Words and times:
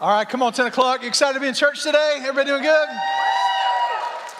All 0.00 0.10
right, 0.10 0.28
come 0.28 0.44
on, 0.44 0.52
10 0.52 0.66
o'clock. 0.66 1.02
You 1.02 1.08
excited 1.08 1.34
to 1.34 1.40
be 1.40 1.48
in 1.48 1.54
church 1.54 1.82
today? 1.82 2.18
Everybody 2.20 2.46
doing 2.46 2.62
good? 2.62 2.88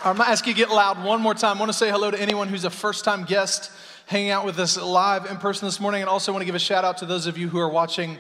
I'm 0.05 0.17
gonna 0.17 0.31
ask 0.31 0.47
you 0.47 0.53
to 0.53 0.57
get 0.57 0.71
loud 0.71 1.03
one 1.03 1.21
more 1.21 1.35
time. 1.35 1.57
I 1.57 1.59
want 1.59 1.73
to 1.73 1.77
say 1.77 1.91
hello 1.91 2.13
to 2.13 2.21
anyone 2.21 2.47
who's 2.47 2.65
a 2.65 2.71
first 2.71 3.05
time 3.05 3.25
guest 3.25 3.73
hanging 4.07 4.31
out 4.31 4.47
with 4.47 4.57
us 4.61 4.81
live 4.81 5.29
in 5.29 5.37
person 5.39 5.67
this 5.67 5.81
morning, 5.81 6.01
and 6.01 6.09
also 6.09 6.31
want 6.31 6.43
to 6.43 6.47
give 6.47 6.55
a 6.55 6.61
shout 6.61 6.85
out 6.85 6.99
to 6.99 7.07
those 7.07 7.27
of 7.27 7.37
you 7.37 7.49
who 7.49 7.59
are 7.59 7.69
watching 7.69 8.19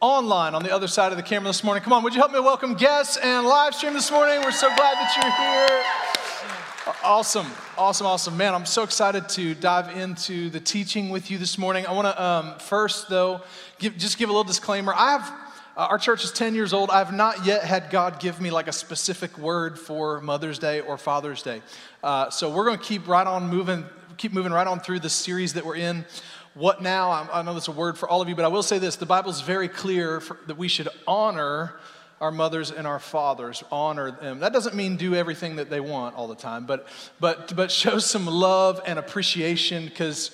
online 0.00 0.56
on 0.56 0.64
the 0.64 0.74
other 0.74 0.88
side 0.88 1.12
of 1.12 1.16
the 1.16 1.22
camera 1.22 1.50
this 1.50 1.62
morning. 1.62 1.80
Come 1.84 1.92
on, 1.92 2.02
would 2.02 2.12
you 2.12 2.18
help 2.18 2.32
me 2.32 2.40
welcome 2.40 2.74
guests 2.74 3.16
and 3.18 3.46
live 3.46 3.72
stream 3.72 3.92
this 3.92 4.10
morning? 4.10 4.40
We're 4.40 4.50
so 4.50 4.66
glad 4.74 4.94
that 4.94 5.14
you're 5.16 6.90
here. 6.90 6.94
Awesome, 7.04 7.46
awesome, 7.78 8.08
awesome. 8.08 8.36
Man, 8.36 8.52
I'm 8.52 8.66
so 8.66 8.82
excited 8.82 9.28
to 9.28 9.54
dive 9.54 9.96
into 9.96 10.50
the 10.50 10.58
teaching 10.58 11.10
with 11.10 11.30
you 11.30 11.38
this 11.38 11.56
morning. 11.56 11.86
I 11.86 11.92
want 11.92 12.08
to 12.08 12.20
um, 12.20 12.58
first, 12.58 13.08
though, 13.08 13.42
give, 13.78 13.96
just 13.96 14.18
give 14.18 14.28
a 14.28 14.32
little 14.32 14.42
disclaimer. 14.42 14.92
I 14.92 15.12
have 15.12 15.49
uh, 15.80 15.86
our 15.86 15.96
church 15.96 16.24
is 16.24 16.30
10 16.30 16.54
years 16.54 16.74
old. 16.74 16.90
I've 16.90 17.10
not 17.10 17.46
yet 17.46 17.64
had 17.64 17.88
God 17.88 18.20
give 18.20 18.38
me 18.38 18.50
like 18.50 18.68
a 18.68 18.72
specific 18.72 19.38
word 19.38 19.78
for 19.78 20.20
Mother's 20.20 20.58
Day 20.58 20.80
or 20.80 20.98
Father's 20.98 21.42
Day. 21.42 21.62
Uh, 22.04 22.28
so 22.28 22.50
we're 22.50 22.66
going 22.66 22.76
to 22.76 22.84
keep 22.84 23.08
right 23.08 23.26
on 23.26 23.48
moving, 23.48 23.86
keep 24.18 24.34
moving 24.34 24.52
right 24.52 24.66
on 24.66 24.80
through 24.80 25.00
the 25.00 25.08
series 25.08 25.54
that 25.54 25.64
we're 25.64 25.76
in. 25.76 26.04
What 26.52 26.82
now? 26.82 27.08
I, 27.08 27.28
I 27.32 27.42
know 27.42 27.54
that's 27.54 27.68
a 27.68 27.72
word 27.72 27.96
for 27.96 28.06
all 28.10 28.20
of 28.20 28.28
you, 28.28 28.34
but 28.34 28.44
I 28.44 28.48
will 28.48 28.62
say 28.62 28.76
this 28.76 28.96
the 28.96 29.06
Bible 29.06 29.30
is 29.30 29.40
very 29.40 29.68
clear 29.68 30.20
for, 30.20 30.36
that 30.48 30.58
we 30.58 30.68
should 30.68 30.90
honor 31.06 31.76
our 32.20 32.30
mothers 32.30 32.70
and 32.70 32.86
our 32.86 32.98
fathers 32.98 33.64
honor 33.72 34.10
them 34.10 34.40
that 34.40 34.52
doesn't 34.52 34.74
mean 34.74 34.96
do 34.96 35.14
everything 35.14 35.56
that 35.56 35.70
they 35.70 35.80
want 35.80 36.14
all 36.14 36.28
the 36.28 36.34
time 36.34 36.66
but 36.66 36.86
but 37.18 37.56
but 37.56 37.70
show 37.72 37.98
some 37.98 38.26
love 38.26 38.78
and 38.84 38.98
appreciation 38.98 39.86
because 39.86 40.30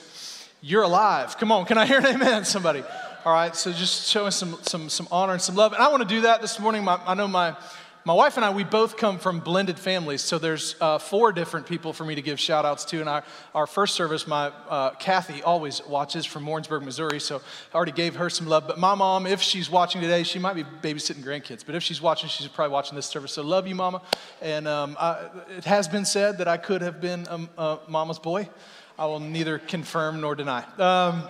you're 0.61 0.83
alive 0.83 1.39
come 1.39 1.53
on 1.53 1.65
can 1.65 1.79
i 1.79 1.87
hear 1.87 1.99
an 1.99 2.07
amen 2.07 2.45
somebody 2.45 2.83
all 3.27 3.33
right, 3.33 3.57
so 3.57 3.73
just 3.73 4.09
showing 4.09 4.31
some, 4.31 4.57
some, 4.63 4.89
some 4.89 5.09
honor 5.11 5.33
and 5.33 5.43
some 5.43 5.57
love. 5.57 5.73
And 5.73 5.83
I 5.83 5.89
want 5.89 6.01
to 6.01 6.09
do 6.09 6.21
that 6.21 6.41
this 6.41 6.61
morning. 6.61 6.85
My, 6.85 7.01
I 7.05 7.15
know 7.15 7.27
my, 7.27 7.57
my 8.05 8.13
wife 8.13 8.37
and 8.37 8.47
I, 8.47 8.51
we 8.51 8.63
both 8.63 8.97
come 8.97 9.19
from 9.19 9.41
blended 9.41 9.81
families. 9.81 10.21
So 10.23 10.39
there's 10.39 10.77
uh, 10.81 10.99
four 10.99 11.33
different 11.33 11.67
people 11.67 11.93
for 11.93 12.05
me 12.05 12.15
to 12.15 12.23
give 12.23 12.39
shout 12.39 12.65
outs 12.65 12.85
to. 12.85 13.01
And 13.01 13.09
our, 13.09 13.25
our 13.53 13.67
first 13.67 13.97
service, 13.97 14.29
my 14.29 14.53
uh, 14.69 14.91
Kathy 14.91 15.43
always 15.43 15.85
watches 15.89 16.25
from 16.25 16.47
Warrensburg, 16.47 16.85
Missouri. 16.85 17.19
So 17.19 17.43
I 17.73 17.77
already 17.77 17.91
gave 17.91 18.15
her 18.15 18.31
some 18.31 18.47
love. 18.47 18.69
But 18.69 18.79
my 18.79 18.95
mom, 18.95 19.27
if 19.27 19.43
she's 19.43 19.69
watching 19.69 20.01
today, 20.01 20.23
she 20.23 20.39
might 20.39 20.55
be 20.55 20.63
babysitting 20.63 21.25
grandkids. 21.25 21.67
But 21.67 21.75
if 21.75 21.83
she's 21.83 22.01
watching, 22.01 22.29
she's 22.29 22.47
probably 22.47 22.75
watching 22.75 22.95
this 22.95 23.07
service. 23.07 23.33
So 23.33 23.43
love 23.43 23.67
you, 23.67 23.75
mama. 23.75 24.03
And 24.41 24.69
um, 24.69 24.97
I, 25.01 25.31
it 25.59 25.65
has 25.65 25.89
been 25.89 26.05
said 26.05 26.39
that 26.39 26.47
I 26.47 26.59
could 26.59 26.81
have 26.81 27.01
been 27.01 27.27
a, 27.29 27.61
a 27.61 27.79
mama's 27.89 28.21
boy. 28.21 28.49
I 28.97 29.07
will 29.07 29.19
neither 29.19 29.59
confirm 29.59 30.21
nor 30.21 30.37
deny. 30.37 30.63
Um, 30.79 31.29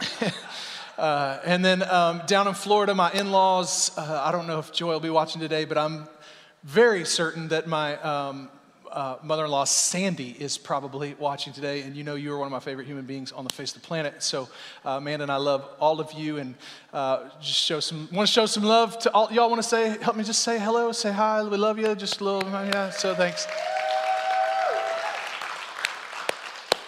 Uh, 0.98 1.40
and 1.44 1.64
then 1.64 1.88
um, 1.88 2.20
down 2.26 2.48
in 2.48 2.54
Florida, 2.54 2.92
my 2.92 3.12
in 3.12 3.30
laws, 3.30 3.96
uh, 3.96 4.20
I 4.24 4.32
don't 4.32 4.48
know 4.48 4.58
if 4.58 4.72
Joy 4.72 4.94
will 4.94 5.00
be 5.00 5.10
watching 5.10 5.40
today, 5.40 5.64
but 5.64 5.78
I'm 5.78 6.08
very 6.64 7.04
certain 7.04 7.46
that 7.48 7.68
my 7.68 7.96
um, 7.98 8.48
uh, 8.90 9.16
mother 9.22 9.44
in 9.44 9.50
law, 9.52 9.62
Sandy, 9.62 10.30
is 10.40 10.58
probably 10.58 11.14
watching 11.14 11.52
today. 11.52 11.82
And 11.82 11.96
you 11.96 12.02
know, 12.02 12.16
you 12.16 12.32
are 12.32 12.38
one 12.38 12.46
of 12.46 12.52
my 12.52 12.58
favorite 12.58 12.88
human 12.88 13.04
beings 13.04 13.30
on 13.30 13.44
the 13.44 13.54
face 13.54 13.76
of 13.76 13.80
the 13.80 13.86
planet. 13.86 14.24
So, 14.24 14.48
uh, 14.84 14.90
Amanda 14.90 15.22
and 15.22 15.30
I 15.30 15.36
love 15.36 15.68
all 15.78 16.00
of 16.00 16.12
you 16.14 16.38
and 16.38 16.56
uh, 16.92 17.28
just 17.40 17.60
show 17.60 17.78
some, 17.78 18.08
want 18.10 18.26
to 18.26 18.32
show 18.32 18.46
some 18.46 18.64
love 18.64 18.98
to 18.98 19.12
all. 19.12 19.32
Y'all 19.32 19.48
want 19.48 19.62
to 19.62 19.68
say, 19.68 19.98
help 20.02 20.16
me 20.16 20.24
just 20.24 20.42
say 20.42 20.58
hello, 20.58 20.90
say 20.90 21.12
hi, 21.12 21.44
we 21.44 21.56
love 21.56 21.78
you, 21.78 21.94
just 21.94 22.20
a 22.20 22.24
little, 22.24 22.50
yeah, 22.50 22.90
so 22.90 23.14
thanks. 23.14 23.46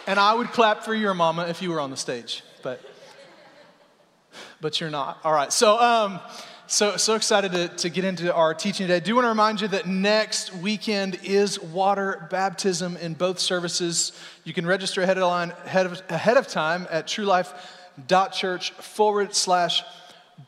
And 0.09 0.19
I 0.19 0.35
would 0.35 0.49
clap 0.49 0.83
for 0.83 0.97
your 0.97 1.15
mama 1.15 1.47
if 1.47 1.63
you 1.63 1.71
were 1.71 1.79
on 1.79 1.93
the 1.93 1.97
stage, 1.97 2.43
but 2.65 2.81
but 4.61 4.81
you're 4.81 4.91
not. 4.91 5.19
All 5.25 5.33
right. 5.33 5.53
So, 5.53 5.79
um, 5.79 6.21
so, 6.67 6.97
so 6.97 7.17
excited 7.17 7.51
to, 7.53 7.69
to 7.69 7.89
get 7.89 8.05
into 8.05 8.33
our 8.33 8.55
teaching 8.55 8.87
today. 8.87 8.97
I 8.97 9.01
do 9.01 9.17
want 9.17 9.25
to 9.25 9.31
remind 9.31 9.61
you 9.61 9.69
that 9.69 9.87
next 9.87 10.55
weekend 10.55 11.19
is 11.25 11.61
water 11.61 12.29
baptism 12.31 12.97
in 12.99 13.15
both 13.15 13.41
services. 13.41 14.13
You 14.45 14.53
can 14.53 14.65
register 14.65 15.03
ahead 15.03 15.19
of, 15.19 15.25
line, 15.25 15.53
ahead 15.65 15.87
of, 15.87 16.01
ahead 16.09 16.37
of 16.37 16.47
time 16.47 16.87
at 16.91 17.09
truelife.church 17.09 18.71
forward 18.73 19.35
slash 19.35 19.83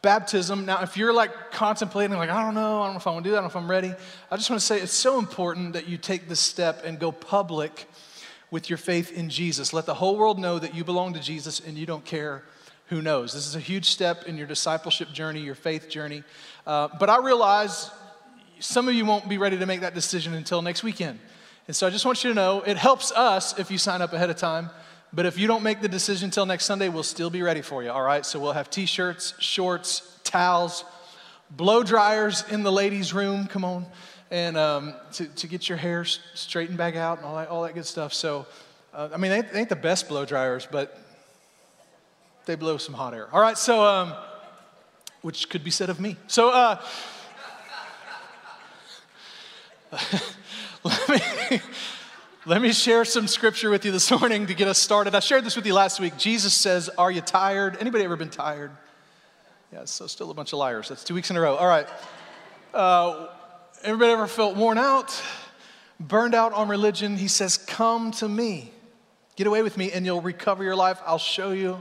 baptism. 0.00 0.64
Now, 0.64 0.82
if 0.82 0.96
you're 0.96 1.12
like 1.12 1.50
contemplating, 1.50 2.16
like, 2.16 2.30
I 2.30 2.40
don't 2.42 2.54
know, 2.54 2.82
I 2.82 2.84
don't 2.86 2.94
know 2.94 3.00
if 3.00 3.06
I 3.06 3.10
want 3.10 3.24
to 3.24 3.28
do 3.28 3.32
that, 3.32 3.38
I 3.38 3.40
don't 3.40 3.52
know 3.52 3.58
if 3.58 3.64
I'm 3.64 3.70
ready, 3.70 3.92
I 4.30 4.36
just 4.36 4.48
want 4.48 4.60
to 4.60 4.66
say 4.66 4.80
it's 4.80 4.92
so 4.92 5.18
important 5.18 5.72
that 5.72 5.88
you 5.88 5.98
take 5.98 6.28
this 6.28 6.40
step 6.40 6.84
and 6.84 6.98
go 6.98 7.10
public 7.10 7.88
with 8.50 8.70
your 8.70 8.76
faith 8.76 9.10
in 9.12 9.28
Jesus. 9.28 9.72
Let 9.72 9.86
the 9.86 9.94
whole 9.94 10.16
world 10.16 10.38
know 10.38 10.58
that 10.58 10.74
you 10.74 10.84
belong 10.84 11.14
to 11.14 11.20
Jesus 11.20 11.58
and 11.60 11.76
you 11.76 11.84
don't 11.84 12.04
care 12.04 12.44
who 12.92 13.00
knows? 13.00 13.32
This 13.32 13.46
is 13.46 13.56
a 13.56 13.60
huge 13.60 13.86
step 13.86 14.24
in 14.24 14.36
your 14.36 14.46
discipleship 14.46 15.10
journey, 15.12 15.40
your 15.40 15.54
faith 15.54 15.88
journey. 15.88 16.22
Uh, 16.66 16.88
but 17.00 17.08
I 17.08 17.20
realize 17.20 17.90
some 18.58 18.86
of 18.86 18.92
you 18.92 19.06
won't 19.06 19.30
be 19.30 19.38
ready 19.38 19.58
to 19.58 19.64
make 19.64 19.80
that 19.80 19.94
decision 19.94 20.34
until 20.34 20.60
next 20.60 20.82
weekend. 20.82 21.18
And 21.66 21.74
so 21.74 21.86
I 21.86 21.90
just 21.90 22.04
want 22.04 22.22
you 22.22 22.28
to 22.28 22.34
know 22.34 22.60
it 22.60 22.76
helps 22.76 23.10
us 23.10 23.58
if 23.58 23.70
you 23.70 23.78
sign 23.78 24.02
up 24.02 24.12
ahead 24.12 24.28
of 24.28 24.36
time. 24.36 24.68
But 25.10 25.24
if 25.24 25.38
you 25.38 25.46
don't 25.46 25.62
make 25.62 25.80
the 25.80 25.88
decision 25.88 26.26
until 26.26 26.44
next 26.44 26.66
Sunday, 26.66 26.90
we'll 26.90 27.02
still 27.02 27.30
be 27.30 27.40
ready 27.40 27.62
for 27.62 27.82
you, 27.82 27.90
all 27.90 28.02
right? 28.02 28.26
So 28.26 28.38
we'll 28.38 28.52
have 28.52 28.68
t 28.68 28.84
shirts, 28.84 29.32
shorts, 29.38 30.18
towels, 30.22 30.84
blow 31.50 31.82
dryers 31.82 32.44
in 32.50 32.62
the 32.62 32.72
ladies' 32.72 33.14
room, 33.14 33.46
come 33.46 33.64
on, 33.64 33.86
and 34.30 34.58
um, 34.58 34.92
to, 35.14 35.24
to 35.36 35.46
get 35.46 35.66
your 35.66 35.78
hair 35.78 36.04
straightened 36.04 36.76
back 36.76 36.94
out 36.94 37.16
and 37.16 37.26
all 37.26 37.36
that, 37.36 37.48
all 37.48 37.62
that 37.62 37.74
good 37.74 37.86
stuff. 37.86 38.12
So, 38.12 38.44
uh, 38.92 39.08
I 39.14 39.16
mean, 39.16 39.30
they 39.30 39.58
ain't 39.58 39.70
the 39.70 39.76
best 39.76 40.10
blow 40.10 40.26
dryers, 40.26 40.68
but 40.70 41.01
they 42.46 42.54
blow 42.54 42.76
some 42.76 42.94
hot 42.94 43.14
air. 43.14 43.28
All 43.32 43.40
right, 43.40 43.58
so, 43.58 43.84
um, 43.84 44.14
which 45.22 45.48
could 45.48 45.64
be 45.64 45.70
said 45.70 45.90
of 45.90 46.00
me. 46.00 46.16
So, 46.26 46.50
uh, 46.50 46.82
let 50.84 51.08
me. 51.08 51.60
Let 52.44 52.60
me 52.60 52.72
share 52.72 53.04
some 53.04 53.28
scripture 53.28 53.70
with 53.70 53.84
you 53.84 53.92
this 53.92 54.10
morning 54.10 54.48
to 54.48 54.54
get 54.54 54.66
us 54.66 54.76
started. 54.76 55.14
I 55.14 55.20
shared 55.20 55.44
this 55.44 55.54
with 55.54 55.64
you 55.64 55.74
last 55.74 56.00
week. 56.00 56.16
Jesus 56.16 56.52
says, 56.52 56.88
Are 56.98 57.08
you 57.08 57.20
tired? 57.20 57.76
Anybody 57.78 58.02
ever 58.02 58.16
been 58.16 58.30
tired? 58.30 58.72
Yeah, 59.72 59.84
so 59.84 60.08
still 60.08 60.28
a 60.32 60.34
bunch 60.34 60.52
of 60.52 60.58
liars. 60.58 60.88
That's 60.88 61.04
two 61.04 61.14
weeks 61.14 61.30
in 61.30 61.36
a 61.36 61.40
row. 61.40 61.54
All 61.54 61.68
right. 61.68 61.86
Uh, 62.74 63.28
everybody 63.84 64.10
ever 64.10 64.26
felt 64.26 64.56
worn 64.56 64.76
out, 64.76 65.22
burned 66.00 66.34
out 66.34 66.52
on 66.52 66.68
religion? 66.68 67.16
He 67.16 67.28
says, 67.28 67.58
Come 67.58 68.10
to 68.12 68.28
me. 68.28 68.72
Get 69.36 69.46
away 69.46 69.62
with 69.62 69.78
me 69.78 69.92
and 69.92 70.04
you'll 70.04 70.20
recover 70.20 70.64
your 70.64 70.74
life. 70.74 71.00
I'll 71.06 71.18
show 71.18 71.52
you 71.52 71.80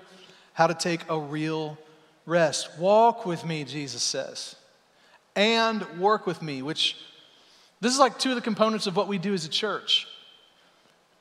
how 0.53 0.67
to 0.67 0.73
take 0.73 1.01
a 1.09 1.19
real 1.19 1.77
rest. 2.25 2.69
Walk 2.77 3.25
with 3.25 3.45
me, 3.45 3.63
Jesus 3.63 4.03
says, 4.03 4.55
and 5.35 5.83
work 5.99 6.25
with 6.25 6.41
me, 6.41 6.61
which 6.61 6.97
this 7.79 7.93
is 7.93 7.99
like 7.99 8.19
two 8.19 8.29
of 8.29 8.35
the 8.35 8.41
components 8.41 8.87
of 8.87 8.95
what 8.95 9.07
we 9.07 9.17
do 9.17 9.33
as 9.33 9.45
a 9.45 9.49
church. 9.49 10.07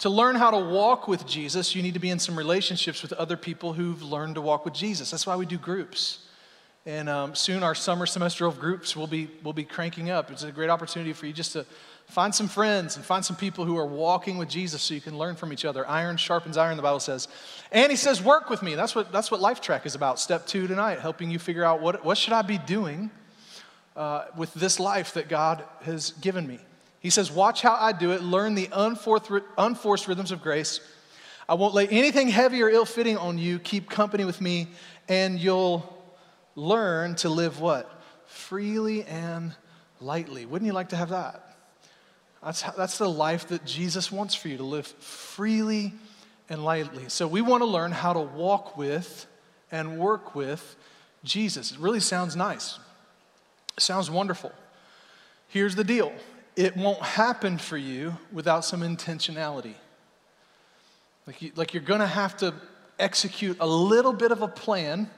To 0.00 0.10
learn 0.10 0.34
how 0.34 0.50
to 0.50 0.58
walk 0.58 1.08
with 1.08 1.26
Jesus, 1.26 1.74
you 1.74 1.82
need 1.82 1.94
to 1.94 2.00
be 2.00 2.08
in 2.10 2.18
some 2.18 2.36
relationships 2.36 3.02
with 3.02 3.12
other 3.12 3.36
people 3.36 3.74
who've 3.74 4.02
learned 4.02 4.36
to 4.36 4.41
walk 4.41 4.64
with 4.64 4.72
Jesus. 4.72 5.10
That's 5.10 5.26
why 5.26 5.36
we 5.36 5.44
do 5.44 5.58
groups. 5.58 6.26
And 6.86 7.08
um, 7.10 7.34
soon 7.34 7.62
our 7.62 7.74
summer 7.74 8.06
semester 8.06 8.47
of 8.47 8.58
groups 8.58 8.97
will 8.97 9.06
be, 9.06 9.28
will 9.44 9.52
be 9.52 9.64
cranking 9.64 10.08
up. 10.08 10.30
It's 10.30 10.42
a 10.42 10.52
great 10.52 10.70
opportunity 10.70 11.12
for 11.12 11.26
you 11.26 11.34
just 11.34 11.52
to 11.52 11.66
Find 12.10 12.34
some 12.34 12.48
friends 12.48 12.97
and 12.97 13.04
find 13.04 13.25
some 13.25 13.37
people 13.37 13.65
who 13.65 13.78
are 13.78 13.87
walking 13.87 14.37
with 14.37 14.48
Jesus 14.48 14.82
so 14.82 14.94
you 14.94 15.00
can 15.00 15.16
learn 15.16 15.37
from 15.37 15.53
each 15.53 15.65
other. 15.65 15.88
Iron 15.88 16.16
sharpens 16.16 16.56
iron, 16.56 16.76
the 16.76 16.82
Bible 16.82 17.00
says. 17.00 17.28
And 17.71 17.91
he 17.91 17.97
says, 17.97 18.21
work 18.22 18.50
with 18.50 18.62
me. 18.62 18.75
That's 18.75 18.94
what, 18.94 19.12
that's 19.12 19.31
what 19.31 19.41
Life 19.41 19.60
Track 19.60 19.87
is 19.87 19.94
about. 19.94 20.19
Step 20.19 20.47
two 20.47 20.66
tonight, 20.66 20.98
helping 20.98 21.31
you 21.31 21.38
figure 21.38 21.65
out 21.65 21.81
what, 21.81 22.04
what 22.04 22.19
should 22.19 22.32
I 22.32 22.43
be 22.43 22.59
doing 22.59 23.10
uh, 23.94 24.25
with 24.37 24.53
this 24.54 24.81
life 24.81 25.15
that 25.15 25.28
God 25.28 25.65
has 25.82 26.10
given 26.21 26.47
me. 26.47 26.59
He 27.00 27.10
says, 27.10 27.31
watch 27.31 27.62
how 27.62 27.75
I 27.75 27.93
do 27.93 28.12
it. 28.12 28.22
Learn 28.22 28.54
the 28.54 28.69
unforced, 28.72 29.31
unforced 29.56 30.09
rhythms 30.09 30.32
of 30.32 30.42
grace. 30.42 30.81
I 31.48 31.54
won't 31.54 31.75
lay 31.75 31.88
anything 31.88 32.28
heavy 32.28 32.62
or 32.62 32.69
ill-fitting 32.69 33.16
on 33.16 33.38
you. 33.38 33.59
Keep 33.59 33.88
company 33.88 34.25
with 34.25 34.41
me, 34.41 34.69
and 35.09 35.38
you'll 35.38 35.97
learn 36.54 37.15
to 37.16 37.28
live 37.28 37.60
what? 37.60 38.03
Freely 38.27 39.04
and 39.04 39.54
lightly. 40.01 40.47
Wouldn't 40.47 40.66
you 40.66 40.72
like 40.72 40.91
to 40.91 40.97
have 40.97 41.09
that? 41.09 41.49
That's, 42.42 42.63
how, 42.63 42.72
that's 42.72 42.98
the 42.98 43.09
life 43.09 43.48
that 43.48 43.65
Jesus 43.65 44.10
wants 44.10 44.34
for 44.34 44.48
you 44.48 44.57
to 44.57 44.65
live 44.65 44.87
freely 44.87 45.92
and 46.48 46.65
lightly. 46.65 47.09
So 47.09 47.27
we 47.27 47.42
want 47.42 47.63
to 47.63 47.66
learn 47.66 47.92
how 47.92 48.13
to 48.13 48.21
walk 48.21 48.77
with 48.77 49.27
and 49.71 49.98
work 49.98 50.34
with 50.34 50.77
Jesus. 51.22 51.72
It 51.72 51.78
really 51.78 52.01
sounds 52.01 52.34
nice. 52.37 52.78
It 53.77 53.83
sounds 53.83 54.10
wonderful. 54.10 54.53
Here's 55.48 55.75
the 55.75 55.84
deal 55.84 56.13
it 56.57 56.77
won't 56.77 57.03
happen 57.03 57.59
for 57.59 57.77
you 57.77 58.16
without 58.33 58.65
some 58.65 58.81
intentionality. 58.81 59.75
Like, 61.27 61.42
you, 61.42 61.53
like 61.54 61.75
you're 61.75 61.83
going 61.83 62.01
to 62.01 62.07
have 62.07 62.37
to 62.39 62.54
execute 62.98 63.57
a 63.60 63.66
little 63.66 64.13
bit 64.13 64.33
of 64.33 64.42
a 64.42 64.48
plan 64.48 65.09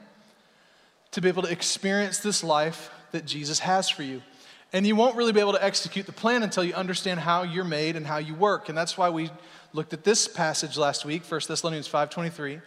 to 1.11 1.21
be 1.21 1.27
able 1.27 1.43
to 1.43 1.51
experience 1.51 2.19
this 2.19 2.43
life 2.43 2.91
that 3.11 3.25
Jesus 3.25 3.59
has 3.59 3.89
for 3.89 4.03
you. 4.03 4.21
And 4.73 4.85
you 4.87 4.95
won't 4.95 5.15
really 5.15 5.31
be 5.31 5.39
able 5.39 5.53
to 5.53 5.63
execute 5.63 6.07
the 6.07 6.11
plan 6.11 6.43
until 6.43 6.63
you 6.63 6.73
understand 6.73 7.19
how 7.19 7.43
you're 7.43 7.63
made 7.63 7.95
and 7.95 8.05
how 8.05 8.17
you 8.17 8.33
work. 8.33 8.69
And 8.69 8.77
that's 8.77 8.97
why 8.97 9.09
we 9.09 9.29
looked 9.71 9.93
at 9.93 10.03
this 10.03 10.27
passage 10.27 10.77
last 10.77 11.05
week, 11.05 11.23
1 11.23 11.47
Thessalonians 11.47 11.87
5:23. 11.87 12.59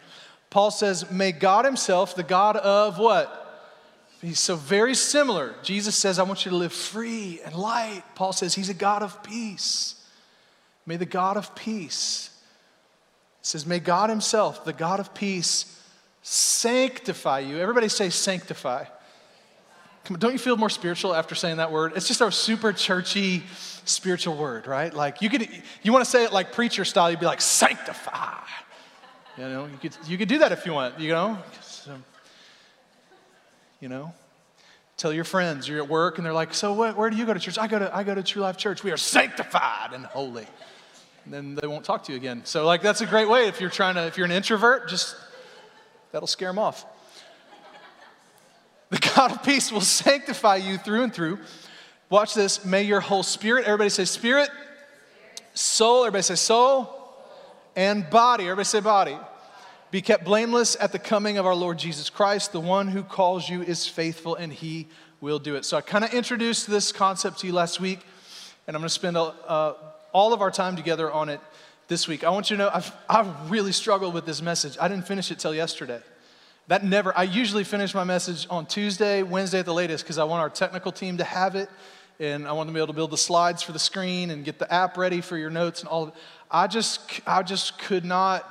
Paul 0.49 0.71
says, 0.71 1.11
"May 1.11 1.33
God 1.33 1.65
himself, 1.65 2.15
the 2.15 2.23
God 2.23 2.57
of 2.57 2.99
what? 2.99 3.43
He's 4.23 4.41
so 4.41 4.57
very 4.57 4.95
similar. 4.95 5.55
Jesus 5.63 5.95
says, 5.95 6.19
I 6.19 6.23
want 6.23 6.45
you 6.45 6.51
to 6.51 6.57
live 6.57 6.73
free 6.73 7.41
and 7.45 7.55
light. 7.55 8.03
Paul 8.15 8.33
says, 8.33 8.55
He's 8.55 8.69
a 8.69 8.75
God 8.75 9.03
of 9.03 9.23
peace. 9.23 9.95
May 10.87 10.97
the 10.97 11.07
God 11.07 11.37
of 11.37 11.55
peace, 11.55 12.31
it 13.41 13.47
says, 13.47 13.67
May 13.67 13.79
God 13.79 14.09
Himself, 14.09 14.65
the 14.65 14.73
God 14.73 15.01
of 15.01 15.13
peace, 15.15 15.81
sanctify 16.23 17.41
you. 17.41 17.59
Everybody 17.59 17.89
say 17.89 18.11
sanctify. 18.11 18.85
On, 20.11 20.19
don't 20.19 20.33
you 20.33 20.39
feel 20.39 20.57
more 20.57 20.71
spiritual 20.71 21.15
after 21.15 21.35
saying 21.35 21.59
that 21.59 21.71
word? 21.71 21.93
It's 21.97 22.09
just 22.09 22.21
a 22.21 22.31
super 22.31 22.73
churchy 22.73 23.43
spiritual 23.85 24.37
word, 24.37 24.67
right? 24.67 24.93
Like 24.93 25.23
you 25.23 25.31
could, 25.31 25.49
you 25.83 25.93
want 25.93 26.05
to 26.05 26.11
say 26.11 26.25
it 26.25 26.33
like 26.33 26.53
preacher 26.53 26.85
style, 26.85 27.11
you'd 27.11 27.21
be 27.21 27.27
like 27.27 27.41
sanctify. 27.41 28.41
You 29.39 29.45
know, 29.45 29.67
you 29.67 29.79
could, 29.79 29.97
you 30.07 30.19
could 30.19 30.29
do 30.29 30.39
that 30.39 30.53
if 30.53 30.67
you 30.67 30.73
want, 30.73 30.99
you 30.99 31.11
know. 31.11 31.39
So, 31.61 31.95
you 33.81 33.89
know, 33.89 34.13
tell 34.97 35.13
your 35.13 35.25
friends 35.25 35.69
you're 35.69 35.83
at 35.83 35.89
work 35.89 36.19
and 36.19 36.27
they're 36.27 36.33
like, 36.33 36.55
so 36.55 36.73
what, 36.73 36.97
where 36.97 37.11
do 37.11 37.17
you 37.17 37.27
go 37.27 37.35
to 37.35 37.41
church? 37.41 37.59
I 37.59 37.67
go 37.67 37.79
to, 37.79 37.95
I 37.95 38.03
go 38.03 38.15
to 38.15 38.23
True 38.23 38.43
Life 38.43 38.57
Church. 38.57 38.83
We 38.83 38.93
are 38.93 38.97
sanctified 38.97 39.93
and 39.93 40.05
holy. 40.07 40.47
And 41.25 41.35
then 41.35 41.55
they 41.55 41.67
won't 41.67 41.85
talk 41.85 42.05
to 42.05 42.13
you 42.13 42.17
again. 42.17 42.43
So 42.45 42.65
like 42.65 42.83
that's 42.83 43.01
a 43.01 43.07
great 43.07 43.29
way 43.29 43.49
if 43.49 43.61
you're 43.61 43.71
trying 43.71 43.97
to, 43.97 44.07
if 44.07 44.17
you're 44.17 44.27
an 44.27 44.33
introvert, 44.33 44.89
just 44.89 45.17
that'll 46.13 46.27
scare 46.27 46.49
them 46.49 46.59
off. 46.59 46.87
The 48.91 49.13
God 49.15 49.33
of 49.33 49.43
peace 49.43 49.73
will 49.73 49.81
sanctify 49.81 50.57
you 50.57 50.79
through 50.79 51.03
and 51.05 51.13
through. 51.13 51.39
Watch 52.09 52.35
this. 52.35 52.65
May 52.65 52.85
your 52.85 53.01
whole 53.01 53.25
spirit, 53.25 53.65
everybody 53.65 53.91
say 53.91 54.05
spirit, 54.05 54.49
soul, 55.55 56.05
everybody 56.05 56.23
say 56.23 56.37
soul, 56.37 56.89
and 57.75 58.09
body, 58.09 58.45
everybody 58.45 58.65
say 58.65 58.81
body, 58.81 59.19
be 59.91 60.01
kept 60.01 60.25
blameless 60.25 60.77
at 60.79 60.93
the 60.93 60.99
coming 60.99 61.37
of 61.37 61.47
our 61.47 61.55
Lord 61.55 61.79
Jesus 61.79 62.11
Christ. 62.11 62.53
The 62.53 62.61
one 62.61 62.89
who 62.89 63.03
calls 63.03 63.49
you 63.49 63.63
is 63.63 63.87
faithful 63.89 64.37
and 64.37 64.53
he 64.53 64.87
will 65.21 65.39
do 65.39 65.57
it. 65.57 65.65
So 65.65 65.77
I 65.77 65.81
kind 65.81 66.05
of 66.05 66.15
introduced 66.15 66.69
this 66.69 66.93
concept 66.93 67.41
to 67.41 67.47
you 67.47 67.53
last 67.53 67.81
week, 67.81 68.01
and 68.67 68.77
I'm 68.77 68.81
going 68.81 68.89
to 68.89 68.95
spend 68.95 69.17
uh, 69.17 69.75
all 70.13 70.33
of 70.33 70.43
our 70.43 70.51
time 70.51 70.77
together 70.77 71.11
on 71.11 71.29
it 71.29 71.41
this 71.89 72.07
week. 72.07 72.23
I 72.25 72.31
want 72.31 72.51
you 72.51 72.57
to 72.57 72.65
know 72.65 72.71
I've, 72.73 72.93
I've 73.09 73.51
really 73.51 73.73
struggled 73.73 74.15
with 74.15 74.27
this 74.27 74.43
message. 74.43 74.77
I 74.81 74.89
didn't 74.89 75.07
finish 75.07 75.31
it 75.31 75.39
till 75.39 75.55
yesterday. 75.55 76.01
That 76.69 76.85
never, 76.85 77.17
I 77.17 77.23
usually 77.23 77.63
finish 77.63 77.95
my 77.95 78.03
message 78.03 78.47
on 78.51 78.67
Tuesday, 78.67 79.23
Wednesday 79.23 79.61
at 79.61 79.67
the 79.67 79.75
latest, 79.75 80.03
because 80.05 80.19
I 80.19 80.25
want 80.25 80.41
our 80.41 80.51
technical 80.51 80.91
team 80.91 81.19
to 81.19 81.25
have 81.25 81.55
it. 81.55 81.69
And 82.19 82.49
I 82.49 82.53
want 82.53 82.67
them 82.67 82.75
to 82.75 82.79
be 82.79 82.81
able 82.81 82.89
to 82.89 82.97
build 82.97 83.11
the 83.11 83.19
slides 83.19 83.63
for 83.63 83.73
the 83.73 83.79
screen 83.79 84.31
and 84.31 84.45
get 84.45 84.59
the 84.59 84.73
app 84.73 84.97
ready 84.97 85.21
for 85.21 85.37
your 85.37 85.51
notes 85.51 85.81
and 85.81 85.89
all 85.89 86.05
of 86.05 86.09
it. 86.09 86.15
I 86.51 86.67
just, 86.67 87.21
I 87.27 87.43
just 87.43 87.79
could 87.79 88.05
not 88.05 88.51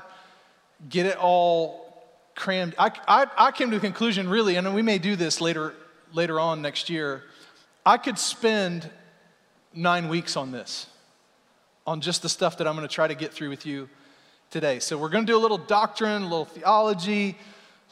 get 0.88 1.08
it 1.08 1.18
all 1.18 2.06
crammed. 2.36 2.76
I, 2.78 2.92
I, 3.08 3.26
I 3.38 3.52
came 3.52 3.72
to 3.72 3.78
the 3.78 3.82
conclusion, 3.82 4.30
really, 4.30 4.56
and 4.56 4.74
we 4.76 4.82
may 4.82 5.00
do 5.00 5.16
this 5.16 5.42
later, 5.42 5.74
later 6.14 6.40
on 6.40 6.62
next 6.62 6.90
year. 6.90 7.24
I 7.86 7.98
could 7.98 8.20
spend 8.20 8.90
nine 9.74 10.10
weeks 10.10 10.38
on 10.38 10.52
this, 10.52 10.88
on 11.88 12.02
just 12.02 12.22
the 12.22 12.30
stuff 12.30 12.60
that 12.60 12.68
I'm 12.68 12.76
going 12.76 12.88
to 12.88 12.94
try 12.94 13.08
to 13.08 13.16
get 13.16 13.34
through 13.34 13.50
with 13.50 13.66
you 13.66 13.90
today. 14.52 14.80
So 14.80 14.98
we're 14.98 15.10
going 15.10 15.26
to 15.26 15.32
do 15.32 15.38
a 15.38 15.42
little 15.42 15.58
doctrine, 15.58 16.22
a 16.22 16.28
little 16.28 16.46
theology, 16.46 17.36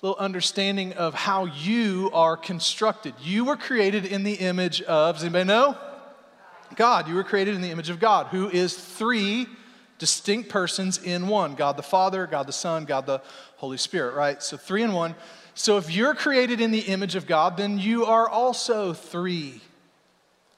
little 0.04 0.20
understanding 0.20 0.92
of 0.94 1.14
how 1.14 1.46
you 1.46 2.12
are 2.14 2.36
constructed. 2.36 3.14
You 3.24 3.46
were 3.46 3.56
created 3.56 4.06
in 4.06 4.24
the 4.24 4.34
image 4.34 4.82
of, 4.82 5.16
does 5.16 5.24
anybody 5.24 5.46
know? 5.46 5.78
God. 6.76 7.08
You 7.08 7.16
were 7.16 7.24
created 7.24 7.56
in 7.56 7.62
the 7.62 7.70
image 7.70 7.90
of 7.90 8.02
God, 8.02 8.28
who 8.28 8.50
is 8.50 8.76
three 8.76 9.48
distinct 10.00 10.50
persons 10.50 11.02
in 11.02 11.30
one 11.30 11.56
God 11.56 11.78
the 11.78 11.84
Father, 11.84 12.28
God 12.28 12.48
the 12.48 12.54
Son, 12.54 12.84
God 12.84 13.06
the 13.06 13.22
Holy 13.56 13.78
Spirit, 13.78 14.14
right? 14.14 14.44
So 14.44 14.58
three 14.58 14.84
in 14.84 14.92
one. 14.92 15.16
So 15.56 15.78
if 15.78 15.90
you're 15.90 16.16
created 16.16 16.60
in 16.60 16.72
the 16.72 16.80
image 16.80 17.16
of 17.16 17.26
God, 17.26 17.56
then 17.56 17.80
you 17.80 18.06
are 18.06 18.28
also 18.28 18.92
three 18.92 19.62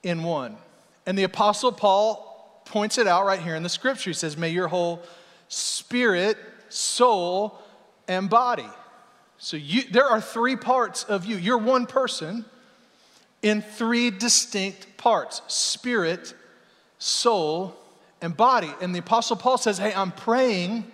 in 0.02 0.24
one. 0.24 0.58
And 1.06 1.16
the 1.16 1.24
Apostle 1.24 1.72
Paul 1.72 2.64
points 2.66 2.98
it 2.98 3.06
out 3.06 3.28
right 3.28 3.40
here 3.40 3.56
in 3.56 3.62
the 3.62 3.70
scripture. 3.70 4.10
He 4.10 4.16
says, 4.16 4.38
May 4.38 4.50
your 4.50 4.70
whole 4.70 5.04
spirit, 5.50 6.36
soul, 6.70 7.60
and 8.08 8.28
body 8.28 8.66
so 9.38 9.58
you, 9.58 9.84
there 9.92 10.06
are 10.06 10.22
three 10.22 10.56
parts 10.56 11.04
of 11.04 11.26
you. 11.26 11.36
You're 11.36 11.58
one 11.58 11.86
person 11.86 12.46
in 13.42 13.62
three 13.62 14.10
distinct 14.10 14.98
parts 14.98 15.42
spirit, 15.48 16.34
soul, 16.98 17.76
and 18.22 18.36
body. 18.36 18.72
And 18.82 18.94
the 18.94 19.00
Apostle 19.00 19.36
Paul 19.36 19.58
says, 19.58 19.78
Hey, 19.78 19.94
I'm 19.94 20.12
praying 20.12 20.90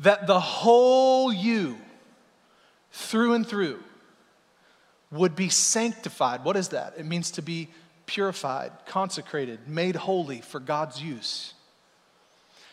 that 0.00 0.26
the 0.26 0.40
whole 0.40 1.32
you, 1.32 1.78
through 2.92 3.34
and 3.34 3.46
through, 3.46 3.82
would 5.10 5.34
be 5.34 5.48
sanctified. 5.48 6.44
What 6.44 6.56
is 6.56 6.68
that? 6.68 6.94
It 6.98 7.06
means 7.06 7.30
to 7.32 7.42
be 7.42 7.68
purified, 8.06 8.72
consecrated, 8.86 9.68
made 9.68 9.96
holy 9.96 10.40
for 10.40 10.60
God's 10.60 11.02
use. 11.02 11.54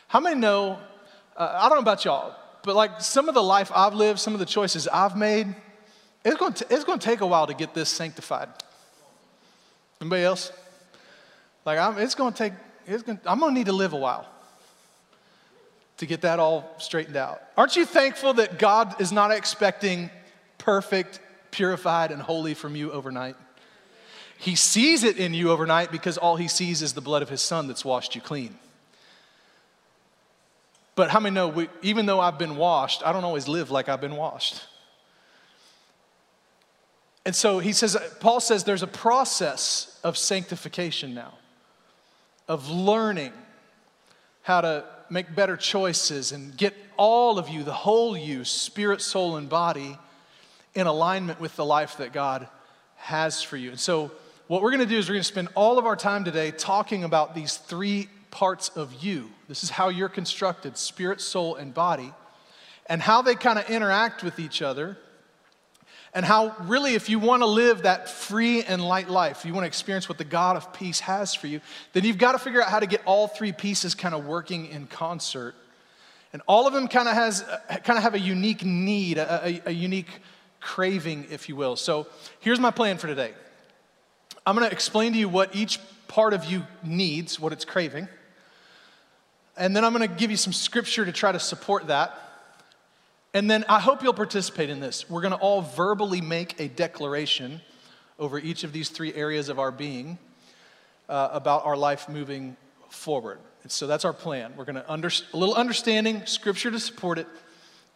How 0.07 0.19
many 0.19 0.39
know? 0.39 0.79
Uh, 1.35 1.59
I 1.59 1.69
don't 1.69 1.77
know 1.77 1.81
about 1.81 2.05
y'all, 2.05 2.35
but 2.65 2.75
like 2.75 2.99
some 2.99 3.29
of 3.29 3.35
the 3.35 3.43
life 3.43 3.71
I've 3.73 3.93
lived, 3.93 4.19
some 4.19 4.33
of 4.33 4.39
the 4.39 4.45
choices 4.45 4.87
I've 4.87 5.15
made, 5.15 5.47
it's 6.25 6.35
going 6.37 6.53
to, 6.53 6.65
it's 6.73 6.83
going 6.83 6.97
to 6.97 7.05
take 7.05 7.21
a 7.21 7.27
while 7.27 7.45
to 7.45 7.53
get 7.53 7.75
this 7.75 7.89
sanctified. 7.89 8.49
Anybody 10.01 10.23
else? 10.23 10.51
Like 11.63 11.77
I'm, 11.77 11.99
it's 11.99 12.15
going 12.15 12.33
to 12.33 12.37
take, 12.37 12.53
it's 12.87 13.03
going 13.03 13.19
I'm 13.25 13.39
going 13.39 13.53
to 13.53 13.57
need 13.57 13.67
to 13.67 13.73
live 13.73 13.93
a 13.93 13.97
while 13.97 14.27
to 15.97 16.05
get 16.05 16.21
that 16.21 16.39
all 16.39 16.75
straightened 16.79 17.15
out. 17.15 17.41
Aren't 17.55 17.75
you 17.75 17.85
thankful 17.85 18.33
that 18.33 18.59
God 18.59 18.99
is 18.99 19.11
not 19.11 19.31
expecting 19.31 20.09
perfect, 20.57 21.19
purified, 21.51 22.11
and 22.11 22.21
holy 22.21 22.55
from 22.55 22.75
you 22.75 22.91
overnight? 22.91 23.35
He 24.37 24.55
sees 24.55 25.03
it 25.03 25.17
in 25.17 25.33
you 25.33 25.51
overnight 25.51 25.91
because 25.91 26.17
all 26.17 26.35
he 26.35 26.47
sees 26.47 26.81
is 26.81 26.93
the 26.93 27.01
blood 27.01 27.21
of 27.21 27.29
his 27.29 27.41
son 27.41 27.67
that's 27.67 27.85
washed 27.85 28.15
you 28.15 28.21
clean. 28.21 28.57
But 30.95 31.09
how 31.09 31.19
many 31.19 31.33
know, 31.33 31.49
we, 31.49 31.69
even 31.81 32.05
though 32.05 32.21
I've 32.21 32.37
been 32.37 32.55
washed, 32.55 33.05
I 33.05 33.11
don't 33.11 33.25
always 33.25 33.47
live 33.47 33.69
like 33.69 33.89
I've 33.89 34.01
been 34.01 34.15
washed. 34.15 34.61
And 37.25 37.35
so 37.35 37.59
he 37.59 37.73
says, 37.73 37.97
Paul 38.19 38.39
says 38.39 38.63
there's 38.63 38.83
a 38.83 38.87
process 38.87 39.99
of 40.03 40.17
sanctification 40.17 41.13
now, 41.13 41.33
of 42.47 42.69
learning 42.69 43.33
how 44.43 44.61
to 44.61 44.85
make 45.09 45.35
better 45.35 45.57
choices 45.57 46.31
and 46.31 46.55
get 46.55 46.73
all 46.97 47.37
of 47.37 47.49
you, 47.49 47.63
the 47.63 47.73
whole 47.73 48.15
you, 48.15 48.45
spirit, 48.45 49.01
soul, 49.01 49.37
and 49.37 49.49
body, 49.49 49.97
in 50.75 50.87
alignment 50.87 51.39
with 51.39 51.55
the 51.55 51.65
life 51.65 51.97
that 51.97 52.13
God 52.13 52.47
has 52.97 53.41
for 53.41 53.57
you. 53.57 53.69
And 53.69 53.79
so, 53.79 54.11
what 54.47 54.61
we're 54.61 54.71
gonna 54.71 54.85
do 54.85 54.97
is 54.97 55.09
we're 55.09 55.15
gonna 55.15 55.23
spend 55.23 55.49
all 55.55 55.79
of 55.79 55.85
our 55.85 55.95
time 55.95 56.23
today 56.23 56.51
talking 56.51 57.03
about 57.03 57.33
these 57.33 57.57
three 57.57 58.07
parts 58.29 58.69
of 58.69 59.03
you. 59.03 59.31
This 59.47 59.63
is 59.63 59.69
how 59.69 59.89
you're 59.89 60.09
constructed 60.09 60.77
spirit, 60.77 61.21
soul, 61.21 61.55
and 61.55 61.73
body, 61.73 62.13
and 62.87 63.01
how 63.01 63.21
they 63.21 63.35
kind 63.35 63.59
of 63.59 63.69
interact 63.69 64.23
with 64.23 64.39
each 64.39 64.61
other. 64.61 64.97
And 66.13 66.25
how, 66.25 66.55
really, 66.61 66.95
if 66.95 67.09
you 67.09 67.19
want 67.19 67.41
to 67.41 67.45
live 67.45 67.81
that 67.81 68.09
free 68.09 68.63
and 68.63 68.81
light 68.81 69.09
life, 69.09 69.43
you 69.43 69.53
want 69.53 69.63
to 69.63 69.67
experience 69.67 70.07
what 70.07 70.17
the 70.17 70.23
God 70.23 70.55
of 70.55 70.71
peace 70.71 71.01
has 71.01 71.35
for 71.35 71.47
you, 71.47 71.59
then 71.91 72.05
you've 72.05 72.17
got 72.17 72.31
to 72.31 72.39
figure 72.39 72.61
out 72.61 72.69
how 72.69 72.79
to 72.79 72.87
get 72.87 73.01
all 73.05 73.27
three 73.27 73.51
pieces 73.51 73.93
kind 73.93 74.15
of 74.15 74.25
working 74.25 74.67
in 74.67 74.87
concert. 74.87 75.55
And 76.31 76.41
all 76.47 76.67
of 76.67 76.73
them 76.73 76.87
kind 76.87 77.09
of 77.09 77.15
has, 77.15 77.43
uh, 77.43 77.57
kind 77.83 77.97
of 77.97 78.03
have 78.03 78.13
a 78.13 78.19
unique 78.19 78.63
need, 78.63 79.17
a, 79.17 79.45
a, 79.45 79.61
a 79.65 79.71
unique 79.71 80.21
craving, 80.61 81.27
if 81.29 81.49
you 81.49 81.55
will. 81.57 81.75
So 81.75 82.07
here's 82.39 82.59
my 82.61 82.71
plan 82.71 82.97
for 82.97 83.07
today. 83.07 83.33
I'm 84.45 84.55
going 84.55 84.67
to 84.67 84.73
explain 84.73 85.11
to 85.13 85.19
you 85.19 85.27
what 85.27 85.53
each 85.55 85.79
part 86.07 86.33
of 86.33 86.45
you 86.45 86.63
needs, 86.83 87.39
what 87.39 87.51
it's 87.51 87.65
craving. 87.65 88.07
And 89.57 89.75
then 89.75 89.85
I'm 89.85 89.93
going 89.93 90.07
to 90.07 90.15
give 90.15 90.31
you 90.31 90.37
some 90.37 90.53
scripture 90.53 91.05
to 91.05 91.11
try 91.11 91.31
to 91.31 91.39
support 91.39 91.87
that. 91.87 92.19
And 93.33 93.49
then 93.49 93.65
I 93.67 93.79
hope 93.79 94.03
you'll 94.03 94.13
participate 94.13 94.69
in 94.69 94.79
this. 94.79 95.09
We're 95.09 95.21
going 95.21 95.33
to 95.33 95.39
all 95.39 95.61
verbally 95.61 96.21
make 96.21 96.59
a 96.59 96.67
declaration 96.67 97.61
over 98.17 98.39
each 98.39 98.63
of 98.63 98.71
these 98.71 98.89
three 98.89 99.13
areas 99.13 99.49
of 99.49 99.59
our 99.59 99.71
being 99.71 100.17
uh, 101.09 101.29
about 101.31 101.65
our 101.65 101.75
life 101.75 102.07
moving 102.07 102.55
forward. 102.89 103.39
And 103.63 103.71
so 103.71 103.87
that's 103.87 104.05
our 104.05 104.13
plan. 104.13 104.53
We're 104.55 104.65
going 104.65 104.75
to 104.75 104.91
under, 104.91 105.09
a 105.33 105.37
little 105.37 105.55
understanding, 105.55 106.25
scripture 106.25 106.71
to 106.71 106.79
support 106.79 107.17
it, 107.17 107.27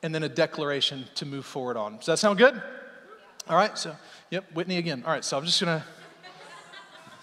and 0.04 0.14
then 0.14 0.24
a 0.24 0.30
declaration 0.30 1.06
to 1.16 1.26
move 1.26 1.46
forward 1.46 1.78
on. 1.78 1.98
Does 1.98 2.08
that 2.08 2.20
sound 2.20 2.38
good? 2.38 2.62
All 3.48 3.56
right. 3.56 3.78
So, 3.78 3.96
yep, 4.30 4.46
Whitney 4.54 4.78
again. 4.78 5.04
All 5.06 5.12
right. 5.12 5.24
So 5.24 5.38
I'm 5.38 5.46
just 5.46 5.62
going 5.62 5.80
to 5.80 5.86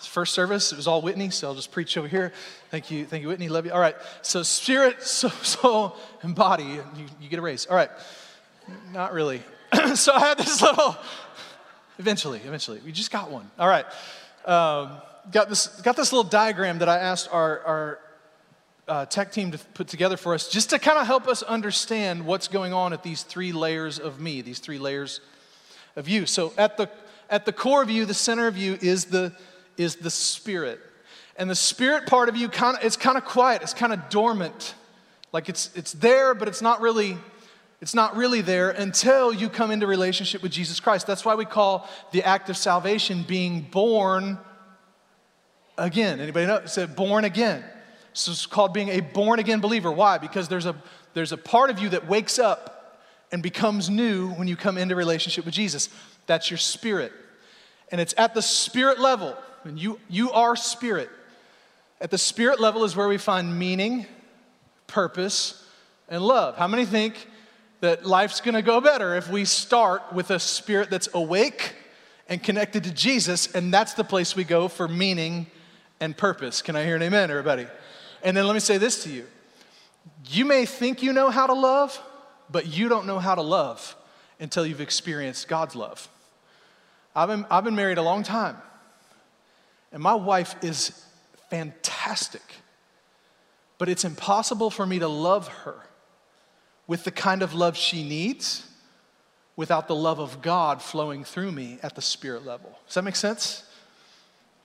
first 0.01 0.35
service. 0.35 0.73
It 0.73 0.77
was 0.77 0.87
all 0.87 1.01
Whitney, 1.01 1.31
so 1.31 1.49
I'll 1.49 1.55
just 1.55 1.73
preach 1.73 1.97
over 1.97 2.09
here. 2.09 2.33
Thank 2.71 2.91
you, 2.91 3.07
thank 3.07 3.23
you, 3.23 3.29
Whitney. 3.29 3.49
Love 3.49 3.67
you. 3.67 3.73
All 3.73 3.81
right. 3.81 3.97
So 4.23 4.43
spirit, 4.43 5.03
soul, 5.03 5.97
and 6.23 6.35
body. 6.35 6.65
You, 6.65 6.85
you 7.21 7.29
get 7.29 7.39
a 7.39 7.43
raise. 7.43 7.67
All 7.67 7.77
right. 7.77 7.91
Not 8.93 9.13
really. 9.13 9.43
so 9.95 10.13
I 10.13 10.21
had 10.21 10.39
this 10.39 10.61
little. 10.61 10.97
Eventually, 11.99 12.41
eventually, 12.45 12.81
we 12.85 12.93
just 12.93 13.11
got 13.11 13.31
one. 13.31 13.51
All 13.59 13.69
right. 13.69 13.87
Um, 14.45 14.99
got 15.33 15.49
this. 15.49 15.69
Got 15.81 15.97
this 15.97 16.13
little 16.13 16.29
diagram 16.29 16.79
that 16.79 16.89
I 16.89 16.99
asked 16.99 17.29
our 17.33 17.61
our 17.61 17.99
uh, 18.89 19.07
tech 19.07 19.33
team 19.33 19.53
to 19.53 19.59
put 19.59 19.89
together 19.89 20.17
for 20.17 20.35
us, 20.35 20.49
just 20.49 20.71
to 20.71 20.79
kind 20.79 20.99
of 20.99 21.07
help 21.07 21.27
us 21.27 21.43
understand 21.43 22.27
what's 22.27 22.49
going 22.49 22.73
on 22.73 22.93
at 22.93 23.03
these 23.03 23.23
three 23.23 23.53
layers 23.53 23.99
of 23.99 24.21
me, 24.21 24.43
these 24.43 24.59
three 24.59 24.79
layers 24.79 25.21
of 25.97 26.09
you. 26.09 26.27
So 26.27 26.53
at 26.59 26.77
the 26.77 26.91
at 27.29 27.45
the 27.45 27.53
core 27.53 27.83
of 27.83 27.91
you, 27.91 28.05
the 28.05 28.15
center 28.15 28.47
of 28.47 28.57
you 28.57 28.79
is 28.81 29.07
the, 29.07 29.33
is 29.77 29.97
the 29.97 30.11
spirit. 30.11 30.81
And 31.37 31.51
the 31.51 31.55
spirit 31.55 32.07
part 32.07 32.29
of 32.29 32.37
you 32.37 32.49
kind 32.49 32.77
of 32.77 32.85
it's 32.85 32.97
kind 32.97 33.19
of 33.19 33.25
quiet, 33.25 33.63
it's 33.63 33.75
kind 33.75 33.93
of 33.93 34.09
dormant. 34.09 34.75
Like 35.33 35.49
it's 35.49 35.71
it's 35.75 35.93
there, 35.93 36.35
but 36.35 36.49
it's 36.49 36.63
not 36.63 36.81
really 36.81 37.19
it's 37.81 37.95
not 37.95 38.17
really 38.17 38.41
there 38.41 38.71
until 38.71 39.33
you 39.33 39.51
come 39.51 39.71
into 39.71 39.87
relationship 39.87 40.43
with 40.43 40.53
Jesus 40.53 40.81
Christ. 40.81 41.07
That's 41.07 41.25
why 41.25 41.35
we 41.35 41.45
call 41.45 41.89
the 42.13 42.23
act 42.23 42.49
of 42.49 42.57
salvation 42.57 43.23
being 43.23 43.63
born 43.63 44.39
again. 45.77 46.21
Anybody 46.21 46.47
know? 46.47 46.57
It's 46.57 46.79
born 46.95 47.25
again. 47.25 47.63
So 48.15 48.33
it's 48.33 48.47
called 48.47 48.73
being 48.73 48.89
a 48.89 49.01
born 49.01 49.41
again 49.41 49.61
believer. 49.61 49.93
Why? 49.93 50.17
Because 50.17 50.49
there's 50.49 50.65
a 50.65 50.75
there's 51.13 51.33
a 51.33 51.37
part 51.37 51.69
of 51.69 51.79
you 51.79 51.91
that 51.91 52.09
wakes 52.09 52.39
up 52.39 52.77
and 53.31 53.43
becomes 53.43 53.91
new 53.91 54.31
when 54.31 54.49
you 54.49 54.57
come 54.57 54.79
into 54.79 54.95
relationship 54.95 55.45
with 55.45 55.55
Jesus. 55.55 55.91
That's 56.27 56.51
your 56.51 56.59
spirit. 56.59 57.13
And 57.91 58.01
it's 58.01 58.15
at 58.17 58.35
the 58.35 58.43
spirit 58.43 58.99
level, 58.99 59.37
and 59.67 59.79
you 59.79 60.01
you 60.09 60.31
are 60.33 60.57
spirit. 60.57 61.11
At 62.01 62.11
the 62.11 62.19
spirit 62.19 62.61
level 62.61 62.85
is 62.85 62.95
where 62.95 63.09
we 63.09 63.19
find 63.19 63.59
meaning, 63.59 64.07
purpose, 64.87 65.65
and 66.09 66.23
love. 66.23 66.57
How 66.57 66.69
many 66.69 66.85
think 66.85 67.29
that 67.81 68.05
life's 68.05 68.41
gonna 68.41 68.63
go 68.63 68.81
better 68.81 69.17
if 69.17 69.31
we 69.31 69.45
start 69.45 70.13
with 70.13 70.31
a 70.31 70.39
spirit 70.39 70.91
that's 70.91 71.09
awake 71.15 71.75
and 72.29 72.43
connected 72.43 72.85
to 72.85 72.93
Jesus, 72.93 73.55
and 73.55 73.73
that's 73.73 73.95
the 73.95 74.05
place 74.05 74.37
we 74.37 74.45
go 74.45 74.69
for 74.69 74.89
meaning 74.89 75.47
and 76.01 76.17
purpose? 76.17 76.63
Can 76.63 76.77
I 76.77 76.85
hear 76.85 76.97
an 76.97 77.03
amen, 77.03 77.31
everybody? 77.31 77.67
And 78.23 78.37
then 78.37 78.47
let 78.47 78.55
me 78.55 78.61
say 78.61 78.79
this 78.79 79.05
to 79.05 79.11
you 79.11 79.27
you 80.29 80.45
may 80.45 80.67
think 80.67 81.03
you 81.03 81.13
know 81.13 81.31
how 81.31 81.47
to 81.47 81.55
love, 81.55 82.01
but 82.51 82.67
you 82.67 82.89
don't 82.89 83.07
know 83.07 83.19
how 83.19 83.35
to 83.35 83.43
love 83.43 83.97
until 84.41 84.67
you've 84.67 84.81
experienced 84.81 85.49
God's 85.49 85.75
love. 85.75 86.09
I've 87.15 87.29
been, 87.29 87.47
I've 87.51 87.65
been 87.65 87.77
married 87.77 87.99
a 87.99 88.03
long 88.03 88.23
time, 88.23 88.57
and 89.97 90.03
my 90.03 90.15
wife 90.15 90.55
is 90.63 90.91
fantastic. 91.49 92.43
But 93.79 93.89
it's 93.89 94.05
impossible 94.05 94.69
for 94.69 94.85
me 94.85 94.99
to 94.99 95.09
love 95.09 95.49
her 95.49 95.75
with 96.87 97.05
the 97.05 97.11
kind 97.11 97.43
of 97.43 97.55
love 97.55 97.79
she 97.79 98.07
needs 98.07 98.67
without 99.57 99.89
the 99.89 99.95
love 99.95 100.19
of 100.19 100.43
God 100.43 100.83
flowing 100.83 101.25
through 101.25 101.51
me 101.51 101.79
at 101.83 101.95
the 101.95 102.03
spirit 102.03 102.45
level. 102.45 102.79
Does 102.85 102.97
that 102.97 103.05
make 103.05 103.17
sense? 103.17 103.65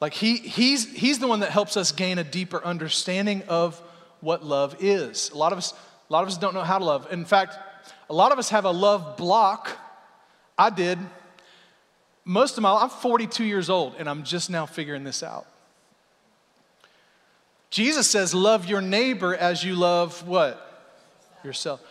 Like 0.01 0.13
he, 0.13 0.35
he's, 0.35 0.91
he's 0.93 1.19
the 1.19 1.27
one 1.27 1.39
that 1.39 1.51
helps 1.51 1.77
us 1.77 1.93
gain 1.93 2.17
a 2.17 2.25
deeper 2.25 2.61
understanding 2.65 3.43
of 3.47 3.81
what 4.19 4.43
love 4.43 4.75
is. 4.81 5.29
A 5.29 5.37
lot 5.37 5.53
of 5.53 5.57
us, 5.57 5.73
a 6.09 6.11
lot 6.11 6.23
of 6.23 6.27
us 6.27 6.37
don't 6.37 6.53
know 6.53 6.63
how 6.63 6.77
to 6.77 6.83
love. 6.83 7.07
In 7.09 7.23
fact, 7.23 7.57
a 8.09 8.13
lot 8.13 8.33
of 8.33 8.37
us 8.37 8.49
have 8.49 8.65
a 8.65 8.71
love 8.71 9.15
block. 9.15 9.77
I 10.57 10.71
did. 10.71 10.99
Most 12.23 12.57
of 12.57 12.63
my 12.63 12.73
I'm 12.73 12.89
42 12.89 13.43
years 13.43 13.69
old 13.69 13.95
and 13.97 14.09
I'm 14.09 14.23
just 14.23 14.49
now 14.49 14.65
figuring 14.65 15.03
this 15.03 15.23
out. 15.23 15.47
Jesus 17.69 18.09
says, 18.09 18.33
Love 18.33 18.65
your 18.65 18.81
neighbor 18.81 19.35
as 19.35 19.63
you 19.63 19.75
love 19.75 20.27
what? 20.27 20.67
Yourself. 21.43 21.81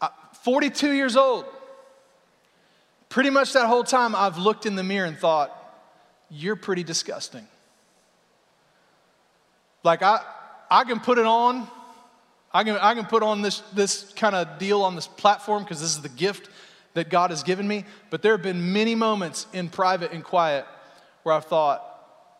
Uh, 0.00 0.08
42 0.42 0.92
years 0.92 1.16
old. 1.16 1.46
Pretty 3.08 3.30
much 3.30 3.52
that 3.54 3.66
whole 3.66 3.84
time, 3.84 4.14
I've 4.14 4.38
looked 4.38 4.66
in 4.66 4.76
the 4.76 4.82
mirror 4.82 5.06
and 5.06 5.16
thought, 5.16 5.56
You're 6.28 6.56
pretty 6.56 6.82
disgusting. 6.82 7.46
Like, 9.82 10.02
I, 10.02 10.20
I 10.70 10.84
can 10.84 11.00
put 11.00 11.18
it 11.18 11.26
on. 11.26 11.66
I 12.52 12.64
can, 12.64 12.76
I 12.76 12.94
can 12.94 13.06
put 13.06 13.22
on 13.22 13.42
this, 13.42 13.60
this 13.72 14.12
kind 14.14 14.34
of 14.34 14.58
deal 14.58 14.82
on 14.82 14.96
this 14.96 15.06
platform 15.06 15.62
because 15.62 15.80
this 15.80 15.90
is 15.90 16.02
the 16.02 16.08
gift 16.08 16.50
that 16.94 17.10
God 17.10 17.30
has 17.30 17.42
given 17.42 17.66
me. 17.66 17.84
But 18.10 18.22
there 18.22 18.32
have 18.32 18.42
been 18.42 18.72
many 18.72 18.94
moments 18.94 19.46
in 19.52 19.68
private 19.68 20.12
and 20.12 20.24
quiet 20.24 20.66
where 21.22 21.34
I've 21.34 21.44
thought, 21.44 21.86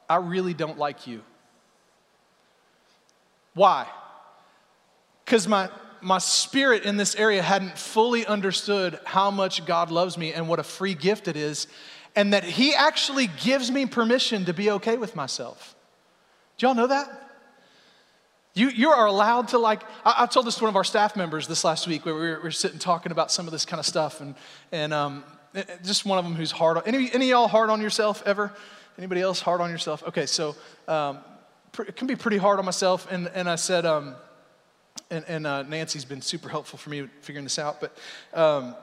I 0.09 0.17
really 0.17 0.55
don't 0.55 0.79
like 0.79 1.07
you. 1.07 1.23
Why? 3.55 3.87
Because 5.25 5.47
my, 5.47 5.69
my 6.01 6.19
spirit 6.19 6.85
in 6.85 6.97
this 6.97 7.15
area 7.15 7.43
hadn't 7.43 7.79
fully 7.79 8.27
understood 8.27 8.99
how 9.05 9.31
much 9.31 9.65
God 9.65 9.91
loves 9.91 10.19
me 10.19 10.33
and 10.33 10.49
what 10.49 10.59
a 10.59 10.65
free 10.65 10.95
gift 10.95 11.29
it 11.29 11.37
is, 11.37 11.67
and 12.17 12.33
that 12.33 12.43
He 12.43 12.75
actually 12.75 13.29
gives 13.43 13.71
me 13.71 13.87
permission 13.87 14.47
to 14.47 14.53
be 14.53 14.71
okay 14.73 14.97
with 14.97 15.15
myself. 15.15 15.77
Do 16.59 16.67
y'all 16.67 16.75
know 16.75 16.89
that? 16.89 17.30
You, 18.55 18.69
you 18.69 18.89
are 18.91 19.07
allowed 19.07 19.49
to, 19.49 19.59
like, 19.59 19.83
I, 20.05 20.15
I, 20.21 20.27
told 20.27 20.47
this 20.47 20.57
to 20.57 20.65
one 20.65 20.71
of 20.71 20.77
our 20.77 20.85
staff 20.85 21.15
members 21.15 21.47
this 21.47 21.63
last 21.63 21.87
week 21.87 22.05
where 22.05 22.15
we 22.15 22.21
were, 22.21 22.37
we 22.39 22.43
were 22.43 22.51
sitting 22.51 22.81
talking 22.81 23.13
about 23.13 23.31
some 23.31 23.47
of 23.47 23.53
this 23.53 23.65
kind 23.65 23.79
of 23.79 23.87
stuff, 23.87 24.21
and, 24.21 24.35
and 24.73 24.93
um, 24.93 25.25
just 25.85 26.05
one 26.05 26.19
of 26.19 26.25
them 26.25 26.35
who's 26.35 26.51
hard 26.51 26.77
on, 26.77 26.83
any, 26.85 27.13
any 27.13 27.29
y'all 27.29 27.47
hard 27.47 27.71
on 27.71 27.81
yourself 27.81 28.23
ever? 28.27 28.53
Anybody 28.99 29.21
else 29.21 29.41
hard 29.41 29.61
on 29.61 29.71
yourself? 29.71 30.03
Okay, 30.03 30.27
so 30.27 30.57
um, 30.89 31.19
it 31.79 31.95
can 31.97 32.07
be 32.07 32.17
pretty 32.17 32.39
hard 32.39 32.59
on 32.59 32.65
myself. 32.65 33.07
And, 33.11 33.31
and 33.35 33.49
I 33.49 33.55
said, 33.55 33.87
um, 33.87 34.17
and, 35.11 35.25
and 35.29 35.47
uh, 35.47 35.63
Nancy's 35.63 36.05
been 36.05 36.21
super 36.21 36.49
helpful 36.49 36.79
for 36.79 36.91
me 36.91 37.09
figuring 37.21 37.45
this 37.45 37.59
out. 37.59 37.81
But 37.81 37.97
um, 38.35 38.75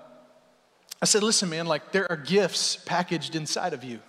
I 1.01 1.05
said, 1.05 1.23
listen, 1.23 1.49
man, 1.49 1.67
like 1.67 1.91
there 1.91 2.09
are 2.09 2.17
gifts 2.17 2.77
packaged 2.77 3.35
inside 3.35 3.73
of 3.73 3.83
you. 3.83 3.99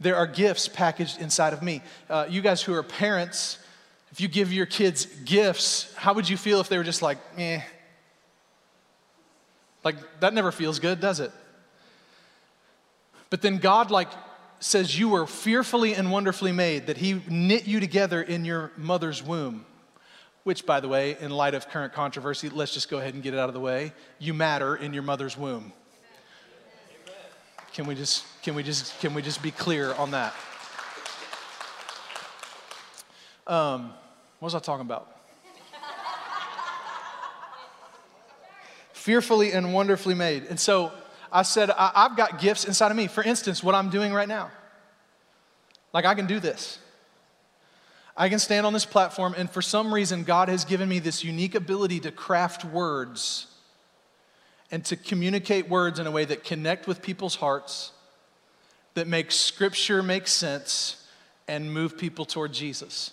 There 0.00 0.16
are 0.16 0.26
gifts 0.26 0.68
packaged 0.68 1.20
inside 1.20 1.52
of 1.52 1.62
me. 1.62 1.82
Uh, 2.10 2.26
you 2.28 2.42
guys 2.42 2.62
who 2.62 2.74
are 2.74 2.82
parents, 2.82 3.58
if 4.12 4.20
you 4.20 4.28
give 4.28 4.52
your 4.52 4.66
kids 4.66 5.06
gifts, 5.24 5.92
how 5.94 6.14
would 6.14 6.28
you 6.28 6.36
feel 6.36 6.60
if 6.60 6.68
they 6.68 6.78
were 6.78 6.84
just 6.84 7.02
like, 7.02 7.18
eh? 7.36 7.60
Like 9.84 9.96
that 10.20 10.34
never 10.34 10.52
feels 10.52 10.78
good, 10.78 11.00
does 11.00 11.20
it? 11.20 11.32
But 13.30 13.42
then 13.42 13.58
God 13.58 13.90
like 13.90 14.08
says 14.58 14.98
you 14.98 15.08
were 15.08 15.26
fearfully 15.26 15.94
and 15.94 16.10
wonderfully 16.10 16.52
made, 16.52 16.86
that 16.86 16.96
He 16.96 17.20
knit 17.28 17.66
you 17.66 17.80
together 17.80 18.22
in 18.22 18.44
your 18.44 18.72
mother's 18.76 19.22
womb. 19.22 19.66
Which, 20.44 20.64
by 20.64 20.78
the 20.78 20.88
way, 20.88 21.16
in 21.18 21.32
light 21.32 21.54
of 21.54 21.68
current 21.68 21.92
controversy, 21.92 22.48
let's 22.48 22.72
just 22.72 22.88
go 22.88 22.98
ahead 22.98 23.14
and 23.14 23.22
get 23.22 23.34
it 23.34 23.40
out 23.40 23.48
of 23.48 23.54
the 23.54 23.60
way. 23.60 23.92
You 24.20 24.32
matter 24.32 24.76
in 24.76 24.94
your 24.94 25.02
mother's 25.02 25.36
womb. 25.36 25.72
Can 27.74 27.86
we 27.86 27.94
just 27.94 28.24
can 28.42 28.54
we 28.54 28.62
just 28.62 28.98
can 29.00 29.12
we 29.12 29.22
just 29.22 29.42
be 29.42 29.50
clear 29.50 29.92
on 29.94 30.12
that? 30.12 30.34
Um, 33.46 33.92
what 34.38 34.46
was 34.46 34.54
I 34.54 34.58
talking 34.58 34.84
about? 34.84 35.12
Fearfully 38.92 39.52
and 39.52 39.72
wonderfully 39.72 40.14
made. 40.14 40.44
And 40.44 40.58
so 40.58 40.92
I 41.30 41.42
said, 41.42 41.70
I, 41.70 41.92
have 42.08 42.16
got 42.16 42.40
gifts 42.40 42.64
inside 42.64 42.90
of 42.90 42.96
me. 42.96 43.06
For 43.06 43.22
instance, 43.22 43.62
what 43.62 43.74
I'm 43.74 43.90
doing 43.90 44.12
right 44.12 44.28
now. 44.28 44.50
Like, 45.92 46.04
I 46.04 46.14
can 46.14 46.26
do 46.26 46.40
this. 46.40 46.78
I 48.16 48.28
can 48.28 48.38
stand 48.38 48.66
on 48.66 48.72
this 48.72 48.86
platform, 48.86 49.34
and 49.36 49.50
for 49.50 49.60
some 49.60 49.92
reason, 49.92 50.24
God 50.24 50.48
has 50.48 50.64
given 50.64 50.88
me 50.88 50.98
this 50.98 51.22
unique 51.22 51.54
ability 51.54 52.00
to 52.00 52.10
craft 52.10 52.64
words 52.64 53.46
and 54.70 54.84
to 54.86 54.96
communicate 54.96 55.68
words 55.68 55.98
in 55.98 56.06
a 56.06 56.10
way 56.10 56.24
that 56.24 56.42
connect 56.42 56.86
with 56.86 57.02
people's 57.02 57.36
hearts, 57.36 57.92
that 58.94 59.06
make 59.06 59.30
scripture 59.30 60.02
make 60.02 60.26
sense, 60.26 61.06
and 61.46 61.72
move 61.72 61.98
people 61.98 62.24
toward 62.24 62.52
Jesus. 62.52 63.12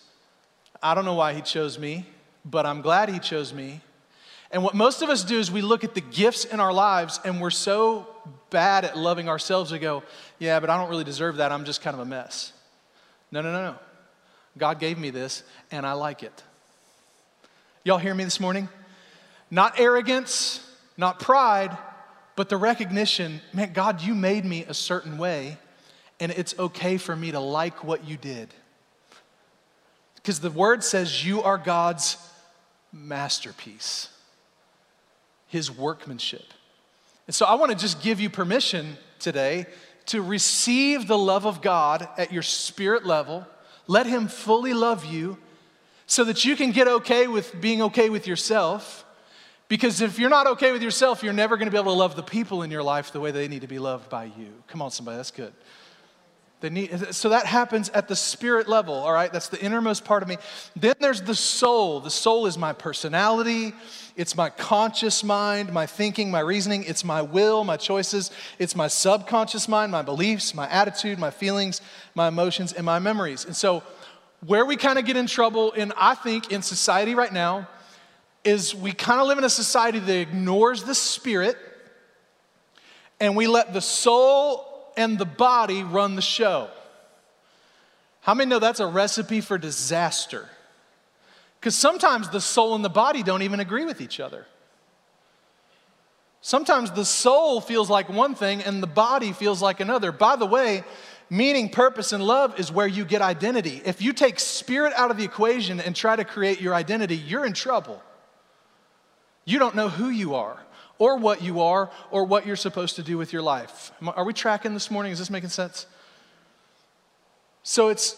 I 0.83 0.93
don't 0.93 1.05
know 1.05 1.15
why 1.15 1.33
He 1.33 1.41
chose 1.41 1.79
me, 1.79 2.05
but 2.45 2.65
I'm 2.67 2.81
glad 2.81 3.09
He 3.09 3.17
chose 3.19 3.53
me 3.53 3.81
and 4.53 4.63
what 4.63 4.75
most 4.75 5.01
of 5.01 5.09
us 5.09 5.23
do 5.23 5.39
is 5.39 5.51
we 5.51 5.63
look 5.63 5.83
at 5.83 5.95
the 5.95 6.01
gifts 6.01 6.45
in 6.45 6.59
our 6.59 6.71
lives 6.71 7.19
and 7.25 7.41
we're 7.41 7.49
so 7.49 8.07
bad 8.51 8.85
at 8.85 8.95
loving 8.95 9.27
ourselves, 9.27 9.71
we 9.71 9.79
go, 9.79 10.03
yeah, 10.37 10.59
but 10.59 10.69
I 10.69 10.77
don't 10.77 10.91
really 10.91 11.03
deserve 11.03 11.37
that. 11.37 11.51
I'm 11.51 11.65
just 11.65 11.81
kind 11.81 11.95
of 11.95 12.01
a 12.01 12.05
mess. 12.05 12.53
No, 13.31 13.41
no, 13.41 13.51
no, 13.51 13.71
no. 13.71 13.75
God 14.55 14.79
gave 14.79 14.99
me 14.99 15.09
this 15.09 15.41
and 15.71 15.87
I 15.87 15.93
like 15.93 16.21
it. 16.21 16.43
Y'all 17.83 17.97
hear 17.97 18.13
me 18.13 18.23
this 18.23 18.39
morning? 18.39 18.69
Not 19.49 19.79
arrogance, 19.79 20.61
not 20.97 21.19
pride, 21.19 21.75
but 22.35 22.47
the 22.47 22.57
recognition 22.57 23.41
man, 23.53 23.73
God, 23.73 24.03
you 24.03 24.13
made 24.13 24.45
me 24.45 24.65
a 24.65 24.73
certain 24.75 25.17
way 25.17 25.57
and 26.19 26.31
it's 26.31 26.57
okay 26.59 26.97
for 26.97 27.15
me 27.15 27.31
to 27.31 27.39
like 27.39 27.83
what 27.83 28.07
you 28.07 28.17
did. 28.17 28.53
Because 30.23 30.39
the 30.39 30.49
word 30.49 30.83
says 30.83 31.23
you 31.23 31.43
are 31.43 31.59
God's 31.59 32.17
masterpiece 32.91 34.09
his 35.53 35.69
workmanship. 35.69 36.45
And 37.27 37.35
so 37.35 37.45
I 37.45 37.53
want 37.53 37.71
to 37.71 37.77
just 37.77 38.01
give 38.01 38.19
you 38.19 38.27
permission 38.27 38.97
today 39.19 39.67
to 40.07 40.19
receive 40.19 41.05
the 41.05 41.17
love 41.17 41.45
of 41.45 41.61
God 41.61 42.09
at 42.17 42.33
your 42.33 42.41
spirit 42.41 43.05
level. 43.05 43.45
Let 43.85 44.07
him 44.07 44.27
fully 44.27 44.73
love 44.73 45.05
you 45.05 45.37
so 46.07 46.23
that 46.23 46.43
you 46.43 46.55
can 46.55 46.71
get 46.71 46.87
okay 46.87 47.27
with 47.27 47.61
being 47.61 47.83
okay 47.83 48.09
with 48.09 48.25
yourself. 48.25 49.05
Because 49.67 50.01
if 50.01 50.17
you're 50.17 50.31
not 50.31 50.47
okay 50.47 50.71
with 50.71 50.81
yourself, 50.81 51.21
you're 51.21 51.33
never 51.33 51.55
going 51.55 51.67
to 51.67 51.71
be 51.71 51.77
able 51.77 51.93
to 51.93 51.99
love 51.99 52.15
the 52.15 52.23
people 52.23 52.63
in 52.63 52.71
your 52.71 52.83
life 52.83 53.11
the 53.11 53.19
way 53.19 53.29
they 53.29 53.47
need 53.47 53.61
to 53.61 53.67
be 53.67 53.77
loved 53.77 54.09
by 54.09 54.23
you. 54.23 54.51
Come 54.65 54.81
on, 54.81 54.89
somebody, 54.89 55.17
that's 55.17 55.29
good. 55.29 55.53
Need, 56.69 57.13
so 57.13 57.29
that 57.29 57.45
happens 57.45 57.89
at 57.89 58.07
the 58.07 58.15
spirit 58.15 58.67
level, 58.69 58.93
all 58.93 59.11
right? 59.11 59.31
That's 59.31 59.49
the 59.49 59.61
innermost 59.61 60.05
part 60.05 60.23
of 60.23 60.29
me. 60.29 60.37
Then 60.75 60.95
there's 60.99 61.21
the 61.21 61.35
soul. 61.35 61.99
The 61.99 62.09
soul 62.09 62.45
is 62.45 62.57
my 62.57 62.73
personality, 62.73 63.73
it's 64.15 64.35
my 64.35 64.49
conscious 64.49 65.23
mind, 65.23 65.73
my 65.73 65.85
thinking, 65.85 66.29
my 66.31 66.39
reasoning, 66.39 66.83
it's 66.83 67.03
my 67.03 67.21
will, 67.21 67.63
my 67.63 67.77
choices, 67.77 68.31
it's 68.59 68.75
my 68.75 68.87
subconscious 68.87 69.67
mind, 69.67 69.91
my 69.91 70.01
beliefs, 70.01 70.53
my 70.53 70.69
attitude, 70.69 71.19
my 71.19 71.31
feelings, 71.31 71.81
my 72.15 72.27
emotions, 72.27 72.73
and 72.73 72.85
my 72.85 72.99
memories. 72.99 73.45
And 73.45 73.55
so, 73.55 73.83
where 74.45 74.65
we 74.65 74.75
kind 74.75 74.99
of 74.99 75.05
get 75.05 75.15
in 75.15 75.25
trouble 75.25 75.71
in, 75.71 75.93
I 75.97 76.15
think, 76.15 76.51
in 76.51 76.61
society 76.61 77.15
right 77.15 77.31
now, 77.31 77.67
is 78.43 78.75
we 78.75 78.91
kind 78.91 79.21
of 79.21 79.27
live 79.27 79.37
in 79.37 79.43
a 79.43 79.49
society 79.49 79.99
that 79.99 80.19
ignores 80.19 80.83
the 80.83 80.95
spirit 80.95 81.57
and 83.19 83.35
we 83.37 83.47
let 83.47 83.73
the 83.73 83.81
soul 83.81 84.72
and 84.97 85.17
the 85.17 85.25
body 85.25 85.83
run 85.83 86.15
the 86.15 86.21
show. 86.21 86.69
How 88.21 88.33
many 88.33 88.49
know 88.49 88.59
that's 88.59 88.79
a 88.79 88.87
recipe 88.87 89.41
for 89.41 89.57
disaster? 89.57 90.49
Because 91.59 91.75
sometimes 91.75 92.29
the 92.29 92.41
soul 92.41 92.75
and 92.75 92.83
the 92.83 92.89
body 92.89 93.23
don't 93.23 93.41
even 93.41 93.59
agree 93.59 93.85
with 93.85 94.01
each 94.01 94.19
other. 94.19 94.45
Sometimes 96.41 96.91
the 96.91 97.05
soul 97.05 97.61
feels 97.61 97.89
like 97.89 98.09
one 98.09 98.35
thing 98.35 98.61
and 98.61 98.83
the 98.83 98.87
body 98.87 99.31
feels 99.31 99.61
like 99.61 99.79
another. 99.79 100.11
By 100.11 100.35
the 100.35 100.45
way, 100.45 100.83
meaning, 101.29 101.69
purpose, 101.69 102.11
and 102.11 102.21
love 102.21 102.59
is 102.59 102.71
where 102.71 102.87
you 102.87 103.05
get 103.05 103.21
identity. 103.21 103.81
If 103.85 104.01
you 104.01 104.11
take 104.11 104.39
spirit 104.39 104.93
out 104.97 105.09
of 105.09 105.17
the 105.17 105.23
equation 105.23 105.79
and 105.79 105.95
try 105.95 106.15
to 106.15 106.25
create 106.25 106.59
your 106.59 106.75
identity, 106.75 107.15
you're 107.15 107.45
in 107.45 107.53
trouble. 107.53 108.03
You 109.45 109.59
don't 109.59 109.75
know 109.75 109.89
who 109.89 110.09
you 110.09 110.35
are 110.35 110.59
or 111.03 111.17
what 111.17 111.41
you 111.41 111.59
are 111.59 111.91
or 112.11 112.23
what 112.23 112.45
you're 112.45 112.55
supposed 112.55 112.95
to 112.95 113.03
do 113.03 113.17
with 113.17 113.33
your 113.33 113.41
life. 113.41 113.91
Are 114.15 114.23
we 114.23 114.31
tracking 114.31 114.73
this 114.73 114.89
morning? 114.89 115.11
Is 115.11 115.19
this 115.19 115.29
making 115.29 115.49
sense? 115.49 115.85
So 117.61 117.89
it's, 117.89 118.15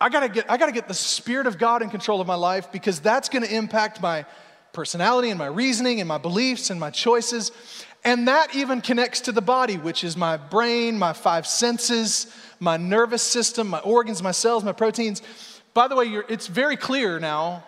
I 0.00 0.08
gotta 0.08 0.28
get, 0.28 0.50
I 0.50 0.56
gotta 0.56 0.72
get 0.72 0.88
the 0.88 0.94
Spirit 0.94 1.46
of 1.46 1.58
God 1.58 1.80
in 1.80 1.90
control 1.90 2.20
of 2.20 2.26
my 2.26 2.34
life 2.34 2.72
because 2.72 2.98
that's 2.98 3.28
gonna 3.28 3.46
impact 3.46 4.02
my 4.02 4.26
personality 4.72 5.30
and 5.30 5.38
my 5.38 5.46
reasoning 5.46 6.00
and 6.00 6.08
my 6.08 6.18
beliefs 6.18 6.70
and 6.70 6.80
my 6.80 6.90
choices. 6.90 7.52
And 8.04 8.26
that 8.26 8.52
even 8.52 8.80
connects 8.80 9.20
to 9.20 9.30
the 9.30 9.40
body, 9.40 9.76
which 9.76 10.02
is 10.02 10.16
my 10.16 10.36
brain, 10.36 10.98
my 10.98 11.12
five 11.12 11.46
senses, 11.46 12.34
my 12.58 12.76
nervous 12.76 13.22
system, 13.22 13.68
my 13.68 13.78
organs, 13.80 14.24
my 14.24 14.32
cells, 14.32 14.64
my 14.64 14.72
proteins. 14.72 15.22
By 15.72 15.86
the 15.86 15.94
way, 15.94 16.06
it's 16.28 16.48
very 16.48 16.76
clear 16.76 17.20
now 17.20 17.62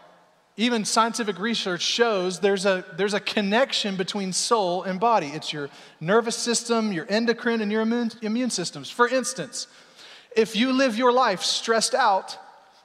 even 0.60 0.84
scientific 0.84 1.38
research 1.38 1.80
shows 1.80 2.40
there's 2.40 2.66
a, 2.66 2.84
there's 2.98 3.14
a 3.14 3.20
connection 3.20 3.96
between 3.96 4.30
soul 4.30 4.82
and 4.82 5.00
body. 5.00 5.28
It's 5.28 5.54
your 5.54 5.70
nervous 6.00 6.36
system, 6.36 6.92
your 6.92 7.06
endocrine, 7.08 7.62
and 7.62 7.72
your 7.72 7.80
immune, 7.80 8.10
immune 8.20 8.50
systems. 8.50 8.90
For 8.90 9.08
instance, 9.08 9.68
if 10.36 10.54
you 10.54 10.74
live 10.74 10.98
your 10.98 11.12
life 11.12 11.40
stressed 11.40 11.94
out, 11.94 12.36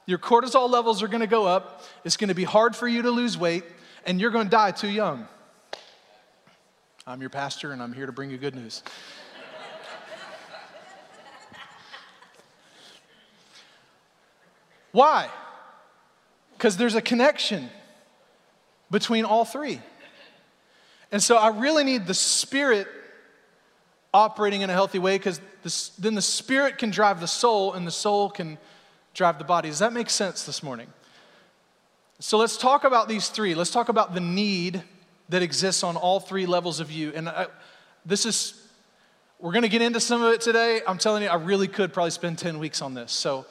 your 0.05 0.19
cortisol 0.19 0.69
levels 0.69 1.03
are 1.03 1.09
gonna 1.09 1.27
go 1.27 1.47
up, 1.47 1.83
it's 2.05 2.15
gonna 2.15 2.33
be 2.33 2.45
hard 2.45 2.77
for 2.77 2.87
you 2.87 3.01
to 3.01 3.11
lose 3.11 3.37
weight, 3.37 3.65
and 4.05 4.21
you're 4.21 4.31
gonna 4.31 4.49
die 4.49 4.71
too 4.71 4.87
young. 4.87 5.27
I'm 7.05 7.19
your 7.19 7.29
pastor, 7.29 7.73
and 7.73 7.83
I'm 7.83 7.91
here 7.91 8.05
to 8.05 8.13
bring 8.13 8.31
you 8.31 8.37
good 8.37 8.55
news. 8.55 8.83
Why? 14.93 15.29
Because 16.65 16.77
there's 16.77 16.95
a 16.95 17.01
connection 17.01 17.69
between 18.89 19.23
all 19.23 19.45
three. 19.45 19.79
And 21.11 21.21
so 21.21 21.37
I 21.37 21.49
really 21.49 21.83
need 21.83 22.07
the 22.07 22.15
spirit 22.15 22.87
operating 24.11 24.61
in 24.61 24.71
a 24.71 24.73
healthy 24.73 24.97
way 24.97 25.15
because 25.15 25.39
then 25.99 26.15
the 26.15 26.23
spirit 26.23 26.79
can 26.79 26.89
drive 26.89 27.19
the 27.19 27.27
soul 27.27 27.73
and 27.73 27.85
the 27.85 27.91
soul 27.91 28.31
can 28.31 28.57
drive 29.13 29.37
the 29.37 29.43
body. 29.43 29.69
Does 29.69 29.77
that 29.77 29.93
make 29.93 30.09
sense 30.09 30.43
this 30.43 30.63
morning? 30.63 30.87
So 32.17 32.39
let's 32.39 32.57
talk 32.57 32.83
about 32.83 33.07
these 33.07 33.29
three. 33.29 33.53
Let's 33.53 33.69
talk 33.69 33.89
about 33.89 34.15
the 34.15 34.19
need 34.19 34.81
that 35.29 35.43
exists 35.43 35.83
on 35.83 35.95
all 35.95 36.19
three 36.19 36.47
levels 36.47 36.79
of 36.79 36.91
you. 36.91 37.11
And 37.13 37.29
I, 37.29 37.45
this 38.07 38.25
is, 38.25 38.59
we're 39.37 39.51
going 39.51 39.61
to 39.61 39.69
get 39.69 39.83
into 39.83 39.99
some 39.99 40.23
of 40.23 40.33
it 40.33 40.41
today. 40.41 40.81
I'm 40.87 40.97
telling 40.97 41.21
you, 41.21 41.29
I 41.29 41.35
really 41.35 41.67
could 41.67 41.93
probably 41.93 42.09
spend 42.09 42.39
10 42.39 42.57
weeks 42.57 42.81
on 42.81 42.95
this. 42.95 43.11
So 43.11 43.45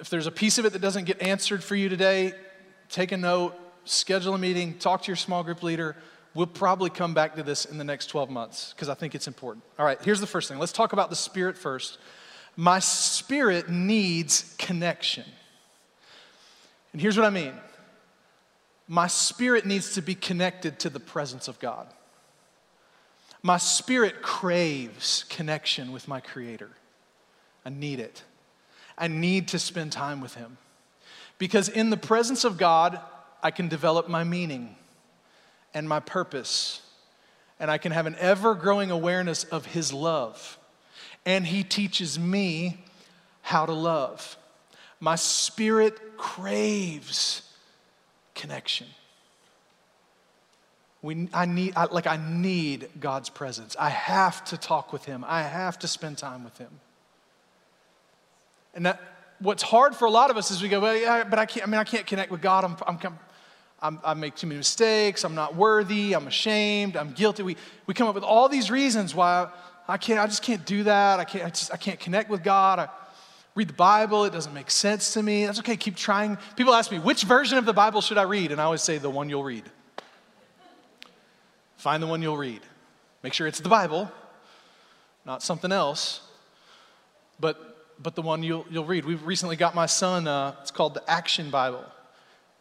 if 0.00 0.08
there's 0.08 0.26
a 0.26 0.32
piece 0.32 0.58
of 0.58 0.64
it 0.64 0.72
that 0.72 0.82
doesn't 0.82 1.04
get 1.04 1.22
answered 1.22 1.62
for 1.62 1.76
you 1.76 1.88
today, 1.88 2.32
take 2.88 3.12
a 3.12 3.16
note, 3.16 3.54
schedule 3.84 4.34
a 4.34 4.38
meeting, 4.38 4.78
talk 4.78 5.02
to 5.02 5.08
your 5.08 5.16
small 5.16 5.44
group 5.44 5.62
leader. 5.62 5.94
We'll 6.34 6.46
probably 6.46 6.90
come 6.90 7.12
back 7.12 7.36
to 7.36 7.42
this 7.42 7.64
in 7.64 7.76
the 7.76 7.84
next 7.84 8.06
12 8.06 8.30
months 8.30 8.72
because 8.72 8.88
I 8.88 8.94
think 8.94 9.14
it's 9.14 9.28
important. 9.28 9.64
All 9.78 9.84
right, 9.84 10.00
here's 10.02 10.20
the 10.20 10.26
first 10.26 10.48
thing. 10.48 10.58
Let's 10.58 10.72
talk 10.72 10.92
about 10.92 11.10
the 11.10 11.16
spirit 11.16 11.58
first. 11.58 11.98
My 12.56 12.78
spirit 12.78 13.68
needs 13.68 14.54
connection. 14.58 15.24
And 16.92 17.00
here's 17.00 17.16
what 17.16 17.26
I 17.26 17.30
mean 17.30 17.52
my 18.88 19.06
spirit 19.06 19.66
needs 19.66 19.94
to 19.94 20.02
be 20.02 20.14
connected 20.14 20.80
to 20.80 20.90
the 20.90 20.98
presence 20.98 21.46
of 21.46 21.60
God. 21.60 21.86
My 23.42 23.56
spirit 23.56 24.20
craves 24.20 25.24
connection 25.28 25.92
with 25.92 26.08
my 26.08 26.20
Creator. 26.20 26.70
I 27.64 27.70
need 27.70 28.00
it. 28.00 28.22
I 28.96 29.08
need 29.08 29.48
to 29.48 29.58
spend 29.58 29.92
time 29.92 30.20
with 30.20 30.34
Him. 30.34 30.58
Because 31.38 31.68
in 31.68 31.90
the 31.90 31.96
presence 31.96 32.44
of 32.44 32.58
God, 32.58 33.00
I 33.42 33.50
can 33.50 33.68
develop 33.68 34.08
my 34.08 34.24
meaning 34.24 34.76
and 35.72 35.88
my 35.88 36.00
purpose, 36.00 36.82
and 37.58 37.70
I 37.70 37.78
can 37.78 37.92
have 37.92 38.06
an 38.06 38.16
ever 38.18 38.54
growing 38.54 38.90
awareness 38.90 39.44
of 39.44 39.66
His 39.66 39.92
love. 39.92 40.58
And 41.24 41.46
He 41.46 41.62
teaches 41.62 42.18
me 42.18 42.84
how 43.42 43.66
to 43.66 43.72
love. 43.72 44.36
My 45.00 45.16
spirit 45.16 46.18
craves 46.18 47.42
connection. 48.34 48.86
We, 51.02 51.28
I 51.32 51.46
need, 51.46 51.72
I, 51.76 51.86
like, 51.86 52.06
I 52.06 52.18
need 52.18 52.88
God's 53.00 53.30
presence. 53.30 53.74
I 53.78 53.88
have 53.88 54.44
to 54.46 54.58
talk 54.58 54.92
with 54.92 55.06
Him. 55.06 55.24
I 55.26 55.42
have 55.42 55.78
to 55.78 55.88
spend 55.88 56.18
time 56.18 56.44
with 56.44 56.58
Him. 56.58 56.80
And 58.74 58.86
that, 58.86 59.00
what's 59.40 59.62
hard 59.62 59.96
for 59.96 60.06
a 60.06 60.10
lot 60.10 60.30
of 60.30 60.36
us 60.36 60.50
is 60.50 60.62
we 60.62 60.68
go, 60.68 60.80
well, 60.80 60.96
yeah, 60.96 61.24
but 61.24 61.38
I 61.38 61.46
can't, 61.46 61.66
I 61.66 61.70
mean, 61.70 61.80
I 61.80 61.84
can't 61.84 62.06
connect 62.06 62.30
with 62.30 62.40
God. 62.40 62.64
I'm, 62.64 62.76
I'm, 62.86 63.18
I'm, 63.82 64.00
i 64.04 64.14
make 64.14 64.36
too 64.36 64.46
many 64.46 64.58
mistakes. 64.58 65.24
I'm 65.24 65.34
not 65.34 65.56
worthy. 65.56 66.12
I'm 66.12 66.26
ashamed. 66.26 66.96
I'm 66.96 67.12
guilty. 67.12 67.42
We, 67.42 67.56
we 67.86 67.94
come 67.94 68.08
up 68.08 68.14
with 68.14 68.24
all 68.24 68.48
these 68.48 68.70
reasons 68.70 69.14
why 69.14 69.48
I 69.88 69.96
can't, 69.96 70.20
I 70.20 70.26
just 70.26 70.42
can't 70.42 70.64
do 70.64 70.84
that. 70.84 71.18
I 71.18 71.24
can't, 71.24 71.44
I, 71.44 71.48
just, 71.48 71.72
I 71.72 71.76
can't 71.76 71.98
connect 71.98 72.30
with 72.30 72.44
God. 72.44 72.78
I 72.78 72.88
read 73.54 73.68
the 73.68 73.74
Bible. 73.74 74.24
It 74.24 74.32
doesn't 74.32 74.54
make 74.54 74.70
sense 74.70 75.14
to 75.14 75.22
me. 75.22 75.46
That's 75.46 75.58
okay. 75.60 75.76
Keep 75.76 75.96
trying. 75.96 76.38
People 76.56 76.74
ask 76.74 76.90
me, 76.92 76.98
which 76.98 77.22
version 77.24 77.58
of 77.58 77.64
the 77.64 77.72
Bible 77.72 78.00
should 78.00 78.18
I 78.18 78.22
read? 78.22 78.52
And 78.52 78.60
I 78.60 78.64
always 78.64 78.82
say, 78.82 78.98
the 78.98 79.10
one 79.10 79.28
you'll 79.28 79.44
read. 79.44 79.64
Find 81.76 82.02
the 82.02 82.06
one 82.06 82.20
you'll 82.20 82.36
read. 82.36 82.60
Make 83.22 83.32
sure 83.32 83.46
it's 83.46 83.60
the 83.60 83.68
Bible, 83.68 84.10
not 85.24 85.42
something 85.42 85.72
else. 85.72 86.20
But 87.38 87.69
but 88.02 88.14
the 88.14 88.22
one 88.22 88.42
you'll, 88.42 88.66
you'll 88.70 88.84
read. 88.84 89.04
We've 89.04 89.24
recently 89.24 89.56
got 89.56 89.74
my 89.74 89.86
son, 89.86 90.26
uh, 90.26 90.56
it's 90.62 90.70
called 90.70 90.94
the 90.94 91.08
Action 91.10 91.50
Bible, 91.50 91.84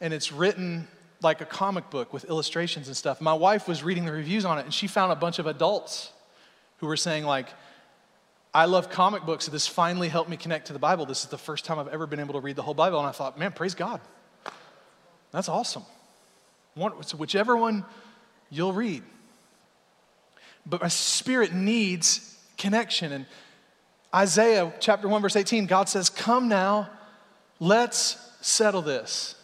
and 0.01 0.13
it's 0.13 0.31
written 0.31 0.87
like 1.21 1.41
a 1.41 1.45
comic 1.45 1.89
book 1.89 2.13
with 2.13 2.25
illustrations 2.25 2.87
and 2.87 2.95
stuff. 2.95 3.21
My 3.21 3.33
wife 3.33 3.67
was 3.67 3.83
reading 3.83 4.05
the 4.05 4.11
reviews 4.11 4.45
on 4.45 4.57
it, 4.57 4.65
and 4.65 4.73
she 4.73 4.87
found 4.87 5.11
a 5.11 5.15
bunch 5.15 5.39
of 5.39 5.47
adults 5.47 6.11
who 6.77 6.87
were 6.87 6.97
saying, 6.97 7.25
like, 7.25 7.47
I 8.53 8.65
love 8.65 8.89
comic 8.89 9.25
books, 9.25 9.45
so 9.45 9.51
this 9.51 9.67
finally 9.67 10.09
helped 10.09 10.29
me 10.29 10.35
connect 10.35 10.67
to 10.67 10.73
the 10.73 10.79
Bible. 10.79 11.05
This 11.05 11.23
is 11.23 11.29
the 11.29 11.37
first 11.37 11.65
time 11.65 11.77
I've 11.77 11.89
ever 11.89 12.07
been 12.07 12.19
able 12.19 12.33
to 12.33 12.39
read 12.39 12.55
the 12.55 12.63
whole 12.63 12.73
Bible. 12.73 12.97
And 12.97 13.07
I 13.07 13.11
thought, 13.11 13.37
man, 13.37 13.51
praise 13.51 13.75
God. 13.75 14.01
That's 15.31 15.49
awesome. 15.49 15.83
So 16.75 17.17
whichever 17.17 17.55
one 17.55 17.85
you'll 18.49 18.73
read. 18.73 19.03
But 20.65 20.81
my 20.81 20.87
spirit 20.87 21.53
needs 21.53 22.37
connection. 22.57 23.11
And 23.11 23.25
Isaiah 24.13 24.73
chapter 24.79 25.07
1, 25.07 25.21
verse 25.21 25.35
18, 25.35 25.67
God 25.67 25.87
says, 25.87 26.09
Come 26.09 26.47
now, 26.47 26.89
let's 27.59 28.17
settle 28.41 28.81
this. 28.81 29.35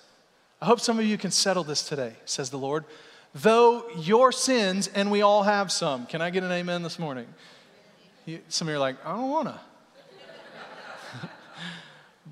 I 0.62 0.66
hope 0.66 0.80
some 0.80 0.98
of 0.98 1.06
you 1.06 1.18
can 1.18 1.32
settle 1.32 1.64
this 1.64 1.88
today, 1.88 2.14
says 2.26 2.50
the 2.50 2.58
Lord. 2.58 2.86
Though 3.36 3.88
your 3.98 4.32
sins, 4.32 4.88
and 4.88 5.12
we 5.12 5.22
all 5.22 5.44
have 5.44 5.72
some. 5.72 6.06
Can 6.08 6.22
I 6.22 6.30
get 6.30 6.44
an 6.44 6.52
amen 6.52 6.84
this 6.84 6.98
morning? 6.98 7.28
some 8.50 8.68
of 8.68 8.72
you 8.72 8.78
are 8.78 8.80
like, 8.80 8.96
I 9.06 9.12
don't 9.12 9.30
want 9.30 9.50
to. 9.50 9.60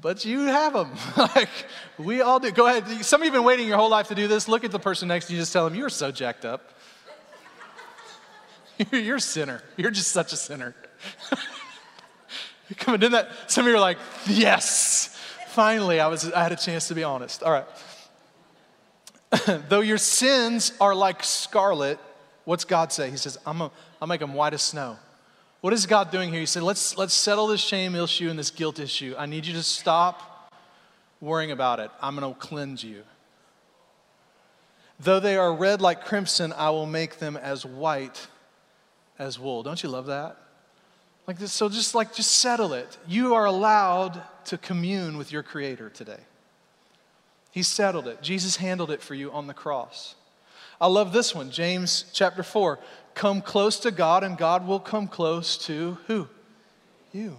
but 0.01 0.25
you 0.25 0.39
have 0.45 0.73
them. 0.73 0.91
like, 1.17 1.49
we 1.99 2.21
all 2.21 2.39
do. 2.39 2.49
Go 2.49 2.65
ahead. 2.65 3.05
Some 3.05 3.21
of 3.21 3.25
you 3.25 3.31
have 3.31 3.37
been 3.37 3.45
waiting 3.45 3.67
your 3.67 3.77
whole 3.77 3.89
life 3.89 4.07
to 4.07 4.15
do 4.15 4.27
this. 4.27 4.47
Look 4.47 4.63
at 4.63 4.71
the 4.71 4.79
person 4.79 5.07
next 5.07 5.27
to 5.27 5.33
you, 5.33 5.39
just 5.39 5.53
tell 5.53 5.65
them, 5.65 5.75
You're 5.75 5.89
so 5.89 6.09
jacked 6.09 6.45
up. 6.45 6.73
You're 8.91 9.17
a 9.17 9.21
sinner. 9.21 9.61
You're 9.77 9.91
just 9.91 10.11
such 10.11 10.33
a 10.33 10.37
sinner. 10.37 10.73
Come 12.77 12.95
and 12.95 13.13
that. 13.13 13.29
Some 13.47 13.65
of 13.65 13.69
you 13.69 13.77
are 13.77 13.81
like, 13.81 13.97
yes, 14.27 15.17
finally, 15.47 15.99
I, 15.99 16.07
was, 16.07 16.31
I 16.31 16.43
had 16.43 16.51
a 16.51 16.55
chance 16.55 16.87
to 16.87 16.95
be 16.95 17.03
honest. 17.03 17.43
All 17.43 17.51
right. 17.51 17.65
Though 19.69 19.81
your 19.81 19.97
sins 19.97 20.73
are 20.79 20.93
like 20.93 21.23
scarlet, 21.23 21.99
what's 22.45 22.65
God 22.65 22.91
say? 22.91 23.09
He 23.09 23.17
says, 23.17 23.37
I'm 23.45 23.59
going 23.59 23.71
I'll 24.01 24.07
make 24.07 24.19
them 24.19 24.33
white 24.33 24.53
as 24.53 24.61
snow. 24.61 24.97
What 25.61 25.71
is 25.71 25.85
God 25.85 26.11
doing 26.11 26.29
here? 26.29 26.41
He 26.41 26.45
said, 26.45 26.61
let's, 26.61 26.97
let's 26.97 27.13
settle 27.13 27.47
this 27.47 27.61
shame 27.61 27.95
issue 27.95 28.29
and 28.29 28.37
this 28.37 28.51
guilt 28.51 28.79
issue. 28.79 29.15
I 29.17 29.27
need 29.27 29.45
you 29.45 29.53
to 29.53 29.63
stop 29.63 30.51
worrying 31.21 31.51
about 31.51 31.79
it. 31.79 31.89
I'm 32.01 32.17
going 32.17 32.33
to 32.33 32.37
cleanse 32.37 32.83
you. 32.83 33.03
Though 34.99 35.21
they 35.21 35.37
are 35.37 35.53
red 35.53 35.81
like 35.81 36.03
crimson, 36.03 36.51
I 36.51 36.69
will 36.71 36.85
make 36.85 37.19
them 37.19 37.37
as 37.37 37.65
white 37.65 38.27
as 39.17 39.39
wool. 39.39 39.63
Don't 39.63 39.81
you 39.81 39.87
love 39.87 40.07
that? 40.07 40.37
Like 41.25 41.39
this, 41.39 41.53
so 41.53 41.69
just 41.69 41.95
like 41.95 42.13
just 42.13 42.31
settle 42.31 42.73
it. 42.73 42.97
You 43.07 43.33
are 43.35 43.45
allowed 43.45 44.21
to 44.45 44.57
commune 44.57 45.17
with 45.17 45.31
your 45.31 45.43
creator 45.43 45.89
today. 45.89 46.19
He 47.51 47.63
settled 47.63 48.07
it. 48.07 48.21
Jesus 48.21 48.57
handled 48.57 48.91
it 48.91 49.01
for 49.01 49.13
you 49.13 49.31
on 49.31 49.47
the 49.47 49.53
cross. 49.53 50.15
I 50.81 50.87
love 50.87 51.13
this 51.13 51.33
one, 51.33 51.51
James 51.51 52.05
chapter 52.11 52.43
4. 52.43 52.79
Come 53.13 53.41
close 53.41 53.79
to 53.81 53.91
God, 53.91 54.23
and 54.23 54.37
God 54.37 54.67
will 54.67 54.79
come 54.79 55.07
close 55.07 55.57
to 55.67 55.97
who? 56.07 56.27
You. 57.11 57.37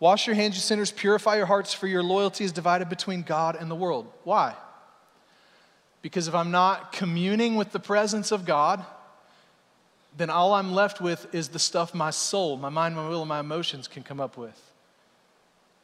Wash 0.00 0.26
your 0.26 0.36
hands, 0.36 0.54
you 0.54 0.60
sinners. 0.60 0.92
Purify 0.92 1.36
your 1.36 1.46
hearts, 1.46 1.74
for 1.74 1.88
your 1.88 2.02
loyalty 2.02 2.44
is 2.44 2.52
divided 2.52 2.88
between 2.88 3.22
God 3.22 3.56
and 3.56 3.70
the 3.70 3.74
world. 3.74 4.10
Why? 4.22 4.54
Because 6.00 6.28
if 6.28 6.34
I'm 6.34 6.52
not 6.52 6.92
communing 6.92 7.56
with 7.56 7.72
the 7.72 7.80
presence 7.80 8.30
of 8.30 8.44
God, 8.46 8.84
then 10.18 10.30
all 10.30 10.52
I'm 10.52 10.72
left 10.72 11.00
with 11.00 11.32
is 11.34 11.48
the 11.48 11.58
stuff 11.58 11.94
my 11.94 12.10
soul, 12.10 12.56
my 12.56 12.68
mind, 12.68 12.96
my 12.96 13.08
will, 13.08 13.22
and 13.22 13.28
my 13.28 13.40
emotions 13.40 13.88
can 13.88 14.02
come 14.02 14.20
up 14.20 14.36
with. 14.36 14.60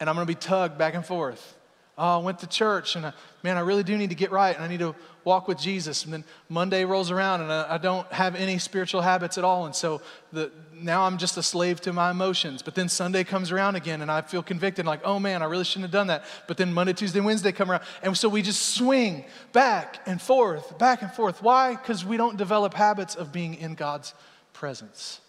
And 0.01 0.11
I'm 0.11 0.16
going 0.16 0.27
to 0.27 0.31
be 0.31 0.38
tugged 0.38 0.77
back 0.77 0.94
and 0.94 1.07
forth. 1.07 1.57
Oh, 1.97 2.19
I 2.19 2.23
went 2.23 2.41
to 2.41 2.49
church 2.49 2.97
and 2.97 3.07
I, 3.07 3.13
man, 3.45 3.57
I 3.57 3.61
really 3.61 3.85
do 3.85 3.97
need 3.97 4.11
to 4.11 4.17
get 4.17 4.33
right 4.33 4.55
and 4.55 4.65
I 4.65 4.69
need 4.69 4.81
to 4.81 4.97
walk 5.23 5.47
with 5.47 5.61
Jesus. 5.61 6.05
And 6.05 6.13
then 6.13 6.25
Monday 6.49 6.85
rolls 6.85 7.13
around 7.13 7.43
and 7.43 7.53
I, 7.53 7.75
I 7.75 7.79
don't 7.79 8.11
have 8.13 8.35
any 8.35 8.59
spiritual 8.59 9.01
habits 9.01 9.39
at 9.39 9.45
all. 9.45 9.67
And 9.67 9.75
so 9.75 10.03
the, 10.33 10.51
now 10.73 11.05
I'm 11.05 11.19
just 11.19 11.37
a 11.37 11.43
slave 11.43 11.81
to 11.83 11.93
my 11.93 12.11
emotions. 12.11 12.63
But 12.63 12.75
then 12.75 12.89
Sunday 12.89 13.23
comes 13.23 13.53
around 13.53 13.77
again 13.77 14.03
and 14.03 14.11
I 14.11 14.23
feel 14.23 14.43
convicted, 14.43 14.87
like, 14.87 15.03
oh 15.05 15.21
man, 15.21 15.41
I 15.41 15.45
really 15.45 15.63
shouldn't 15.63 15.85
have 15.85 15.93
done 15.93 16.09
that. 16.09 16.25
But 16.49 16.57
then 16.57 16.75
Monday, 16.75 16.95
Tuesday, 16.95 17.21
Wednesday 17.21 17.53
come 17.53 17.71
around. 17.71 17.85
And 18.03 18.17
so 18.17 18.29
we 18.29 18.43
just 18.43 18.75
swing 18.75 19.25
back 19.53 20.01
and 20.05 20.21
forth, 20.21 20.77
back 20.79 21.03
and 21.03 21.13
forth. 21.13 21.45
Why? 21.45 21.77
Because 21.77 22.05
we 22.05 22.17
don't 22.17 22.37
develop 22.37 22.75
habits 22.75 23.15
of 23.15 23.31
being 23.31 23.55
in 23.55 23.77
God's 23.77 24.15
presence. 24.53 25.21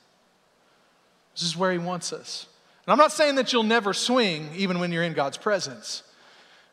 This 1.35 1.43
is 1.43 1.55
where 1.55 1.71
He 1.71 1.77
wants 1.77 2.11
us. 2.11 2.47
And 2.87 2.91
I'm 2.91 2.97
not 2.97 3.11
saying 3.11 3.35
that 3.35 3.53
you'll 3.53 3.61
never 3.61 3.93
swing 3.93 4.49
even 4.55 4.79
when 4.79 4.91
you're 4.91 5.03
in 5.03 5.13
God's 5.13 5.37
presence 5.37 6.01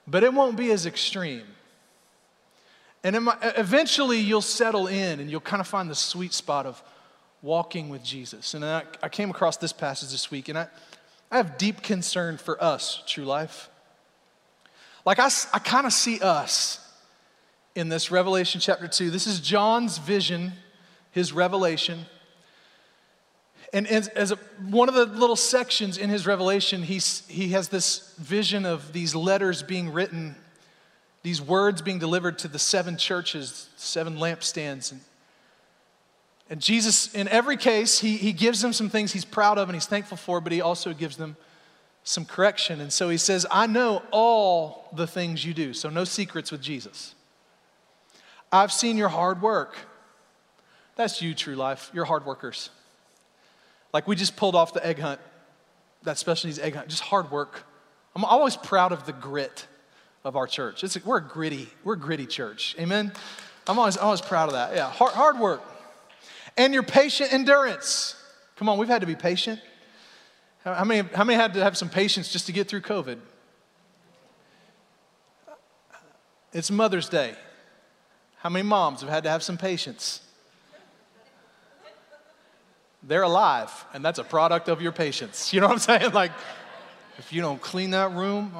but 0.06 0.24
it 0.24 0.32
won't 0.32 0.56
be 0.56 0.70
as 0.72 0.86
extreme. 0.86 1.44
And 3.04 3.16
eventually 3.42 4.18
you'll 4.18 4.42
settle 4.42 4.86
in 4.86 5.18
and 5.20 5.30
you'll 5.30 5.40
kind 5.40 5.60
of 5.60 5.66
find 5.66 5.90
the 5.90 5.94
sweet 5.94 6.32
spot 6.32 6.66
of 6.66 6.82
walking 7.42 7.88
with 7.88 8.04
Jesus. 8.04 8.54
And 8.54 8.64
I, 8.64 8.84
I 9.02 9.08
came 9.08 9.30
across 9.30 9.56
this 9.56 9.72
passage 9.72 10.10
this 10.10 10.30
week 10.30 10.48
and 10.48 10.58
I, 10.58 10.68
I 11.30 11.36
have 11.36 11.58
deep 11.58 11.82
concern 11.82 12.36
for 12.36 12.62
us, 12.62 13.02
True 13.06 13.24
Life. 13.24 13.68
Like 15.04 15.18
I, 15.18 15.28
I 15.52 15.58
kind 15.58 15.86
of 15.86 15.92
see 15.92 16.20
us 16.20 16.78
in 17.74 17.88
this 17.88 18.10
Revelation 18.10 18.60
chapter 18.60 18.86
2. 18.86 19.10
This 19.10 19.26
is 19.26 19.40
John's 19.40 19.98
vision, 19.98 20.52
his 21.10 21.32
revelation. 21.32 22.06
And 23.72 23.86
as, 23.86 24.08
as 24.08 24.32
a, 24.32 24.36
one 24.68 24.88
of 24.88 24.94
the 24.94 25.06
little 25.06 25.36
sections 25.36 25.96
in 25.96 26.10
his 26.10 26.26
revelation, 26.26 26.82
he's, 26.82 27.26
he 27.28 27.48
has 27.48 27.68
this 27.68 28.14
vision 28.18 28.66
of 28.66 28.92
these 28.92 29.14
letters 29.14 29.62
being 29.62 29.92
written, 29.92 30.36
these 31.22 31.40
words 31.40 31.80
being 31.80 31.98
delivered 31.98 32.38
to 32.40 32.48
the 32.48 32.58
seven 32.58 32.98
churches, 32.98 33.70
seven 33.76 34.16
lampstands. 34.16 34.92
And, 34.92 35.00
and 36.50 36.60
Jesus, 36.60 37.14
in 37.14 37.28
every 37.28 37.56
case, 37.56 37.98
he, 38.00 38.18
he 38.18 38.32
gives 38.32 38.60
them 38.60 38.74
some 38.74 38.90
things 38.90 39.12
he's 39.12 39.24
proud 39.24 39.56
of 39.56 39.70
and 39.70 39.76
he's 39.76 39.86
thankful 39.86 40.18
for, 40.18 40.42
but 40.42 40.52
he 40.52 40.60
also 40.60 40.92
gives 40.92 41.16
them 41.16 41.36
some 42.04 42.26
correction. 42.26 42.80
And 42.80 42.92
so 42.92 43.08
he 43.08 43.16
says, 43.16 43.46
I 43.50 43.66
know 43.66 44.02
all 44.10 44.88
the 44.92 45.06
things 45.06 45.46
you 45.46 45.54
do. 45.54 45.72
So 45.72 45.88
no 45.88 46.04
secrets 46.04 46.52
with 46.52 46.60
Jesus. 46.60 47.14
I've 48.50 48.72
seen 48.72 48.98
your 48.98 49.08
hard 49.08 49.40
work. 49.40 49.76
That's 50.96 51.22
you, 51.22 51.32
true 51.32 51.54
life. 51.54 51.90
You're 51.94 52.04
hard 52.04 52.26
workers. 52.26 52.68
Like 53.92 54.06
we 54.06 54.16
just 54.16 54.36
pulled 54.36 54.54
off 54.54 54.72
the 54.72 54.84
egg 54.84 54.98
hunt, 54.98 55.20
that 56.02 56.18
special 56.18 56.48
needs 56.48 56.58
egg 56.58 56.74
hunt, 56.74 56.88
just 56.88 57.02
hard 57.02 57.30
work. 57.30 57.64
I'm 58.16 58.24
always 58.24 58.56
proud 58.56 58.92
of 58.92 59.06
the 59.06 59.12
grit 59.12 59.66
of 60.24 60.36
our 60.36 60.46
church. 60.46 60.84
It's, 60.84 61.02
we're 61.04 61.18
a 61.18 61.22
gritty, 61.22 61.68
we're 61.84 61.94
a 61.94 61.98
gritty 61.98 62.26
church. 62.26 62.76
Amen. 62.78 63.12
I'm 63.66 63.78
always, 63.78 63.96
always 63.96 64.20
proud 64.20 64.48
of 64.48 64.54
that. 64.54 64.74
Yeah, 64.74 64.90
hard, 64.90 65.12
hard 65.12 65.38
work. 65.38 65.62
And 66.56 66.74
your 66.74 66.82
patient 66.82 67.32
endurance. 67.32 68.16
Come 68.56 68.68
on, 68.68 68.78
we've 68.78 68.88
had 68.88 69.00
to 69.00 69.06
be 69.06 69.14
patient. 69.14 69.60
How 70.64 70.84
many, 70.84 71.08
how 71.14 71.24
many 71.24 71.36
had 71.36 71.54
to 71.54 71.62
have 71.62 71.76
some 71.76 71.88
patience 71.88 72.32
just 72.32 72.46
to 72.46 72.52
get 72.52 72.68
through 72.68 72.82
COVID? 72.82 73.18
It's 76.52 76.70
Mother's 76.70 77.08
Day. 77.08 77.34
How 78.36 78.50
many 78.50 78.62
moms 78.62 79.00
have 79.00 79.10
had 79.10 79.24
to 79.24 79.30
have 79.30 79.42
some 79.42 79.56
patience? 79.56 80.20
They're 83.02 83.22
alive, 83.22 83.70
and 83.92 84.04
that's 84.04 84.18
a 84.18 84.24
product 84.24 84.68
of 84.68 84.80
your 84.80 84.92
patience. 84.92 85.52
You 85.52 85.60
know 85.60 85.68
what 85.68 85.74
I'm 85.74 86.00
saying? 86.00 86.12
Like, 86.22 86.32
if 87.18 87.32
you 87.32 87.42
don't 87.42 87.60
clean 87.60 87.90
that 87.90 88.12
room. 88.12 88.52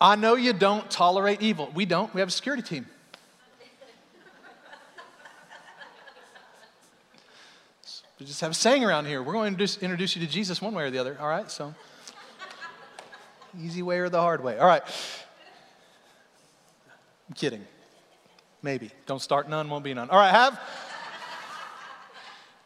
I 0.00 0.14
know 0.16 0.36
you 0.36 0.52
don't 0.52 0.88
tolerate 0.90 1.42
evil. 1.42 1.70
We 1.74 1.84
don't. 1.84 2.12
We 2.14 2.20
have 2.20 2.28
a 2.28 2.32
security 2.32 2.62
team. 2.62 2.86
We 8.20 8.26
just 8.26 8.40
have 8.40 8.50
a 8.50 8.54
saying 8.54 8.84
around 8.84 9.06
here. 9.06 9.22
We're 9.22 9.32
going 9.32 9.56
to 9.56 9.80
introduce 9.80 10.16
you 10.16 10.24
to 10.26 10.30
Jesus 10.30 10.60
one 10.60 10.74
way 10.74 10.84
or 10.84 10.90
the 10.90 10.98
other. 10.98 11.16
All 11.20 11.28
right, 11.28 11.50
so 11.50 11.74
easy 13.60 13.82
way 13.82 13.98
or 13.98 14.08
the 14.08 14.20
hard 14.20 14.42
way. 14.42 14.58
All 14.58 14.66
right. 14.66 14.82
I'm 17.28 17.34
kidding. 17.34 17.64
Maybe. 18.62 18.90
Don't 19.06 19.22
start 19.22 19.48
none, 19.48 19.70
won't 19.70 19.84
be 19.84 19.94
none. 19.94 20.10
All 20.10 20.18
right, 20.18 20.30
have. 20.30 20.60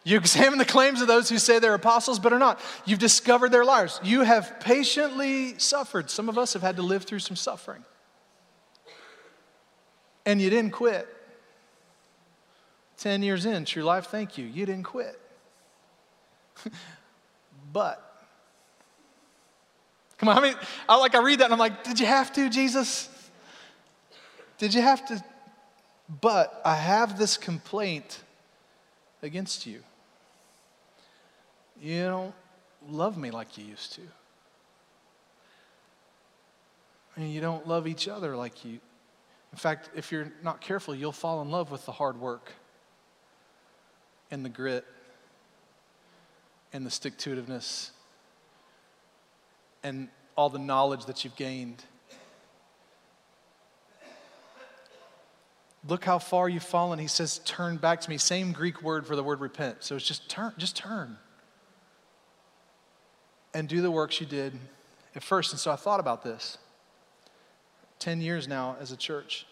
You 0.05 0.17
examine 0.17 0.59
the 0.59 0.65
claims 0.65 1.01
of 1.01 1.07
those 1.07 1.29
who 1.29 1.39
say 1.39 1.59
they're 1.59 1.75
apostles 1.75 2.19
but 2.19 2.33
are 2.33 2.39
not. 2.39 2.61
You've 2.85 2.99
discovered 2.99 3.53
they're 3.53 3.65
liars. 3.65 4.01
You 4.03 4.23
have 4.23 4.59
patiently 4.59 5.59
suffered. 5.59 6.11
Some 6.11 6.29
of 6.29 6.39
us 6.39 6.55
have 6.55 6.63
had 6.63 6.77
to 6.77 6.83
live 6.83 7.05
through 7.05 7.21
some 7.21 7.37
suffering. 7.37 7.85
And 10.27 10.41
you 10.41 10.51
didn't 10.51 10.73
quit. 10.73 11.09
10 12.99 13.23
years 13.23 13.47
in, 13.47 13.65
true 13.65 13.83
life, 13.83 14.07
thank 14.07 14.39
you. 14.39 14.45
You 14.45 14.65
didn't 14.67 14.85
quit. 14.85 15.19
but, 17.73 18.29
come 20.19 20.29
on, 20.29 20.39
I 20.39 20.41
mean, 20.41 20.55
I 20.89 20.97
like 20.97 21.15
I 21.17 21.19
read 21.19 21.41
that 21.41 21.47
and 21.47 21.53
I'm 21.53 21.59
like, 21.59 21.83
did 21.83 21.99
you 21.99 22.07
have 22.07 22.33
to, 22.35 22.49
Jesus? 22.49 23.09
Did 24.59 24.75
you 24.75 24.83
have 24.83 25.05
to 25.07 25.23
but 26.21 26.61
I 26.65 26.75
have 26.75 27.19
this 27.19 27.37
complaint 27.37 28.21
against 29.23 29.67
you. 29.67 29.83
You 31.81 32.05
don't 32.05 32.35
love 32.89 33.17
me 33.17 33.31
like 33.31 33.57
you 33.57 33.65
used 33.65 33.95
to. 33.95 34.03
And 37.17 37.33
you 37.33 37.41
don't 37.41 37.67
love 37.67 37.87
each 37.87 38.09
other 38.09 38.37
like 38.37 38.65
you. 38.65 38.79
In 39.53 39.59
fact, 39.59 39.91
if 39.95 40.11
you're 40.11 40.33
not 40.43 40.61
careful, 40.61 40.95
you'll 40.95 41.13
fall 41.13 41.43
in 41.43 41.51
love 41.51 41.71
with 41.71 41.85
the 41.87 41.93
hard 41.93 42.19
work 42.19 42.53
and 44.31 44.45
the 44.45 44.49
grit 44.49 44.85
and 46.73 46.87
the 46.87 46.91
stick 46.91 47.19
to 47.19 47.45
and 49.83 50.09
all 50.37 50.49
the 50.49 50.59
knowledge 50.59 51.05
that 51.05 51.25
you've 51.25 51.37
gained 51.37 51.85
Look 55.89 56.05
how 56.05 56.19
far 56.19 56.49
you've 56.49 56.63
fallen. 56.63 56.99
He 56.99 57.09
says, 57.09 57.41
Turn 57.45 57.77
back 57.77 58.01
to 58.03 58.11
me. 58.11 58.19
Same 58.19 58.53
Greek 58.53 58.83
word 58.83 59.07
for 59.07 59.17
the 59.17 59.23
word 59.23 59.41
repent. 59.41 59.79
So 59.81 59.97
it's 59.97 60.07
just 60.07 60.29
turn, 60.29 60.53
just 60.59 60.77
turn. 60.77 61.19
And 63.55 63.69
do 63.69 63.83
the 63.83 63.91
works 63.91 64.21
you 64.21 64.27
did 64.27 64.59
at 65.15 65.23
first. 65.23 65.53
And 65.53 65.61
so 65.61 65.71
I 65.71 65.77
thought 65.77 66.01
about 66.01 66.23
this 66.23 66.59
10 67.99 68.21
years 68.21 68.49
now 68.49 68.77
as 68.81 68.93
a 68.93 68.97
church. 68.97 69.47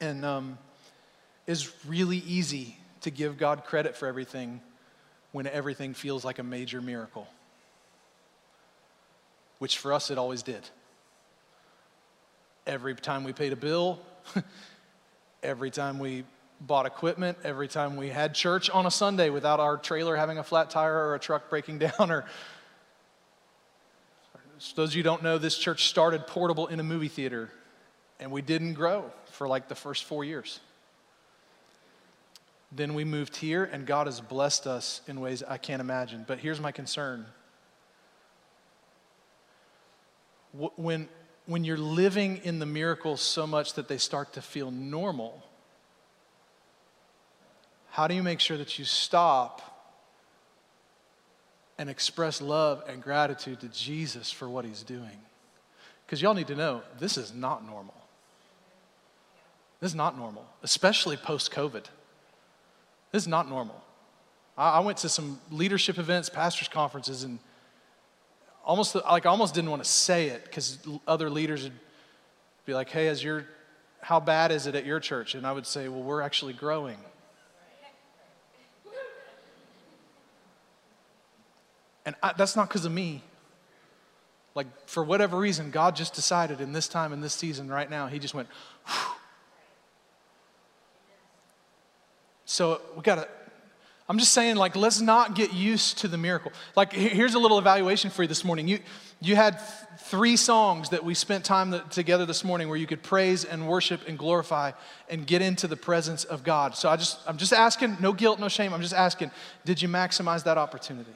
And 0.00 0.24
um, 0.24 0.58
it's 1.46 1.72
really 1.86 2.18
easy 2.18 2.76
to 3.02 3.10
give 3.10 3.38
God 3.38 3.64
credit 3.64 3.96
for 3.96 4.06
everything 4.06 4.60
when 5.32 5.46
everything 5.46 5.94
feels 5.94 6.24
like 6.24 6.38
a 6.38 6.42
major 6.42 6.80
miracle, 6.80 7.26
which 9.58 9.78
for 9.78 9.92
us 9.92 10.10
it 10.10 10.18
always 10.18 10.42
did. 10.42 10.68
Every 12.66 12.94
time 12.94 13.24
we 13.24 13.32
paid 13.32 13.52
a 13.52 13.56
bill, 13.56 14.00
every 15.42 15.70
time 15.70 15.98
we 15.98 16.24
bought 16.60 16.86
equipment, 16.86 17.38
every 17.44 17.68
time 17.68 17.96
we 17.96 18.08
had 18.08 18.34
church 18.34 18.70
on 18.70 18.86
a 18.86 18.90
Sunday 18.90 19.30
without 19.30 19.60
our 19.60 19.76
trailer 19.76 20.16
having 20.16 20.38
a 20.38 20.44
flat 20.44 20.70
tire 20.70 21.08
or 21.08 21.14
a 21.14 21.18
truck 21.18 21.50
breaking 21.50 21.78
down 21.98 22.10
or 22.10 22.24
those 24.76 24.90
of 24.90 24.94
you 24.94 25.02
don't 25.02 25.22
know, 25.22 25.38
this 25.38 25.58
church 25.58 25.88
started 25.88 26.26
portable 26.26 26.68
in 26.68 26.78
a 26.78 26.84
movie 26.84 27.08
theater, 27.08 27.50
and 28.20 28.30
we 28.30 28.42
didn't 28.42 28.74
grow 28.74 29.10
for 29.32 29.48
like 29.48 29.68
the 29.68 29.74
first 29.74 30.04
four 30.04 30.24
years. 30.24 30.60
Then 32.70 32.94
we 32.94 33.04
moved 33.04 33.36
here, 33.36 33.64
and 33.64 33.86
God 33.86 34.06
has 34.06 34.20
blessed 34.20 34.66
us 34.66 35.02
in 35.08 35.20
ways 35.20 35.42
I 35.46 35.58
can't 35.58 35.80
imagine. 35.80 36.24
But 36.26 36.38
here's 36.38 36.60
my 36.60 36.70
concern. 36.70 37.26
When, 40.76 41.08
when 41.46 41.64
you're 41.64 41.76
living 41.76 42.38
in 42.44 42.58
the 42.58 42.66
miracles 42.66 43.20
so 43.20 43.46
much 43.46 43.74
that 43.74 43.88
they 43.88 43.98
start 43.98 44.32
to 44.34 44.42
feel 44.42 44.70
normal, 44.70 45.42
how 47.90 48.06
do 48.06 48.14
you 48.14 48.22
make 48.22 48.40
sure 48.40 48.56
that 48.56 48.78
you 48.78 48.84
stop 48.84 49.60
and 51.78 51.90
express 51.90 52.40
love 52.40 52.82
and 52.88 53.02
gratitude 53.02 53.60
to 53.60 53.68
Jesus 53.68 54.30
for 54.30 54.48
what 54.48 54.64
he's 54.64 54.82
doing? 54.82 55.18
Because 56.06 56.22
y'all 56.22 56.34
need 56.34 56.46
to 56.46 56.56
know 56.56 56.82
this 56.98 57.16
is 57.16 57.34
not 57.34 57.66
normal. 57.66 57.94
This 59.80 59.90
is 59.90 59.94
not 59.96 60.16
normal, 60.16 60.46
especially 60.62 61.16
post 61.16 61.50
COVID. 61.50 61.84
This 63.10 63.24
is 63.24 63.28
not 63.28 63.48
normal. 63.48 63.82
I, 64.56 64.70
I 64.70 64.80
went 64.80 64.98
to 64.98 65.08
some 65.08 65.40
leadership 65.50 65.98
events, 65.98 66.28
pastors' 66.28 66.68
conferences, 66.68 67.24
and 67.24 67.40
almost 68.64 68.94
like 68.94 69.26
I 69.26 69.30
almost 69.30 69.54
didn't 69.54 69.70
want 69.70 69.82
to 69.82 69.88
say 69.88 70.28
it 70.28 70.44
because 70.44 70.78
other 71.06 71.30
leaders 71.30 71.64
would 71.64 71.72
be 72.66 72.74
like, 72.74 72.90
"Hey, 72.90 73.08
as 73.08 73.22
your, 73.22 73.46
how 74.00 74.20
bad 74.20 74.52
is 74.52 74.66
it 74.66 74.74
at 74.74 74.84
your 74.84 75.00
church?" 75.00 75.34
And 75.34 75.46
I 75.46 75.52
would 75.52 75.66
say, 75.66 75.88
"Well, 75.88 76.02
we're 76.02 76.22
actually 76.22 76.52
growing." 76.52 76.98
And 82.04 82.16
I, 82.22 82.32
that's 82.36 82.56
not 82.56 82.68
because 82.68 82.84
of 82.84 82.92
me. 82.92 83.22
Like, 84.54 84.66
for 84.86 85.02
whatever 85.02 85.38
reason, 85.38 85.70
God 85.70 85.96
just 85.96 86.14
decided 86.14 86.60
in 86.60 86.72
this 86.72 86.88
time, 86.88 87.12
in 87.12 87.20
this 87.20 87.32
season, 87.32 87.68
right 87.68 87.88
now, 87.88 88.06
He 88.06 88.18
just 88.18 88.34
went, 88.34 88.48
Whew. 88.86 89.14
So 92.44 92.82
we 92.94 93.02
got 93.02 93.14
to, 93.14 93.28
I'm 94.08 94.18
just 94.18 94.32
saying, 94.32 94.56
like, 94.56 94.74
let's 94.74 95.00
not 95.00 95.34
get 95.34 95.52
used 95.52 95.98
to 95.98 96.08
the 96.08 96.18
miracle. 96.18 96.52
Like, 96.74 96.92
here's 96.92 97.34
a 97.34 97.38
little 97.38 97.58
evaluation 97.58 98.10
for 98.10 98.22
you 98.22 98.28
this 98.28 98.44
morning. 98.44 98.66
You, 98.66 98.80
you 99.20 99.36
had 99.36 99.60
three 100.00 100.36
songs 100.36 100.88
that 100.88 101.04
we 101.04 101.14
spent 101.14 101.44
time 101.44 101.80
together 101.90 102.26
this 102.26 102.42
morning 102.42 102.68
where 102.68 102.76
you 102.76 102.86
could 102.86 103.02
praise 103.02 103.44
and 103.44 103.68
worship 103.68 104.00
and 104.08 104.18
glorify 104.18 104.72
and 105.08 105.24
get 105.26 105.40
into 105.40 105.68
the 105.68 105.76
presence 105.76 106.24
of 106.24 106.42
God. 106.42 106.76
So 106.76 106.88
I 106.88 106.96
just, 106.96 107.20
I'm 107.26 107.38
just 107.38 107.52
asking, 107.52 107.98
no 108.00 108.12
guilt, 108.12 108.40
no 108.40 108.48
shame. 108.48 108.74
I'm 108.74 108.82
just 108.82 108.94
asking, 108.94 109.30
did 109.64 109.80
you 109.80 109.88
maximize 109.88 110.42
that 110.44 110.58
opportunity? 110.58 111.14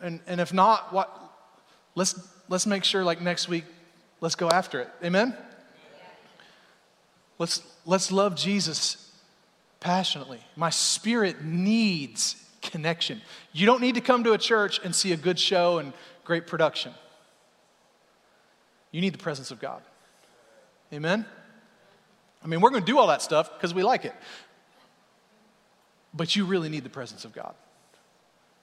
And, 0.00 0.20
and 0.26 0.40
if 0.40 0.52
not, 0.52 0.92
what, 0.92 1.16
let's, 1.94 2.20
let's 2.48 2.66
make 2.66 2.82
sure, 2.82 3.04
like, 3.04 3.20
next 3.20 3.48
week, 3.48 3.64
let's 4.20 4.34
go 4.34 4.48
after 4.48 4.80
it. 4.80 4.88
Amen? 5.04 5.36
Let's, 7.38 7.62
let's 7.86 8.10
love 8.10 8.34
Jesus 8.34 9.11
passionately. 9.82 10.40
My 10.56 10.70
spirit 10.70 11.42
needs 11.42 12.36
connection. 12.62 13.20
You 13.52 13.66
don't 13.66 13.80
need 13.80 13.96
to 13.96 14.00
come 14.00 14.24
to 14.24 14.32
a 14.32 14.38
church 14.38 14.80
and 14.84 14.94
see 14.94 15.12
a 15.12 15.16
good 15.16 15.38
show 15.38 15.78
and 15.78 15.92
great 16.24 16.46
production. 16.46 16.94
You 18.92 19.00
need 19.00 19.12
the 19.12 19.18
presence 19.18 19.50
of 19.50 19.58
God. 19.58 19.82
Amen? 20.92 21.26
I 22.44 22.46
mean, 22.46 22.60
we're 22.60 22.70
going 22.70 22.82
to 22.82 22.90
do 22.90 22.98
all 22.98 23.08
that 23.08 23.22
stuff 23.22 23.52
because 23.52 23.74
we 23.74 23.82
like 23.82 24.04
it. 24.04 24.14
But 26.14 26.36
you 26.36 26.44
really 26.44 26.68
need 26.68 26.84
the 26.84 26.90
presence 26.90 27.24
of 27.24 27.32
God 27.32 27.54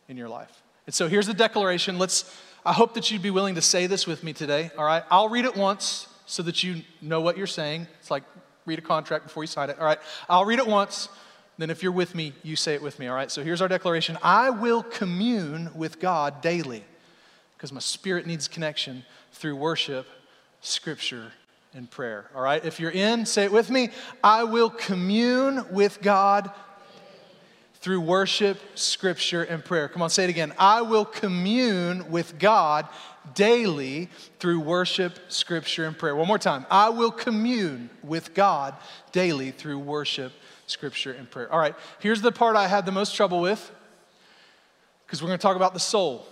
in 0.07 0.15
your 0.15 0.29
life. 0.29 0.63
And 0.85 0.93
so 0.93 1.07
here's 1.07 1.27
the 1.27 1.33
declaration. 1.33 1.97
Let's 1.97 2.33
I 2.65 2.73
hope 2.73 2.93
that 2.95 3.09
you'd 3.09 3.21
be 3.21 3.31
willing 3.31 3.55
to 3.55 3.61
say 3.61 3.87
this 3.87 4.05
with 4.05 4.23
me 4.23 4.33
today, 4.33 4.71
all 4.77 4.85
right? 4.85 5.03
I'll 5.09 5.29
read 5.29 5.45
it 5.45 5.55
once 5.55 6.07
so 6.25 6.43
that 6.43 6.63
you 6.63 6.83
know 7.01 7.21
what 7.21 7.37
you're 7.37 7.47
saying. 7.47 7.87
It's 7.99 8.11
like 8.11 8.23
read 8.69 8.79
a 8.79 8.83
contract 8.83 9.25
before 9.25 9.43
you 9.43 9.47
sign 9.47 9.69
it. 9.69 9.79
All 9.79 9.85
right, 9.85 9.99
I'll 10.29 10.45
read 10.45 10.59
it 10.59 10.67
once. 10.67 11.09
Then, 11.57 11.69
if 11.69 11.83
you're 11.83 11.91
with 11.91 12.15
me, 12.15 12.33
you 12.41 12.55
say 12.55 12.75
it 12.75 12.81
with 12.81 12.99
me. 12.99 13.07
All 13.07 13.15
right, 13.15 13.29
so 13.29 13.43
here's 13.43 13.61
our 13.61 13.67
declaration 13.67 14.17
I 14.23 14.49
will 14.51 14.83
commune 14.83 15.71
with 15.75 15.99
God 15.99 16.41
daily 16.41 16.85
because 17.57 17.73
my 17.73 17.81
spirit 17.81 18.25
needs 18.25 18.47
connection 18.47 19.03
through 19.33 19.57
worship, 19.57 20.07
scripture, 20.61 21.33
and 21.73 21.89
prayer. 21.89 22.29
All 22.33 22.41
right, 22.41 22.63
if 22.63 22.79
you're 22.79 22.91
in, 22.91 23.25
say 23.25 23.43
it 23.43 23.51
with 23.51 23.69
me. 23.69 23.89
I 24.23 24.43
will 24.43 24.69
commune 24.69 25.65
with 25.71 26.01
God 26.01 26.51
through 27.81 28.01
worship, 28.01 28.59
scripture, 28.75 29.43
and 29.43 29.63
prayer. 29.63 29.87
Come 29.87 30.01
on, 30.01 30.09
say 30.09 30.25
it 30.25 30.29
again. 30.29 30.53
I 30.57 30.81
will 30.81 31.05
commune 31.05 32.11
with 32.11 32.37
God 32.37 32.87
daily 33.35 34.09
through 34.39 34.59
worship, 34.59 35.17
scripture, 35.29 35.85
and 35.85 35.97
prayer. 35.97 36.15
One 36.15 36.27
more 36.27 36.37
time. 36.37 36.65
I 36.69 36.89
will 36.89 37.11
commune 37.11 37.89
with 38.03 38.33
God 38.33 38.75
daily 39.11 39.51
through 39.51 39.79
worship, 39.79 40.33
scripture, 40.67 41.13
and 41.13 41.29
prayer. 41.29 41.51
All 41.51 41.59
right, 41.59 41.75
here's 41.99 42.21
the 42.21 42.31
part 42.31 42.55
I 42.55 42.67
had 42.67 42.85
the 42.85 42.91
most 42.91 43.15
trouble 43.15 43.39
with 43.39 43.71
because 45.05 45.21
we're 45.21 45.29
going 45.29 45.39
to 45.39 45.41
talk 45.41 45.55
about 45.55 45.73
the 45.73 45.79
soul. 45.79 46.27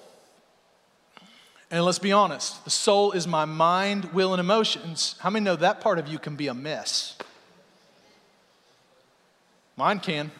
And 1.72 1.84
let's 1.84 2.00
be 2.00 2.12
honest, 2.12 2.64
the 2.64 2.70
soul 2.70 3.12
is 3.12 3.28
my 3.28 3.46
mind, 3.46 4.06
will, 4.14 4.34
and 4.34 4.40
emotions. 4.40 5.16
How 5.20 5.30
many 5.30 5.44
know 5.44 5.56
that 5.56 5.82
part 5.82 6.00
of 6.00 6.08
you 6.08 6.20
can 6.20 6.36
be 6.36 6.48
a 6.48 6.54
mess? 6.54 7.18
Mine 9.76 10.00
can. 10.00 10.32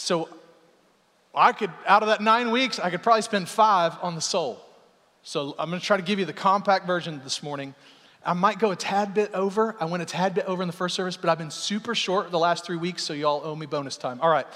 So 0.00 0.30
I 1.34 1.52
could, 1.52 1.70
out 1.86 2.02
of 2.02 2.08
that 2.08 2.22
nine 2.22 2.50
weeks, 2.50 2.78
I 2.78 2.88
could 2.88 3.02
probably 3.02 3.20
spend 3.20 3.50
five 3.50 3.98
on 4.00 4.14
the 4.14 4.22
soul. 4.22 4.58
So 5.22 5.54
I'm 5.58 5.68
going 5.68 5.78
to 5.78 5.86
try 5.86 5.98
to 5.98 6.02
give 6.02 6.18
you 6.18 6.24
the 6.24 6.32
compact 6.32 6.86
version 6.86 7.20
this 7.22 7.42
morning. 7.42 7.74
I 8.24 8.32
might 8.32 8.58
go 8.58 8.70
a 8.70 8.76
tad 8.76 9.12
bit 9.12 9.30
over. 9.34 9.76
I 9.78 9.84
went 9.84 10.02
a 10.02 10.06
tad 10.06 10.32
bit 10.32 10.46
over 10.46 10.62
in 10.62 10.68
the 10.68 10.74
first 10.74 10.96
service, 10.96 11.18
but 11.18 11.28
I've 11.28 11.36
been 11.36 11.50
super 11.50 11.94
short 11.94 12.30
the 12.30 12.38
last 12.38 12.64
three 12.64 12.78
weeks, 12.78 13.02
so 13.02 13.12
y'all 13.12 13.42
owe 13.44 13.54
me 13.54 13.66
bonus 13.66 13.98
time. 13.98 14.18
All 14.22 14.30
right. 14.30 14.46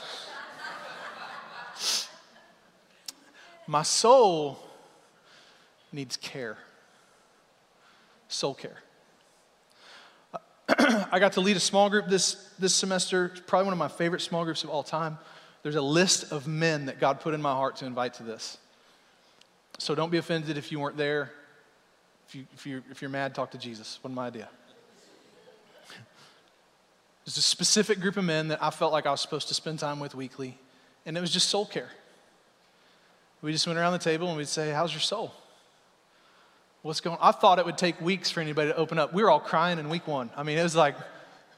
My 3.66 3.82
soul 3.82 4.58
needs 5.92 6.16
care, 6.16 6.56
soul 8.28 8.54
care. 8.54 8.78
I 10.78 11.18
got 11.18 11.34
to 11.34 11.40
lead 11.40 11.56
a 11.56 11.60
small 11.60 11.90
group 11.90 12.08
this, 12.08 12.50
this 12.58 12.74
semester, 12.74 13.30
probably 13.46 13.64
one 13.66 13.72
of 13.74 13.78
my 13.78 13.88
favorite 13.88 14.22
small 14.22 14.44
groups 14.44 14.64
of 14.64 14.70
all 14.70 14.82
time. 14.82 15.18
There's 15.64 15.76
a 15.76 15.82
list 15.82 16.30
of 16.30 16.46
men 16.46 16.86
that 16.86 17.00
God 17.00 17.20
put 17.20 17.32
in 17.32 17.40
my 17.40 17.52
heart 17.52 17.76
to 17.76 17.86
invite 17.86 18.14
to 18.14 18.22
this. 18.22 18.58
So 19.78 19.94
don't 19.94 20.10
be 20.10 20.18
offended 20.18 20.58
if 20.58 20.70
you 20.70 20.78
weren't 20.78 20.98
there. 20.98 21.32
If, 22.28 22.34
you, 22.34 22.46
if, 22.52 22.66
you're, 22.66 22.82
if 22.90 23.00
you're 23.00 23.10
mad, 23.10 23.34
talk 23.34 23.50
to 23.52 23.58
Jesus. 23.58 23.98
Wasn't 24.02 24.14
my 24.14 24.26
idea. 24.26 24.48
There's 27.24 27.38
a 27.38 27.42
specific 27.42 27.98
group 27.98 28.18
of 28.18 28.24
men 28.24 28.48
that 28.48 28.62
I 28.62 28.68
felt 28.68 28.92
like 28.92 29.06
I 29.06 29.10
was 29.10 29.22
supposed 29.22 29.48
to 29.48 29.54
spend 29.54 29.78
time 29.78 30.00
with 30.00 30.14
weekly, 30.14 30.58
and 31.06 31.16
it 31.16 31.22
was 31.22 31.30
just 31.30 31.48
soul 31.48 31.64
care. 31.64 31.88
We 33.40 33.50
just 33.50 33.66
went 33.66 33.78
around 33.78 33.92
the 33.92 33.98
table 33.98 34.28
and 34.28 34.36
we'd 34.36 34.48
say, 34.48 34.70
How's 34.70 34.92
your 34.92 35.00
soul? 35.00 35.32
What's 36.82 37.00
going 37.00 37.16
on? 37.16 37.26
I 37.26 37.32
thought 37.32 37.58
it 37.58 37.64
would 37.64 37.78
take 37.78 37.98
weeks 38.02 38.30
for 38.30 38.42
anybody 38.42 38.68
to 38.68 38.76
open 38.76 38.98
up. 38.98 39.14
We 39.14 39.22
were 39.22 39.30
all 39.30 39.40
crying 39.40 39.78
in 39.78 39.88
week 39.88 40.06
one. 40.06 40.28
I 40.36 40.42
mean, 40.42 40.58
it 40.58 40.62
was 40.62 40.76
like, 40.76 40.96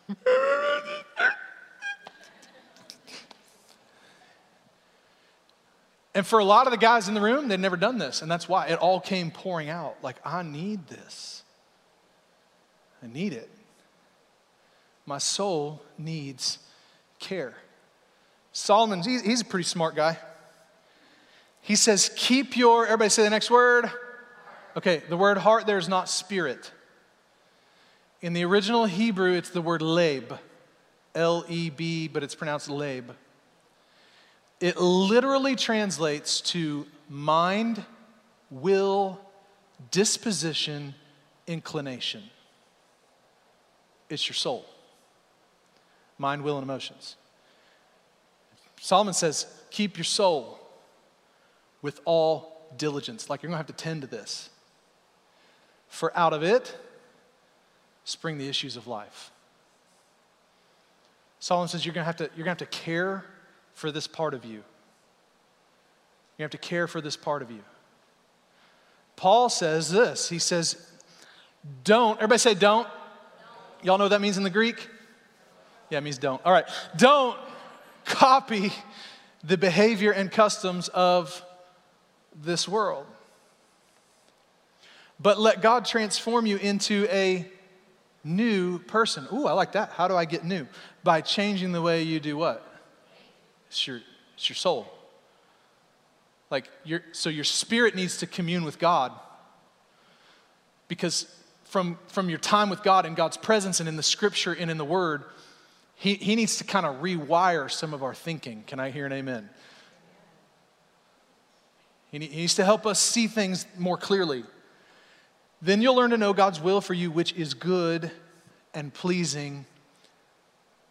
And 6.16 6.26
for 6.26 6.38
a 6.38 6.44
lot 6.46 6.66
of 6.66 6.70
the 6.70 6.78
guys 6.78 7.08
in 7.08 7.14
the 7.14 7.20
room, 7.20 7.48
they'd 7.48 7.60
never 7.60 7.76
done 7.76 7.98
this. 7.98 8.22
And 8.22 8.30
that's 8.30 8.48
why 8.48 8.68
it 8.68 8.78
all 8.78 9.00
came 9.00 9.30
pouring 9.30 9.68
out. 9.68 9.98
Like, 10.02 10.16
I 10.24 10.42
need 10.42 10.86
this. 10.88 11.42
I 13.02 13.06
need 13.06 13.34
it. 13.34 13.50
My 15.04 15.18
soul 15.18 15.82
needs 15.98 16.58
care. 17.18 17.52
Solomon, 18.52 19.02
he's 19.02 19.42
a 19.42 19.44
pretty 19.44 19.64
smart 19.64 19.94
guy. 19.94 20.16
He 21.60 21.76
says, 21.76 22.10
Keep 22.16 22.56
your, 22.56 22.86
everybody 22.86 23.10
say 23.10 23.22
the 23.22 23.28
next 23.28 23.50
word. 23.50 23.90
Okay, 24.74 25.02
the 25.10 25.18
word 25.18 25.36
heart 25.36 25.66
there 25.66 25.76
is 25.76 25.86
not 25.86 26.08
spirit. 26.08 26.72
In 28.22 28.32
the 28.32 28.46
original 28.46 28.86
Hebrew, 28.86 29.34
it's 29.34 29.50
the 29.50 29.60
word 29.60 29.82
leb, 29.82 30.38
L 31.14 31.44
E 31.46 31.68
B, 31.68 32.08
but 32.08 32.22
it's 32.22 32.34
pronounced 32.34 32.70
leb. 32.70 33.04
It 34.60 34.78
literally 34.78 35.56
translates 35.56 36.40
to 36.42 36.86
mind, 37.08 37.84
will, 38.50 39.20
disposition, 39.90 40.94
inclination. 41.46 42.22
It's 44.08 44.28
your 44.28 44.34
soul 44.34 44.66
mind, 46.18 46.42
will, 46.42 46.56
and 46.56 46.64
emotions. 46.64 47.16
Solomon 48.80 49.14
says, 49.14 49.46
keep 49.70 49.96
your 49.96 50.04
soul 50.04 50.58
with 51.82 52.00
all 52.04 52.68
diligence. 52.76 53.28
Like 53.28 53.42
you're 53.42 53.48
going 53.48 53.54
to 53.54 53.58
have 53.58 53.66
to 53.66 53.72
tend 53.84 54.02
to 54.02 54.06
this. 54.06 54.50
For 55.88 56.16
out 56.16 56.32
of 56.32 56.42
it 56.42 56.76
spring 58.04 58.38
the 58.38 58.48
issues 58.48 58.76
of 58.76 58.86
life. 58.86 59.30
Solomon 61.38 61.68
says 61.68 61.84
you're 61.84 61.94
going 61.94 62.02
to 62.02 62.06
have 62.06 62.16
to, 62.16 62.24
you're 62.36 62.44
going 62.44 62.56
to, 62.56 62.64
have 62.64 62.70
to 62.70 62.78
care 62.78 63.24
for 63.76 63.92
this 63.92 64.06
part 64.06 64.32
of 64.32 64.44
you. 64.46 64.64
You 66.38 66.42
have 66.42 66.50
to 66.52 66.58
care 66.58 66.88
for 66.88 67.02
this 67.02 67.14
part 67.14 67.42
of 67.42 67.50
you. 67.50 67.60
Paul 69.16 69.50
says 69.50 69.90
this. 69.90 70.30
He 70.30 70.38
says, 70.38 70.90
don't, 71.84 72.16
everybody 72.16 72.38
say 72.38 72.54
don't. 72.54 72.88
Y'all 73.82 73.98
know 73.98 74.04
what 74.04 74.10
that 74.10 74.22
means 74.22 74.38
in 74.38 74.44
the 74.44 74.50
Greek? 74.50 74.88
Yeah, 75.90 75.98
it 75.98 76.00
means 76.00 76.16
don't. 76.16 76.40
All 76.44 76.52
right. 76.52 76.64
Don't 76.96 77.38
copy 78.06 78.72
the 79.44 79.58
behavior 79.58 80.10
and 80.10 80.32
customs 80.32 80.88
of 80.88 81.44
this 82.34 82.66
world. 82.66 83.04
But 85.20 85.38
let 85.38 85.60
God 85.60 85.84
transform 85.84 86.46
you 86.46 86.56
into 86.56 87.06
a 87.10 87.46
new 88.24 88.78
person. 88.78 89.26
Ooh, 89.34 89.46
I 89.46 89.52
like 89.52 89.72
that. 89.72 89.90
How 89.90 90.08
do 90.08 90.16
I 90.16 90.24
get 90.24 90.44
new? 90.44 90.66
By 91.04 91.20
changing 91.20 91.72
the 91.72 91.82
way 91.82 92.02
you 92.02 92.20
do 92.20 92.38
what? 92.38 92.62
It's 93.68 93.86
your, 93.86 94.00
it's 94.34 94.48
your 94.48 94.56
soul. 94.56 94.92
Like 96.50 96.68
your, 96.84 97.02
so 97.12 97.28
your 97.28 97.44
spirit 97.44 97.94
needs 97.94 98.18
to 98.18 98.26
commune 98.26 98.64
with 98.64 98.78
God. 98.78 99.12
Because 100.88 101.26
from, 101.64 101.98
from 102.06 102.28
your 102.28 102.38
time 102.38 102.70
with 102.70 102.82
God 102.82 103.06
in 103.06 103.14
God's 103.14 103.36
presence 103.36 103.80
and 103.80 103.88
in 103.88 103.96
the 103.96 104.02
scripture 104.02 104.52
and 104.52 104.70
in 104.70 104.78
the 104.78 104.84
word, 104.84 105.24
he, 105.96 106.14
he 106.14 106.36
needs 106.36 106.58
to 106.58 106.64
kind 106.64 106.86
of 106.86 106.96
rewire 106.96 107.70
some 107.70 107.92
of 107.92 108.02
our 108.02 108.14
thinking. 108.14 108.62
Can 108.66 108.78
I 108.78 108.90
hear 108.90 109.06
an 109.06 109.12
amen? 109.12 109.48
He, 112.12 112.18
he 112.18 112.36
needs 112.36 112.54
to 112.56 112.64
help 112.64 112.86
us 112.86 113.00
see 113.00 113.26
things 113.26 113.66
more 113.76 113.96
clearly. 113.96 114.44
Then 115.60 115.82
you'll 115.82 115.96
learn 115.96 116.10
to 116.10 116.18
know 116.18 116.32
God's 116.32 116.60
will 116.60 116.80
for 116.80 116.94
you, 116.94 117.10
which 117.10 117.32
is 117.32 117.54
good 117.54 118.10
and 118.74 118.92
pleasing 118.92 119.64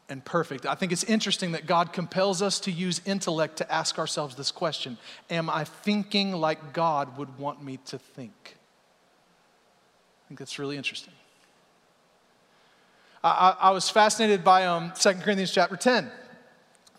and 0.10 0.24
perfect. 0.24 0.66
I 0.66 0.76
think 0.76 0.92
it's 0.92 1.04
interesting 1.04 1.54
that 1.54 1.66
God 1.66 1.92
compels 1.92 2.42
us 2.42 2.60
to 2.62 2.72
use 2.72 3.02
intellect 3.06 3.58
to 3.58 3.72
ask 3.72 3.98
ourselves 3.98 4.36
this 4.36 4.52
question 4.52 4.98
Am 5.30 5.50
I 5.50 5.64
thinking 5.64 6.32
like 6.34 6.74
God 6.74 7.18
would 7.18 7.38
want 7.40 7.64
me 7.64 7.80
to 7.88 7.98
think? 7.98 8.58
I 10.26 10.28
think 10.28 10.40
that's 10.40 10.60
really 10.60 10.78
interesting. 10.78 11.14
I, 13.24 13.56
I 13.60 13.72
was 13.72 13.90
fascinated 13.90 14.44
by 14.44 14.66
um, 14.66 14.94
2 15.00 15.14
Corinthians 15.16 15.52
chapter 15.52 15.76
10. 15.76 16.12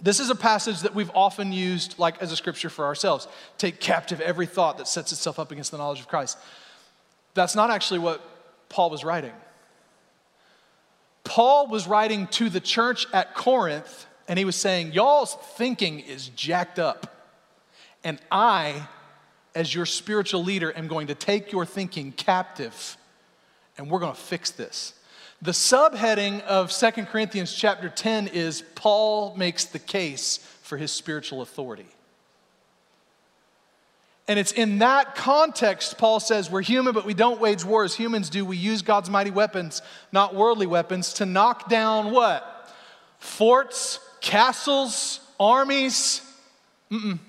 This 0.01 0.19
is 0.19 0.29
a 0.29 0.35
passage 0.35 0.81
that 0.81 0.95
we've 0.95 1.11
often 1.15 1.53
used 1.53 1.99
like 1.99 2.21
as 2.21 2.33
a 2.33 2.37
scripture 2.37 2.69
for 2.69 2.85
ourselves. 2.85 3.29
Take 3.59 3.81
captive 3.81 4.21
every 4.21 4.47
thought 4.47 4.79
that 4.79 4.89
sets 4.89 5.13
itself 5.13 5.39
up 5.39 5.53
against 5.53 5.71
the 5.71 5.79
knowledge 5.79 6.01
of 6.01 6.09
Christ. 6.09 6.37
That's 7.35 7.55
not 7.55 7.71
actually 7.71 8.01
what 8.01 8.21
Paul 8.69 8.91
was 8.91 9.05
writing. 9.05 9.33
Paul 11.27 11.67
was 11.67 11.89
writing 11.89 12.29
to 12.29 12.49
the 12.49 12.61
church 12.61 13.07
at 13.13 13.35
Corinth, 13.35 14.07
and 14.29 14.39
he 14.39 14.45
was 14.45 14.57
saying, 14.57 14.93
Y'all's 14.93 15.35
thinking 15.57 16.01
is 16.01 16.29
jacked 16.29 16.79
up. 16.79 17.35
And 18.05 18.21
I, 18.31 18.87
as 19.55 19.75
your 19.75 19.87
spiritual 19.87 20.45
leader, 20.45 20.73
am 20.77 20.87
going 20.87 21.09
to 21.09 21.15
take 21.17 21.51
your 21.51 21.67
thinking 21.67 22.13
captive, 22.13 22.97
and 23.77 23.91
we're 23.91 23.99
going 23.99 24.15
to 24.15 24.21
fix 24.21 24.53
this. 24.53 24.95
The 25.43 25.51
subheading 25.51 26.43
of 26.43 26.71
Second 26.71 27.07
Corinthians 27.07 27.53
chapter 27.53 27.89
10 27.89 28.29
is 28.29 28.63
Paul 28.77 29.35
makes 29.37 29.65
the 29.65 29.81
case 29.81 30.39
for 30.63 30.79
his 30.79 30.93
spiritual 30.93 31.43
authority. 31.43 31.89
And 34.29 34.39
it's 34.41 34.51
in 34.53 34.79
that 34.79 35.15
context, 35.15 35.99
Paul 35.99 36.19
says, 36.19 36.51
we're 36.51 36.63
human, 36.63 36.95
but 36.95 37.05
we 37.05 37.15
don't 37.15 37.41
wage 37.41 37.65
war 37.65 37.85
as 37.85 37.95
humans 37.95 38.29
do. 38.29 38.45
We 38.45 38.57
use 38.57 38.83
God's 38.83 39.09
mighty 39.09 39.31
weapons, 39.31 39.83
not 40.11 40.35
worldly 40.35 40.67
weapons, 40.67 41.13
to 41.15 41.27
knock 41.27 41.69
down 41.69 42.11
what? 42.11 42.75
Forts, 43.19 44.01
castles, 44.21 45.21
armies. 45.39 46.23
Mm-mm. 46.91 47.21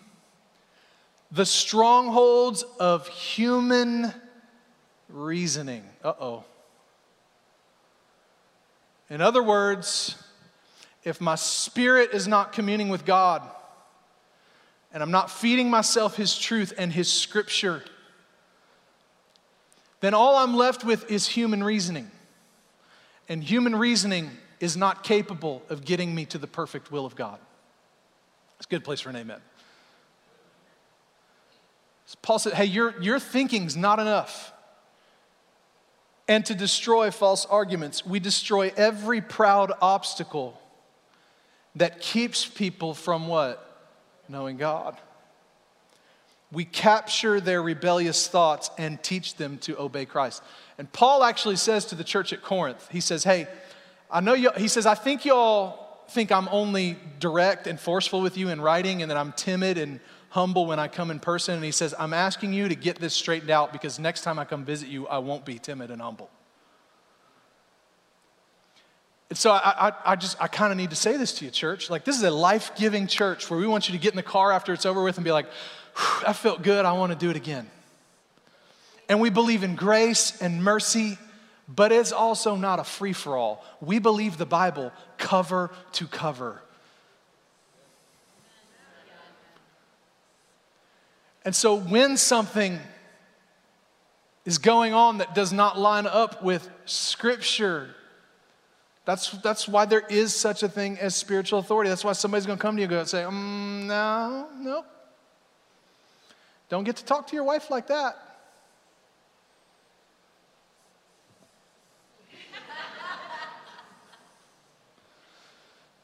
The 1.32 1.46
strongholds 1.46 2.64
of 2.80 3.08
human 3.08 4.12
reasoning. 5.10 5.84
Uh 6.04 6.14
oh. 6.20 6.44
In 9.10 9.22
other 9.22 9.44
words, 9.44 10.22
if 11.04 11.22
my 11.22 11.36
spirit 11.36 12.10
is 12.14 12.28
not 12.28 12.54
communing 12.54 12.90
with 12.90 13.06
God, 13.06 13.42
and 14.94 15.04
I'm 15.04 15.12
not 15.12 15.30
feeding 15.30 15.70
myself 15.70 16.16
His 16.16 16.38
truth 16.38 16.74
and 16.78 16.92
His 16.92 17.12
scripture, 17.12 17.84
then 20.00 20.14
all 20.14 20.38
I'm 20.38 20.56
left 20.56 20.84
with 20.84 21.10
is 21.10 21.28
human 21.28 21.64
reasoning. 21.64 22.12
And 23.30 23.44
human 23.44 23.76
reasoning 23.76 24.32
is 24.60 24.78
not 24.78 25.04
capable 25.04 25.64
of 25.70 25.84
getting 25.84 26.14
me 26.16 26.26
to 26.26 26.38
the 26.38 26.48
perfect 26.48 26.92
will 26.92 27.06
of 27.06 27.16
God. 27.16 27.40
It's 28.58 28.66
a 28.66 28.70
good 28.70 28.84
place 28.84 29.02
for 29.02 29.10
an 29.10 29.16
amen. 29.16 29.40
Paul 32.22 32.40
said, 32.40 32.54
Hey, 32.54 32.66
your, 32.66 33.00
your 33.02 33.20
thinking's 33.20 33.76
not 33.76 34.00
enough 34.00 34.54
and 36.28 36.46
to 36.46 36.56
destroy 36.56 37.10
false 37.12 37.46
arguments. 37.46 38.06
We 38.06 38.20
destroy 38.20 38.72
every 38.76 39.22
proud 39.22 39.72
obstacle 39.82 40.60
that 41.76 42.02
keeps 42.02 42.46
people 42.46 42.94
from 42.94 43.28
what? 43.28 43.64
Knowing 44.30 44.58
God. 44.58 44.98
We 46.52 46.64
capture 46.64 47.42
their 47.42 47.62
rebellious 47.62 48.28
thoughts 48.28 48.70
and 48.78 49.02
teach 49.04 49.36
them 49.36 49.58
to 49.60 49.78
obey 49.78 50.06
Christ. 50.06 50.42
And 50.78 50.92
Paul 50.92 51.24
actually 51.24 51.58
says 51.58 51.86
to 51.86 51.96
the 51.96 52.04
church 52.04 52.32
at 52.32 52.42
Corinth, 52.42 52.88
he 52.92 53.02
says, 53.02 53.24
Hey, 53.24 53.48
I 54.10 54.22
know 54.22 54.34
you, 54.34 54.52
he 54.56 54.70
says, 54.70 54.86
I 54.86 54.96
think 54.96 55.26
y'all 55.26 55.88
think 56.10 56.32
I'm 56.32 56.48
only 56.50 56.98
direct 57.20 57.68
and 57.68 57.78
forceful 57.78 58.22
with 58.22 58.38
you 58.38 58.48
in 58.50 58.62
writing 58.62 59.02
and 59.02 59.12
that 59.12 59.18
I'm 59.18 59.34
timid 59.34 59.78
and 59.78 60.00
humble 60.30 60.66
when 60.66 60.80
I 60.80 60.88
come 60.88 61.12
in 61.12 61.20
person. 61.20 61.56
And 61.56 61.64
he 61.64 61.72
says, 61.72 61.94
I'm 61.98 62.14
asking 62.14 62.54
you 62.54 62.70
to 62.70 62.76
get 62.76 62.98
this 62.98 63.14
straightened 63.14 63.52
out 63.52 63.74
because 63.74 64.00
next 64.00 64.22
time 64.22 64.40
I 64.40 64.46
come 64.46 64.64
visit 64.64 64.88
you, 64.88 65.08
I 65.08 65.18
won't 65.18 65.46
be 65.46 65.60
timid 65.60 65.92
and 65.92 66.02
humble. 66.02 66.30
And 69.30 69.38
so 69.38 69.52
I, 69.52 69.90
I, 69.90 69.94
I 70.06 70.16
just, 70.16 70.42
I 70.42 70.48
kind 70.48 70.72
of 70.72 70.78
need 70.78 70.92
to 70.92 70.96
say 70.96 71.18
this 71.18 71.34
to 71.40 71.46
you, 71.46 71.52
church. 71.52 71.90
Like, 71.90 72.06
this 72.06 72.16
is 72.16 72.24
a 72.24 72.32
life 72.32 72.72
giving 72.78 73.08
church 73.08 73.50
where 73.50 73.60
we 73.60 73.68
want 73.68 73.90
you 73.90 73.94
to 73.94 74.02
get 74.02 74.14
in 74.14 74.16
the 74.16 74.24
car 74.24 74.52
after 74.52 74.72
it's 74.74 74.86
over 74.86 75.04
with 75.04 75.18
and 75.18 75.26
be 75.26 75.32
like, 75.32 75.48
I 76.26 76.34
felt 76.34 76.62
good, 76.62 76.86
I 76.86 76.94
want 76.94 77.12
to 77.12 77.18
do 77.18 77.30
it 77.30 77.36
again. 77.36 77.70
And 79.10 79.20
we 79.20 79.30
believe 79.30 79.64
in 79.64 79.76
grace 79.76 80.42
and 80.42 80.64
mercy, 80.64 81.18
but 81.68 81.92
it's 81.92 82.12
also 82.12 82.56
not 82.56 82.80
a 82.80 82.84
free 82.84 83.14
for 83.14 83.36
all. 83.36 83.66
We 83.82 84.00
believe 84.00 84.38
the 84.38 84.46
Bible 84.46 84.92
cover 85.18 85.72
to 85.94 86.08
cover. 86.08 86.62
And 91.44 91.56
so 91.56 91.76
when 91.76 92.18
something 92.18 92.80
is 94.46 94.58
going 94.58 94.94
on 94.94 95.20
that 95.20 95.34
does 95.34 95.54
not 95.54 95.80
line 95.80 96.06
up 96.06 96.44
with 96.44 96.70
Scripture, 96.86 97.96
that's, 99.08 99.32
that's 99.38 99.70
why 99.70 99.86
there 99.86 100.04
is 100.10 100.36
such 100.36 100.64
a 100.64 100.68
thing 100.68 101.00
as 101.00 101.16
spiritual 101.16 101.60
authority. 101.60 101.90
That's 101.90 102.04
why 102.04 102.12
somebody's 102.12 102.46
going 102.46 102.58
to 102.58 102.62
come 102.62 102.76
to 102.76 102.82
you 102.82 102.90
and 102.90 103.08
say, 103.08 103.20
mm, 103.20 103.86
no, 103.86 104.50
nope. 104.60 104.86
Don't 106.68 106.84
get 106.84 106.98
to 106.98 107.06
talk 107.06 107.26
to 107.28 107.36
your 107.36 107.46
wife 107.46 107.72
like 107.72 107.88
that. 107.88 108.18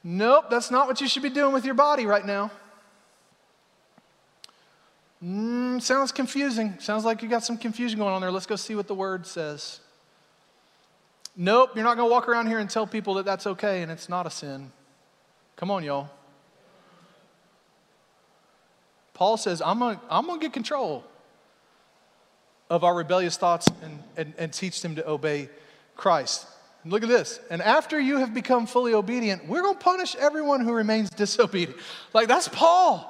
nope, 0.06 0.46
that's 0.50 0.72
not 0.72 0.88
what 0.88 1.02
you 1.02 1.10
should 1.10 1.24
be 1.24 1.30
doing 1.30 1.54
with 1.54 1.66
your 1.66 1.76
body 1.76 2.06
right 2.06 2.26
now. 2.26 2.52
Mm, 5.22 5.82
sounds 5.82 6.14
confusing. 6.14 6.76
Sounds 6.80 7.04
like 7.04 7.22
you 7.22 7.28
got 7.28 7.44
some 7.44 7.58
confusion 7.58 8.00
going 8.00 8.14
on 8.14 8.22
there. 8.22 8.32
Let's 8.32 8.46
go 8.46 8.56
see 8.56 8.76
what 8.76 8.88
the 8.88 8.96
word 8.96 9.28
says. 9.28 9.82
Nope, 11.36 11.72
you're 11.76 11.84
not 11.84 11.98
going 11.98 12.08
to 12.08 12.12
walk 12.12 12.28
around 12.28 12.48
here 12.48 12.60
and 12.60 12.70
tell 12.70 12.86
people 12.86 13.16
that 13.16 13.26
that's 13.26 13.48
okay 13.48 13.82
and 13.82 13.92
it's 13.92 14.08
not 14.08 14.28
a 14.28 14.30
sin. 14.30 14.72
Come 15.56 15.72
on, 15.72 15.84
y'all. 15.84 16.10
Paul 19.14 19.38
says, 19.38 19.62
I'm 19.62 19.80
going 19.80 19.98
to 19.98 20.02
I'm 20.10 20.28
to 20.28 20.38
get 20.38 20.54
control 20.54 21.04
of 22.70 22.84
our 22.84 22.96
rebellious 22.96 23.38
thoughts 23.38 23.68
and, 23.84 24.04
and, 24.18 24.34
and 24.38 24.54
teach 24.54 24.82
them 24.82 24.96
to 24.96 25.08
obey 25.08 25.50
Christ. 25.96 26.48
And 26.84 26.92
look 26.92 27.04
at 27.04 27.10
this. 27.10 27.40
And 27.50 27.62
after 27.62 28.00
you 28.00 28.18
have 28.18 28.34
become 28.34 28.66
fully 28.66 28.94
obedient, 28.94 29.48
we're 29.48 29.62
going 29.62 29.76
to 29.76 29.80
punish 29.80 30.16
everyone 30.16 30.62
who 30.62 30.74
remains 30.74 31.10
disobedient. 31.10 31.80
Like, 32.14 32.28
that's 32.28 32.48
Paul 32.48 33.10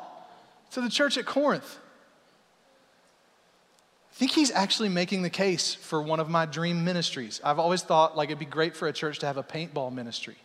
to 0.71 0.81
the 0.81 0.89
church 0.89 1.17
at 1.17 1.25
Corinth. 1.25 1.79
I 4.13 4.15
think 4.15 4.29
he's 4.29 4.51
actually 4.51 4.89
making 4.89 5.23
the 5.23 5.29
case 5.31 5.73
for 5.73 5.99
one 5.99 6.19
of 6.19 6.29
my 6.29 6.45
dream 6.45 6.85
ministries. 6.85 7.41
I've 7.43 7.57
always 7.57 7.81
thought 7.81 8.15
like 8.15 8.29
it'd 8.29 8.37
be 8.37 8.45
great 8.45 8.77
for 8.77 8.87
a 8.87 8.93
church 8.93 9.17
to 9.19 9.25
have 9.25 9.37
a 9.37 9.43
paintball 9.43 9.91
ministry. 9.91 10.35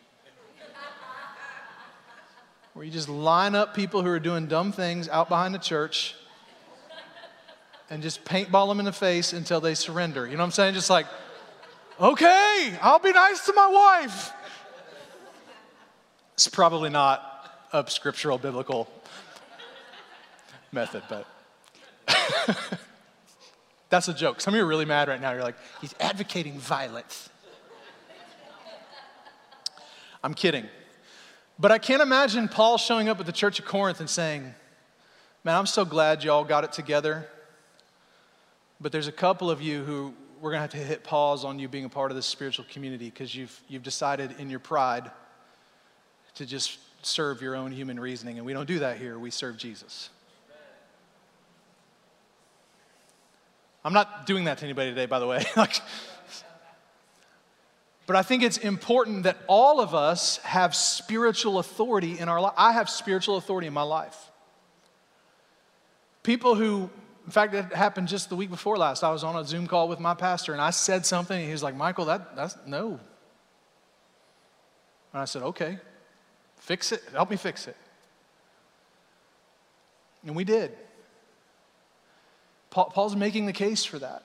Where 2.73 2.83
you 2.83 2.91
just 2.91 3.11
line 3.11 3.55
up 3.55 3.75
people 3.75 4.03
who 4.03 4.09
are 4.09 4.21
doing 4.21 4.47
dumb 4.47 4.73
things 4.73 5.07
out 5.11 5.29
behind 5.29 5.55
the 5.55 5.59
church 5.59 6.15
and 7.91 8.03
just 8.03 8.25
paintball 8.25 8.69
them 8.69 8.79
in 8.79 8.87
the 8.87 8.93
face 8.93 9.35
until 9.35 9.61
they 9.61 9.75
surrender. 9.75 10.25
You 10.25 10.33
know 10.33 10.39
what 10.39 10.47
I'm 10.47 10.53
saying? 10.53 10.73
Just 10.73 10.89
like, 10.89 11.07
okay, 12.01 12.73
I'll 12.81 13.01
be 13.01 13.13
nice 13.13 13.45
to 13.47 13.53
my 13.53 13.69
wife. 13.69 14.33
It's 16.33 16.49
probably 16.49 16.89
not 16.89 17.69
a 17.75 17.85
scriptural 17.91 18.39
biblical 18.39 18.89
method, 20.73 21.03
but 21.11 21.27
That's 23.91 24.09
a 24.09 24.15
joke. 24.15 24.41
Some 24.41 24.55
of 24.55 24.59
you 24.59 24.65
are 24.65 24.69
really 24.69 24.85
mad 24.85 25.09
right 25.09 25.21
now. 25.21 25.33
You're 25.33 25.43
like, 25.43 25.57
he's 25.81 25.95
advocating 26.01 26.59
violence. 26.59 27.31
I'm 30.23 30.35
kidding. 30.35 30.67
But 31.59 31.73
I 31.73 31.79
can't 31.79 32.03
imagine 32.03 32.49
Paul 32.49 32.77
showing 32.77 33.09
up 33.09 33.19
at 33.21 33.27
the 33.27 33.33
church 33.33 33.59
of 33.59 33.65
Corinth 33.65 34.01
and 34.01 34.11
saying, 34.11 34.55
Man, 35.45 35.55
I'm 35.55 35.67
so 35.67 35.85
glad 35.85 36.25
y'all 36.25 36.45
got 36.45 36.65
it 36.65 36.73
together. 36.73 37.27
But 38.81 38.93
there's 38.93 39.09
a 39.09 39.13
couple 39.13 39.51
of 39.51 39.63
you 39.63 39.83
who 39.83 40.13
we're 40.41 40.51
going 40.51 40.59
to 40.59 40.63
have 40.63 40.71
to 40.71 40.77
hit 40.77 41.05
pause 41.05 41.45
on 41.45 41.59
you 41.59 41.69
being 41.69 41.85
a 41.85 41.89
part 41.89 42.11
of 42.11 42.17
this 42.17 42.27
spiritual 42.27 42.65
community 42.71 43.07
because 43.07 43.35
you've, 43.35 43.59
you've 43.69 43.83
decided 43.83 44.35
in 44.39 44.51
your 44.51 44.61
pride 44.61 45.11
to 46.35 46.47
just 46.47 46.79
serve 47.03 47.41
your 47.41 47.57
own 47.57 47.73
human 47.73 47.99
reasoning. 47.99 48.37
And 48.37 48.47
we 48.47 48.53
don't 48.53 48.67
do 48.67 48.81
that 48.81 48.99
here, 48.99 49.19
we 49.19 49.31
serve 49.31 49.57
Jesus. 49.57 50.11
I'm 53.85 53.93
not 53.93 54.27
doing 54.27 54.45
that 54.45 54.59
to 54.59 54.65
anybody 54.65 54.91
today, 54.91 55.07
by 55.07 55.19
the 55.19 55.27
way. 55.27 55.45
but 58.07 58.17
I 58.17 58.23
think 58.23 58.43
it's 58.43 58.59
important 58.59 59.23
that 59.23 59.39
all 59.47 59.81
of 59.81 59.95
us 59.95 60.39
have 60.39 60.75
spiritual 60.75 61.59
authority 61.59 62.19
in 62.19 62.29
our 62.29 62.41
life. 62.41 62.55
I 62.57 62.73
have 62.73 62.91
spiritual 62.91 63.37
authority 63.37 63.67
in 63.67 63.73
my 63.73 63.83
life. 63.83 64.17
People 66.23 66.55
who 66.55 66.91
in 67.29 67.33
fact, 67.33 67.53
it 67.53 67.75
happened 67.75 68.09
just 68.09 68.31
the 68.31 68.37
week 68.37 68.49
before 68.49 68.79
last. 68.79 69.05
I 69.05 69.13
was 69.13 69.23
on 69.23 69.37
a 69.37 69.45
Zoom 69.45 69.67
call 69.67 69.87
with 69.87 70.01
my 70.01 70.15
pastor 70.15 70.55
and 70.55 70.63
I 70.63 70.71
said 70.71 71.05
something, 71.05 71.37
and 71.37 71.45
he 71.45 71.53
was 71.53 71.63
like, 71.63 71.77
Michael, 71.77 72.07
that, 72.07 72.35
that's 72.35 72.57
no. 72.67 72.99
And 75.13 75.21
I 75.21 75.27
said, 75.27 75.43
okay, 75.43 75.77
fix 76.57 76.91
it. 76.91 77.03
Help 77.13 77.29
me 77.29 77.37
fix 77.37 77.69
it. 77.69 77.77
And 80.25 80.35
we 80.35 80.45
did. 80.45 80.73
Paul, 82.71 82.87
Paul's 82.87 83.17
making 83.17 83.47
the 83.47 83.53
case 83.53 83.85
for 83.85 83.99
that. 83.99 84.23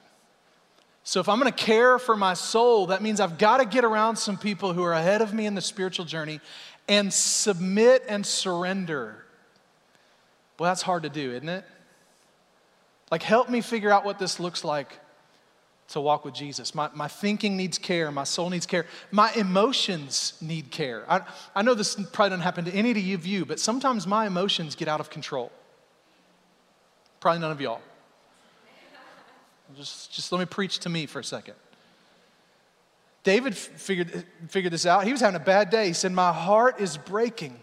So 1.04 1.20
if 1.20 1.28
I'm 1.28 1.40
going 1.40 1.52
to 1.52 1.64
care 1.64 2.00
for 2.00 2.16
my 2.16 2.34
soul, 2.34 2.88
that 2.88 3.02
means 3.02 3.20
I've 3.20 3.38
got 3.38 3.58
to 3.58 3.66
get 3.66 3.84
around 3.84 4.16
some 4.16 4.38
people 4.38 4.74
who 4.74 4.84
are 4.84 4.94
ahead 4.94 5.22
of 5.22 5.34
me 5.34 5.46
in 5.46 5.56
the 5.56 5.62
spiritual 5.62 6.06
journey 6.06 6.40
and 6.88 7.14
submit 7.14 8.04
and 8.08 8.26
surrender. 8.26 9.26
Well, 10.58 10.70
that's 10.70 10.82
hard 10.82 11.04
to 11.04 11.10
do, 11.10 11.32
isn't 11.32 11.50
it? 11.50 11.66
Like, 13.12 13.22
help 13.22 13.50
me 13.50 13.62
figure 13.62 13.92
out 13.92 14.06
what 14.06 14.18
this 14.18 14.40
looks 14.40 14.64
like 14.64 14.98
to 15.90 16.00
walk 16.00 16.24
with 16.24 16.34
Jesus. 16.34 16.74
My, 16.74 16.90
my 16.94 17.08
thinking 17.08 17.58
needs 17.58 17.78
care. 17.78 18.10
My 18.12 18.24
soul 18.24 18.50
needs 18.50 18.66
care. 18.66 18.86
My 19.12 19.32
emotions 19.34 20.34
need 20.42 20.72
care. 20.72 21.04
I, 21.10 21.22
I 21.54 21.62
know 21.62 21.74
this 21.74 21.96
probably 21.96 22.30
doesn't 22.30 22.44
happen 22.44 22.66
to 22.66 22.72
any 22.72 23.14
of 23.14 23.26
you, 23.26 23.46
but 23.46 23.60
sometimes 23.60 24.08
my 24.08 24.26
emotions 24.26 24.76
get 24.76 24.88
out 24.88 25.00
of 25.00 25.10
control. 25.10 25.52
Probably 27.20 27.40
none 27.40 27.52
of 27.52 27.60
y'all. 27.60 27.82
Just, 29.76 30.14
just 30.14 30.32
let 30.32 30.40
me 30.40 30.46
preach 30.46 30.80
to 30.80 30.90
me 30.90 31.06
for 31.06 31.20
a 31.20 31.24
second. 31.24 31.56
David 33.24 33.56
figured, 33.56 34.26
figured 34.50 34.74
this 34.74 34.86
out. 34.86 35.06
He 35.06 35.12
was 35.12 35.22
having 35.22 35.40
a 35.40 35.44
bad 35.44 35.70
day. 35.70 35.88
He 35.88 35.94
said, 35.94 36.12
My 36.12 36.34
heart 36.34 36.80
is 36.80 36.98
breaking 36.98 37.58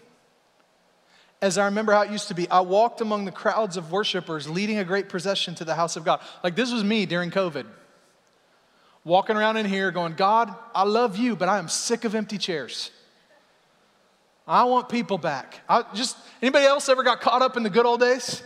as 1.42 1.56
I 1.56 1.66
remember 1.66 1.92
how 1.92 2.02
it 2.02 2.10
used 2.10 2.28
to 2.28 2.34
be. 2.34 2.48
I 2.50 2.60
walked 2.60 3.00
among 3.00 3.24
the 3.24 3.32
crowds 3.32 3.76
of 3.76 3.92
worshipers 3.92 4.48
leading 4.48 4.78
a 4.78 4.84
great 4.84 5.08
procession 5.08 5.54
to 5.56 5.64
the 5.64 5.74
house 5.74 5.96
of 5.96 6.04
God. 6.04 6.20
Like 6.44 6.54
this 6.54 6.72
was 6.72 6.84
me 6.84 7.06
during 7.06 7.30
COVID. 7.30 7.66
Walking 9.04 9.36
around 9.36 9.56
in 9.56 9.64
here 9.64 9.90
going, 9.90 10.14
God, 10.14 10.54
I 10.74 10.84
love 10.84 11.16
you, 11.16 11.34
but 11.34 11.48
I 11.48 11.58
am 11.58 11.68
sick 11.68 12.04
of 12.04 12.14
empty 12.14 12.36
chairs. 12.36 12.90
I 14.46 14.64
want 14.64 14.88
people 14.88 15.16
back. 15.16 15.60
I 15.68 15.84
just 15.94 16.16
anybody 16.42 16.66
else 16.66 16.88
ever 16.88 17.02
got 17.02 17.20
caught 17.20 17.40
up 17.40 17.56
in 17.56 17.62
the 17.62 17.70
good 17.70 17.86
old 17.86 18.00
days? 18.00 18.42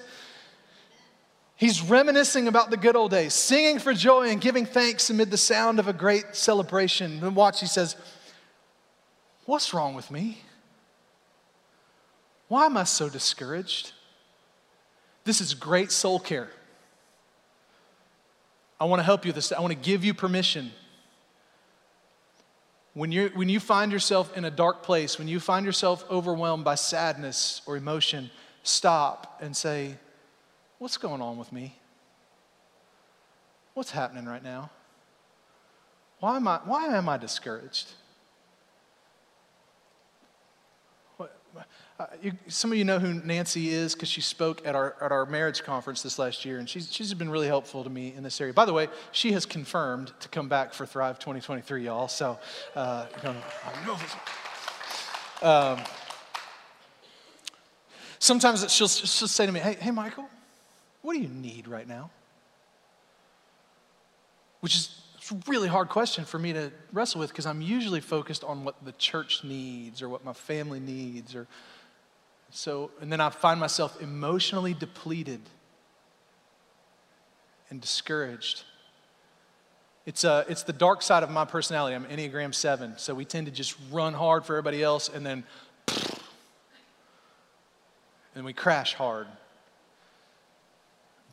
He's 1.57 1.83
reminiscing 1.83 2.49
about 2.49 2.71
the 2.71 2.77
good 2.77 2.97
old 2.97 3.13
days, 3.13 3.33
singing 3.33 3.79
for 3.79 3.95
joy 3.95 4.29
and 4.29 4.41
giving 4.41 4.67
thanks 4.67 5.09
amid 5.11 5.31
the 5.31 5.37
sound 5.37 5.79
of 5.79 5.87
a 5.87 5.93
great 5.93 6.35
celebration. 6.35 7.23
And 7.23 7.37
watch, 7.37 7.61
he 7.61 7.67
says, 7.67 7.97
What's 9.47 9.75
wrong 9.75 9.95
with 9.95 10.11
me? 10.11 10.39
Why 12.49 12.67
am 12.67 12.77
I 12.77 12.85
so 12.85 13.09
discouraged? 13.09 13.93
This 15.25 15.41
is 15.41 15.55
great 15.55 15.91
soul 15.91 16.19
care. 16.19 16.51
I 18.81 18.85
want 18.87 19.01
to 19.01 19.05
help 19.05 19.25
you 19.25 19.29
with 19.29 19.37
this. 19.37 19.53
I 19.53 19.61
want 19.61 19.73
to 19.73 19.79
give 19.79 20.05
you 20.05 20.13
permission. 20.15 20.73
When, 22.95 23.11
you 23.11 23.31
when 23.35 23.49
you 23.49 23.61
find 23.61 23.93
yourself 23.93 24.37
in 24.37 24.45
a 24.45 24.51
dark 24.51 24.83
place, 24.83 25.19
when 25.19 25.29
you 25.29 25.41
find 25.41 25.67
yourself 25.67 26.05
overwhelmed 26.11 26.65
by 26.65 26.75
sadness 26.75 27.63
or 27.67 27.77
emotion, 27.77 28.31
stop 28.63 29.39
and 29.43 29.57
say, 29.57 29.97
What's 30.85 30.99
going 30.99 31.23
on 31.23 31.39
with 31.39 31.51
me? 31.51 31.75
What's 33.73 33.91
happening 33.91 34.27
right 34.27 34.45
now? 34.45 34.69
Why 36.21 36.37
am 36.37 36.47
I, 36.47 36.61
why 36.63 36.89
am 36.89 37.09
I 37.09 37.17
discouraged? 37.17 37.93
Uh, 41.19 41.25
you, 42.21 42.33
some 42.49 42.71
of 42.71 42.77
you 42.77 42.85
know 42.85 42.99
who 42.99 43.15
Nancy 43.15 43.71
is 43.71 43.95
because 43.95 44.11
she 44.11 44.21
spoke 44.21 44.67
at 44.67 44.75
our, 44.75 44.95
at 45.01 45.11
our 45.11 45.25
marriage 45.25 45.63
conference 45.63 46.03
this 46.03 46.19
last 46.19 46.45
year, 46.45 46.59
and 46.59 46.69
she's, 46.69 46.93
she's 46.93 47.15
been 47.15 47.31
really 47.31 47.47
helpful 47.47 47.83
to 47.83 47.89
me 47.89 48.13
in 48.15 48.23
this 48.23 48.39
area. 48.39 48.53
By 48.53 48.67
the 48.67 48.75
way, 48.75 48.89
she 49.11 49.33
has 49.33 49.47
confirmed 49.47 50.13
to 50.21 50.29
come 50.29 50.51
back 50.51 50.75
for 50.75 50.85
Thrive 50.85 51.19
2023, 51.19 51.87
y'all. 51.87 52.09
So, 52.09 52.39
uh, 52.77 53.07
um, 55.41 55.79
sometimes 58.19 58.71
she'll, 58.71 58.87
she'll 58.87 59.29
say 59.29 59.47
to 59.47 59.53
me, 59.53 59.61
hey, 59.61 59.79
hey, 59.81 59.91
Michael, 59.91 60.29
what 61.05 61.13
do 61.13 61.21
you 61.21 61.29
need 61.29 61.69
right 61.69 61.87
now? 61.87 62.09
Which 64.61 64.75
is 64.75 65.03
a 65.31 65.37
really 65.47 65.69
hard 65.69 65.91
question 65.91 66.25
for 66.25 66.39
me 66.39 66.55
to 66.55 66.73
wrestle 66.95 67.21
with 67.21 67.29
because 67.29 67.45
I'm 67.45 67.61
usually 67.61 68.01
focused 68.01 68.43
on 68.43 68.65
what 68.65 68.83
the 68.83 68.93
church 68.93 69.45
needs 69.45 70.01
or 70.01 70.09
what 70.09 70.25
my 70.25 70.33
family 70.33 70.81
needs 70.81 71.35
or 71.35 71.47
so, 72.49 72.91
and 73.03 73.13
then 73.13 73.21
I 73.21 73.29
find 73.29 73.61
myself 73.61 74.01
emotionally 74.01 74.73
depleted 74.73 75.41
and 77.69 77.83
discouraged. 77.83 78.63
It's, 80.07 80.25
uh, 80.25 80.45
it's 80.49 80.63
the 80.63 80.73
dark 80.73 81.03
side 81.03 81.23
of 81.23 81.31
my 81.31 81.45
personality. 81.45 81.97
I'm 81.97 82.07
Enneagram 82.07 82.55
7, 82.55 82.95
so 82.97 83.15
we 83.15 83.27
tend 83.27 83.45
to 83.45 83.53
just 83.53 83.77
run 83.91 84.15
hard 84.15 84.47
for 84.47 84.55
everybody 84.55 84.83
else 84.83 85.11
and 85.11 85.27
then, 85.27 85.45
and 88.35 88.47
we 88.47 88.55
crash 88.55 88.95
hard, 88.95 89.27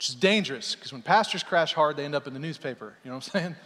which 0.02 0.10
is 0.10 0.16
dangerous 0.16 0.74
because 0.74 0.92
when 0.92 1.04
pastors 1.04 1.44
crash 1.44 1.74
hard, 1.74 1.96
they 1.96 2.06
end 2.06 2.16
up 2.16 2.26
in 2.26 2.34
the 2.34 2.40
newspaper. 2.40 2.96
You 3.04 3.12
know 3.12 3.18
what 3.18 3.30
I'm 3.36 3.42
saying? 3.42 3.56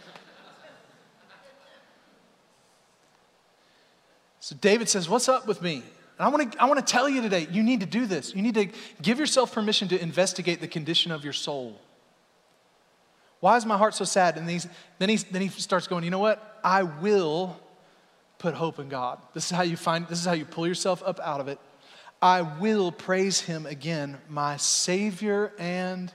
So 4.40 4.54
David 4.60 4.88
says, 4.88 5.08
What's 5.08 5.28
up 5.30 5.48
with 5.48 5.60
me? 5.62 5.76
And 5.76 5.84
I 6.18 6.28
want 6.28 6.52
to 6.52 6.62
I 6.62 6.66
want 6.66 6.78
to 6.78 6.92
tell 6.92 7.08
you 7.08 7.22
today, 7.22 7.48
you 7.50 7.62
need 7.62 7.80
to 7.80 7.86
do 7.86 8.04
this. 8.04 8.34
You 8.34 8.42
need 8.42 8.54
to 8.54 8.68
give 9.00 9.18
yourself 9.18 9.52
permission 9.52 9.88
to 9.88 10.00
investigate 10.00 10.60
the 10.60 10.68
condition 10.68 11.10
of 11.10 11.24
your 11.24 11.32
soul. 11.32 11.80
Why 13.40 13.56
is 13.56 13.64
my 13.64 13.78
heart 13.78 13.94
so 13.94 14.04
sad? 14.04 14.36
And 14.36 14.46
then, 14.46 15.08
he's, 15.08 15.24
then 15.24 15.40
he 15.40 15.48
starts 15.48 15.88
going, 15.88 16.04
you 16.04 16.10
know 16.10 16.18
what? 16.18 16.60
I 16.62 16.82
will 16.82 17.58
put 18.38 18.54
hope 18.54 18.78
in 18.78 18.88
God. 18.90 19.18
This 19.32 19.46
is 19.46 19.50
how 19.50 19.62
you 19.62 19.76
find, 19.76 20.06
this 20.06 20.20
is 20.20 20.26
how 20.26 20.34
you 20.34 20.44
pull 20.44 20.68
yourself 20.68 21.02
up 21.04 21.18
out 21.20 21.40
of 21.40 21.48
it. 21.48 21.58
I 22.20 22.42
will 22.42 22.92
praise 22.92 23.40
him 23.40 23.66
again, 23.66 24.18
my 24.28 24.58
Savior 24.58 25.52
and 25.58 26.12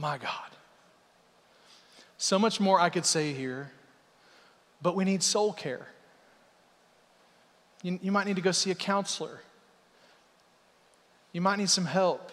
my 0.00 0.16
God. 0.16 0.50
So 2.16 2.38
much 2.38 2.58
more 2.58 2.80
I 2.80 2.88
could 2.88 3.04
say 3.04 3.32
here, 3.32 3.70
but 4.80 4.96
we 4.96 5.04
need 5.04 5.22
soul 5.22 5.52
care. 5.52 5.86
You, 7.82 7.98
you 8.02 8.10
might 8.10 8.26
need 8.26 8.36
to 8.36 8.42
go 8.42 8.50
see 8.50 8.70
a 8.70 8.74
counselor. 8.74 9.40
You 11.32 11.42
might 11.42 11.58
need 11.58 11.68
some 11.68 11.84
help. 11.84 12.32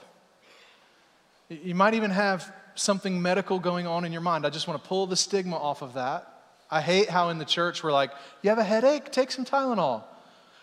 You 1.50 1.76
might 1.76 1.94
even 1.94 2.12
have 2.12 2.52
something 2.76 3.22
medical 3.22 3.60
going 3.60 3.86
on 3.86 4.06
in 4.06 4.14
your 4.14 4.22
mind. 4.22 4.46
I 4.46 4.50
just 4.50 4.68
want 4.68 4.82
to 4.82 4.88
pull 4.88 5.06
the 5.06 5.16
stigma 5.16 5.58
off 5.58 5.82
of 5.82 5.94
that. 5.96 6.34
I 6.72 6.82
hate 6.82 7.10
how 7.10 7.30
in 7.30 7.38
the 7.38 7.46
church 7.46 7.84
we're 7.84 7.94
like, 7.94 8.12
you 8.42 8.50
have 8.50 8.60
a 8.60 8.64
headache? 8.64 9.12
Take 9.12 9.32
some 9.32 9.46
Tylenol. 9.46 10.04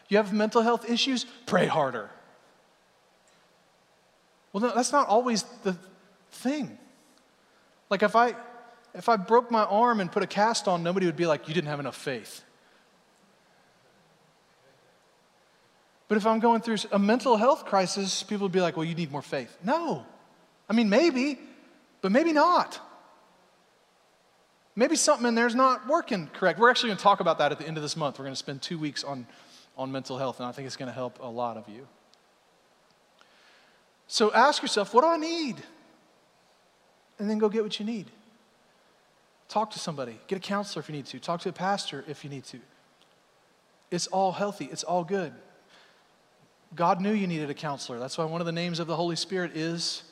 You 0.09 0.17
have 0.17 0.33
mental 0.33 0.63
health 0.63 0.89
issues? 0.89 1.25
Pray 1.47 1.67
harder. 1.67 2.11
Well, 4.53 4.63
no, 4.63 4.75
that's 4.75 4.93
not 4.93 5.09
always 5.09 5.43
the 5.65 5.77
thing. 6.31 6.79
Like 7.95 8.03
if 8.03 8.17
I 8.17 8.35
if 8.93 9.09
I 9.09 9.15
broke 9.15 9.53
my 9.53 9.63
arm 9.63 10.01
and 10.01 10.11
put 10.11 10.25
a 10.25 10.27
cast 10.27 10.67
on, 10.67 10.83
nobody 10.83 11.07
would 11.07 11.15
be 11.15 11.27
like, 11.27 11.47
you 11.47 11.55
didn't 11.55 11.69
have 11.69 11.79
enough 11.79 11.95
faith. 11.95 12.43
But 16.09 16.17
if 16.17 16.27
I'm 16.27 16.41
going 16.41 16.61
through 16.61 16.79
a 16.91 16.99
mental 16.99 17.37
health 17.37 17.67
crisis, 17.67 18.25
people 18.25 18.47
would 18.47 18.53
be 18.53 18.61
like, 18.61 18.77
well, 18.77 18.85
you 18.85 18.97
need 18.97 19.13
more 19.13 19.23
faith. 19.23 19.57
No. 19.63 20.05
I 20.69 20.73
mean, 20.73 20.89
maybe, 20.89 21.39
but 22.01 22.11
maybe 22.11 22.33
not. 22.33 22.81
Maybe 24.75 24.97
something 24.97 25.29
in 25.29 25.37
there 25.37 25.47
is 25.47 25.55
not 25.55 25.87
working 25.87 26.27
correct. 26.27 26.59
We're 26.59 26.71
actually 26.71 26.89
going 26.89 26.99
to 26.99 27.05
talk 27.05 27.21
about 27.21 27.39
that 27.39 27.53
at 27.53 27.61
the 27.61 27.69
end 27.69 27.77
of 27.77 27.85
this 27.85 27.97
month. 27.97 28.19
We're 28.19 28.25
going 28.25 28.33
to 28.33 28.45
spend 28.47 28.61
two 28.61 28.77
weeks 28.77 29.05
on, 29.05 29.25
on 29.77 29.93
mental 29.93 30.19
health, 30.19 30.41
and 30.41 30.49
I 30.49 30.51
think 30.51 30.67
it's 30.67 30.77
going 30.77 30.89
to 30.89 30.93
help 30.93 31.21
a 31.23 31.31
lot 31.31 31.57
of 31.57 31.69
you. 31.69 31.87
So 34.09 34.33
ask 34.33 34.63
yourself, 34.63 34.93
what 34.93 35.03
do 35.03 35.07
I 35.11 35.17
need? 35.17 35.63
And 37.19 37.31
then 37.31 37.39
go 37.39 37.49
get 37.49 37.63
what 37.63 37.79
you 37.79 37.87
need. 37.87 38.07
Talk 39.49 39.71
to 39.73 39.79
somebody, 39.79 40.19
get 40.27 40.37
a 40.37 40.41
counselor 40.41 40.81
if 40.81 40.89
you 40.89 40.95
need 40.95 41.07
to, 41.07 41.21
talk 41.21 41.41
to 41.43 41.49
a 41.49 41.53
pastor 41.53 42.05
if 42.09 42.25
you 42.25 42.31
need 42.31 42.45
to. 42.45 42.59
It's 43.91 44.07
all 44.09 44.33
healthy, 44.33 44.69
it's 44.73 44.83
all 44.83 45.05
good. 45.05 45.33
God 46.75 47.01
knew 47.01 47.13
you 47.13 47.27
needed 47.27 47.51
a 47.51 47.55
counselor. 47.55 48.01
That's 48.01 48.19
why 48.19 48.25
one 48.25 48.41
of 48.41 48.47
the 48.47 48.53
names 48.53 48.81
of 48.81 48.87
the 48.87 48.97
Holy 48.97 49.17
Spirit 49.17 49.57
is 49.57 50.03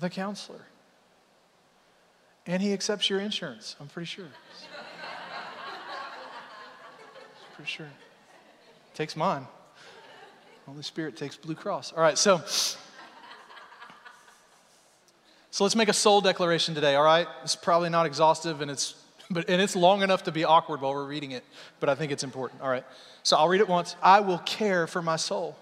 the 0.00 0.08
counselor. 0.08 0.62
And 2.46 2.62
he 2.62 2.72
accepts 2.72 3.10
your 3.10 3.20
insurance, 3.20 3.76
I'm 3.80 3.88
pretty 3.88 4.06
sure. 4.06 4.28
pretty 7.54 7.70
sure. 7.70 7.90
Takes 8.94 9.16
mine. 9.16 9.46
Holy 10.66 10.82
Spirit 10.82 11.16
takes 11.16 11.36
Blue 11.36 11.54
Cross. 11.54 11.92
All 11.92 12.02
right, 12.02 12.16
so 12.16 12.42
so 15.56 15.64
let's 15.64 15.74
make 15.74 15.88
a 15.88 15.94
soul 15.94 16.20
declaration 16.20 16.74
today, 16.74 16.96
all 16.96 17.02
right? 17.02 17.26
It's 17.42 17.56
probably 17.56 17.88
not 17.88 18.04
exhaustive 18.04 18.60
and 18.60 18.70
it's 18.70 18.94
but 19.30 19.48
and 19.48 19.62
it's 19.62 19.74
long 19.74 20.02
enough 20.02 20.24
to 20.24 20.30
be 20.30 20.44
awkward 20.44 20.82
while 20.82 20.92
we're 20.92 21.06
reading 21.06 21.30
it, 21.30 21.44
but 21.80 21.88
I 21.88 21.94
think 21.94 22.12
it's 22.12 22.24
important. 22.24 22.60
All 22.60 22.68
right. 22.68 22.84
So 23.22 23.38
I'll 23.38 23.48
read 23.48 23.62
it 23.62 23.66
once. 23.66 23.96
I 24.02 24.20
will 24.20 24.36
care 24.36 24.86
for 24.86 25.00
my 25.00 25.16
soul 25.16 25.56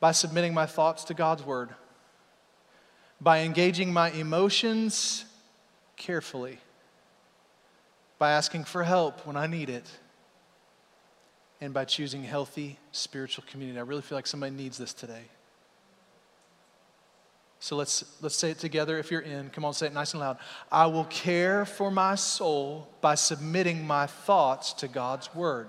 by 0.00 0.10
submitting 0.10 0.52
my 0.52 0.66
thoughts 0.66 1.04
to 1.04 1.14
God's 1.14 1.44
word, 1.44 1.68
by 3.20 3.42
engaging 3.42 3.92
my 3.92 4.10
emotions 4.10 5.26
carefully, 5.96 6.58
by 8.18 8.32
asking 8.32 8.64
for 8.64 8.82
help 8.82 9.24
when 9.28 9.36
I 9.36 9.46
need 9.46 9.70
it, 9.70 9.88
and 11.60 11.72
by 11.72 11.84
choosing 11.84 12.24
healthy 12.24 12.80
spiritual 12.90 13.44
community. 13.48 13.78
I 13.78 13.82
really 13.82 14.02
feel 14.02 14.18
like 14.18 14.26
somebody 14.26 14.56
needs 14.56 14.76
this 14.76 14.92
today. 14.92 15.22
So 17.58 17.76
let's, 17.76 18.04
let's 18.20 18.36
say 18.36 18.50
it 18.50 18.58
together 18.58 18.98
if 18.98 19.10
you're 19.10 19.20
in. 19.20 19.50
Come 19.50 19.64
on, 19.64 19.72
say 19.72 19.86
it 19.86 19.94
nice 19.94 20.12
and 20.12 20.20
loud. 20.20 20.38
I 20.70 20.86
will 20.86 21.06
care 21.06 21.64
for 21.64 21.90
my 21.90 22.14
soul 22.14 22.88
by 23.00 23.14
submitting 23.14 23.86
my 23.86 24.06
thoughts 24.06 24.72
to 24.74 24.88
God's 24.88 25.34
word, 25.34 25.68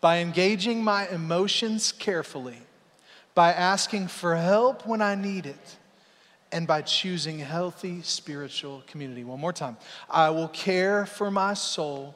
by 0.00 0.18
engaging 0.18 0.84
my 0.84 1.08
emotions 1.08 1.92
carefully, 1.92 2.58
by 3.34 3.52
asking 3.52 4.08
for 4.08 4.36
help 4.36 4.86
when 4.86 5.00
I 5.00 5.14
need 5.14 5.46
it, 5.46 5.76
and 6.52 6.66
by 6.66 6.82
choosing 6.82 7.38
healthy 7.38 8.02
spiritual 8.02 8.82
community. 8.86 9.24
One 9.24 9.40
more 9.40 9.52
time. 9.52 9.76
I 10.08 10.30
will 10.30 10.48
care 10.48 11.06
for 11.06 11.30
my 11.30 11.54
soul 11.54 12.14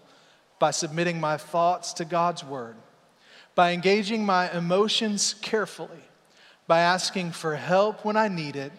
by 0.58 0.72
submitting 0.72 1.20
my 1.20 1.36
thoughts 1.36 1.92
to 1.94 2.04
God's 2.04 2.44
word, 2.44 2.76
by 3.54 3.72
engaging 3.72 4.26
my 4.26 4.50
emotions 4.50 5.34
carefully 5.40 6.03
by 6.66 6.80
asking 6.80 7.32
for 7.32 7.56
help 7.56 8.04
when 8.04 8.16
I 8.16 8.28
need 8.28 8.56
it, 8.56 8.72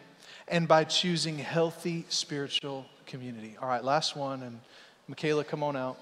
and 0.48 0.68
by 0.68 0.84
choosing 0.84 1.38
healthy 1.38 2.06
spiritual 2.10 2.86
community. 3.06 3.58
All 3.62 3.68
right, 3.68 3.84
last 3.84 4.16
one, 4.16 4.44
and 4.44 4.60
Michaela, 5.08 5.44
come 5.44 5.64
on 5.64 5.76
out. 5.76 5.98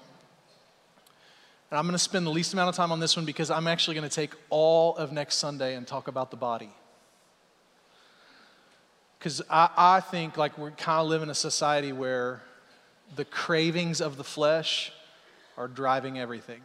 And 1.70 1.78
I'm 1.78 1.86
going 1.86 1.94
to 1.94 1.98
spend 1.98 2.26
the 2.26 2.30
least 2.30 2.52
amount 2.52 2.68
of 2.68 2.76
time 2.76 2.92
on 2.92 3.00
this 3.00 3.16
one 3.16 3.24
because 3.24 3.50
I'm 3.50 3.66
actually 3.66 3.94
going 3.94 4.08
to 4.08 4.14
take 4.14 4.32
all 4.50 4.96
of 4.96 5.12
next 5.12 5.36
Sunday 5.36 5.74
and 5.74 5.86
talk 5.86 6.08
about 6.08 6.30
the 6.30 6.36
body. 6.36 6.70
Because 9.18 9.42
I, 9.50 9.70
I 9.76 10.00
think 10.00 10.36
like 10.36 10.56
we're 10.58 10.70
kind 10.72 11.00
of 11.00 11.08
living 11.08 11.26
in 11.26 11.30
a 11.30 11.34
society 11.34 11.92
where 11.92 12.42
the 13.16 13.24
cravings 13.24 14.00
of 14.00 14.16
the 14.16 14.24
flesh 14.24 14.92
are 15.56 15.68
driving 15.68 16.18
everything. 16.18 16.60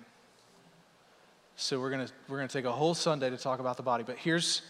So 1.56 1.80
we're 1.80 1.90
going 1.90 2.06
to 2.06 2.14
we're 2.28 2.38
going 2.38 2.48
to 2.48 2.54
take 2.54 2.66
a 2.66 2.72
whole 2.72 2.94
Sunday 2.94 3.30
to 3.30 3.38
talk 3.38 3.60
about 3.60 3.78
the 3.78 3.84
body. 3.84 4.04
But 4.06 4.18
here's 4.18 4.62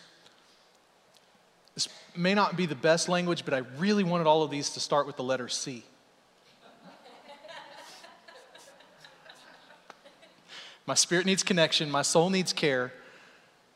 this 1.86 1.94
may 2.14 2.34
not 2.34 2.58
be 2.58 2.66
the 2.66 2.76
best 2.76 3.08
language, 3.08 3.46
but 3.46 3.54
I 3.54 3.60
really 3.78 4.04
wanted 4.04 4.28
all 4.28 4.44
of 4.44 4.52
these 4.52 4.72
to 4.72 4.82
start 4.82 5.08
with 5.08 5.16
the 5.16 5.24
letter 5.24 5.48
C. 5.48 5.86
my 10.86 10.94
spirit 10.94 11.26
needs 11.26 11.42
connection, 11.42 11.90
my 11.90 12.02
soul 12.02 12.30
needs 12.30 12.52
care, 12.52 12.92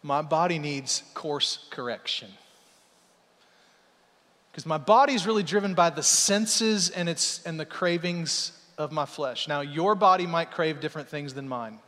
my 0.02 0.22
body 0.22 0.60
needs 0.60 1.04
course 1.14 1.66
correction. 1.70 2.30
Because 4.52 4.66
my 4.66 4.78
body 4.78 5.14
is 5.14 5.26
really 5.26 5.44
driven 5.44 5.74
by 5.74 5.90
the 5.90 6.04
senses 6.04 6.90
and, 6.90 7.08
its, 7.08 7.42
and 7.46 7.58
the 7.58 7.66
cravings 7.66 8.52
of 8.78 8.92
my 8.92 9.06
flesh. 9.06 9.48
Now, 9.48 9.62
your 9.62 9.96
body 9.96 10.28
might 10.28 10.52
crave 10.52 10.82
different 10.82 11.08
things 11.08 11.34
than 11.34 11.48
mine. 11.48 11.80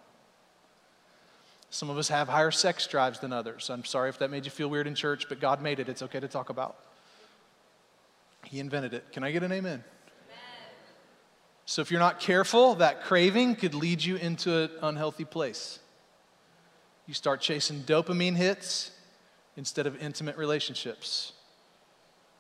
Some 1.76 1.90
of 1.90 1.98
us 1.98 2.08
have 2.08 2.30
higher 2.30 2.52
sex 2.52 2.88
drives 2.88 3.20
than 3.20 3.34
others. 3.34 3.70
I'm 3.70 3.84
sorry 3.84 4.08
if 4.08 4.18
that 4.20 4.32
made 4.32 4.46
you 4.46 4.50
feel 4.50 4.70
weird 4.70 4.88
in 4.88 4.96
church, 4.96 5.26
but 5.28 5.42
God 5.42 5.62
made 5.62 5.82
it. 5.82 5.90
It's 5.90 6.02
okay 6.04 6.22
to 6.22 6.28
talk 6.30 6.50
about. 6.50 6.78
He 8.46 8.62
invented 8.62 8.94
it. 8.94 9.12
Can 9.12 9.26
I 9.26 9.32
get 9.32 9.44
an 9.44 9.52
amen? 9.52 9.84
amen? 9.84 9.84
So 11.66 11.82
if 11.82 11.92
you're 11.92 12.00
not 12.00 12.22
careful, 12.22 12.76
that 12.76 13.04
craving 13.04 13.58
could 13.58 13.74
lead 13.74 14.02
you 14.02 14.16
into 14.16 14.58
an 14.58 14.70
unhealthy 14.84 15.26
place. 15.26 15.80
You 17.08 17.14
start 17.14 17.42
chasing 17.42 17.82
dopamine 17.82 18.38
hits 18.38 18.92
instead 19.58 19.86
of 19.86 20.02
intimate 20.02 20.38
relationships. 20.38 21.34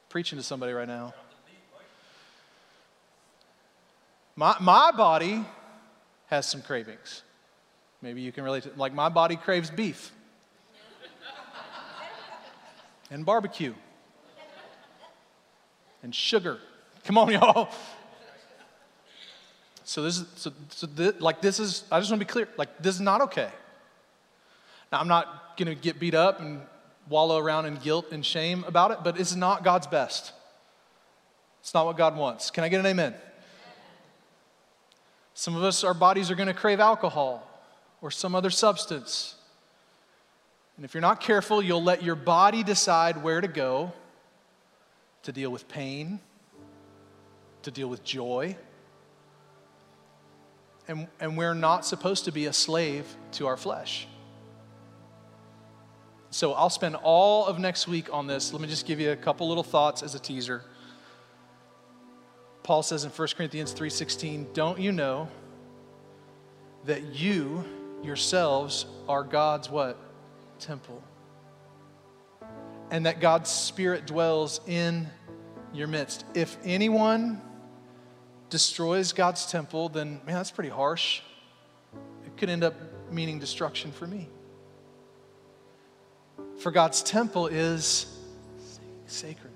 Preaching 0.07 0.37
to 0.37 0.43
somebody 0.43 0.71
right 0.71 0.87
now. 0.87 1.13
My, 4.37 4.55
my 4.61 4.91
body 4.91 5.43
has 6.27 6.47
some 6.47 6.61
cravings. 6.61 7.21
Maybe 8.05 8.21
you 8.21 8.31
can 8.31 8.43
relate 8.43 8.61
to 8.61 8.71
like 8.75 8.93
my 8.93 9.09
body 9.09 9.35
craves 9.35 9.71
beef 9.71 10.11
and 13.09 13.25
barbecue 13.25 13.73
and 16.03 16.13
sugar. 16.13 16.59
Come 17.05 17.17
on, 17.17 17.31
y'all. 17.31 17.67
So 19.85 20.03
this 20.03 20.19
is 20.19 20.27
so, 20.35 20.51
so 20.69 20.85
this, 20.85 21.19
like 21.19 21.41
this 21.41 21.59
is 21.59 21.83
I 21.91 21.99
just 21.99 22.11
want 22.11 22.19
to 22.19 22.25
be 22.27 22.31
clear. 22.31 22.47
Like 22.57 22.77
this 22.79 22.93
is 22.93 23.01
not 23.01 23.21
okay. 23.21 23.49
Now 24.91 24.99
I'm 24.99 25.07
not 25.07 25.57
going 25.57 25.75
to 25.75 25.81
get 25.81 25.99
beat 25.99 26.13
up 26.13 26.39
and 26.39 26.61
wallow 27.09 27.39
around 27.39 27.65
in 27.65 27.77
guilt 27.77 28.11
and 28.11 28.23
shame 28.23 28.63
about 28.67 28.91
it, 28.91 28.99
but 29.03 29.19
it's 29.19 29.35
not 29.35 29.63
God's 29.63 29.87
best. 29.87 30.31
It's 31.61 31.73
not 31.73 31.87
what 31.87 31.97
God 31.97 32.15
wants. 32.15 32.51
Can 32.51 32.63
I 32.63 32.69
get 32.69 32.79
an 32.79 32.85
amen? 32.85 33.15
Some 35.33 35.55
of 35.55 35.63
us, 35.63 35.83
our 35.83 35.95
bodies 35.95 36.29
are 36.29 36.35
going 36.35 36.49
to 36.49 36.53
crave 36.53 36.79
alcohol 36.79 37.51
or 38.01 38.11
some 38.11 38.35
other 38.35 38.49
substance. 38.49 39.35
And 40.75 40.85
if 40.85 40.93
you're 40.93 41.01
not 41.01 41.21
careful, 41.21 41.61
you'll 41.61 41.83
let 41.83 42.03
your 42.03 42.15
body 42.15 42.63
decide 42.63 43.23
where 43.23 43.41
to 43.41 43.47
go 43.47 43.93
to 45.23 45.31
deal 45.31 45.49
with 45.49 45.67
pain, 45.67 46.19
to 47.63 47.71
deal 47.71 47.87
with 47.87 48.03
joy. 48.03 48.55
And, 50.87 51.07
and 51.19 51.37
we're 51.37 51.55
not 51.55 51.85
supposed 51.85 52.25
to 52.25 52.31
be 52.31 52.45
a 52.45 52.53
slave 52.53 53.05
to 53.33 53.47
our 53.47 53.57
flesh. 53.57 54.07
So 56.29 56.53
I'll 56.53 56.69
spend 56.69 56.97
all 56.97 57.45
of 57.45 57.59
next 57.59 57.87
week 57.87 58.13
on 58.13 58.27
this. 58.27 58.51
Let 58.51 58.61
me 58.61 58.67
just 58.67 58.85
give 58.85 58.99
you 58.99 59.11
a 59.11 59.15
couple 59.15 59.47
little 59.47 59.63
thoughts 59.63 60.03
as 60.03 60.15
a 60.15 60.19
teaser. 60.19 60.61
Paul 62.61 62.83
says 62.83 63.05
in 63.05 63.09
1 63.09 63.27
Corinthians 63.37 63.71
3:16, 63.71 64.51
"Don't 64.53 64.79
you 64.79 64.91
know 64.91 65.29
that 66.83 67.03
you 67.15 67.63
yourselves 68.05 68.85
are 69.07 69.23
God's 69.23 69.69
what? 69.69 69.97
Temple. 70.59 71.03
And 72.91 73.05
that 73.05 73.19
God's 73.19 73.49
Spirit 73.49 74.05
dwells 74.05 74.61
in 74.67 75.07
your 75.73 75.87
midst. 75.87 76.25
If 76.33 76.57
anyone 76.63 77.41
destroys 78.49 79.11
God's 79.11 79.45
temple, 79.51 79.89
then 79.89 80.21
man, 80.25 80.35
that's 80.35 80.51
pretty 80.51 80.69
harsh. 80.69 81.21
It 82.25 82.37
could 82.37 82.49
end 82.49 82.63
up 82.63 82.75
meaning 83.11 83.39
destruction 83.39 83.91
for 83.91 84.07
me. 84.07 84.29
For 86.59 86.71
God's 86.71 87.01
temple 87.03 87.47
is 87.47 88.07
sacred. 89.07 89.51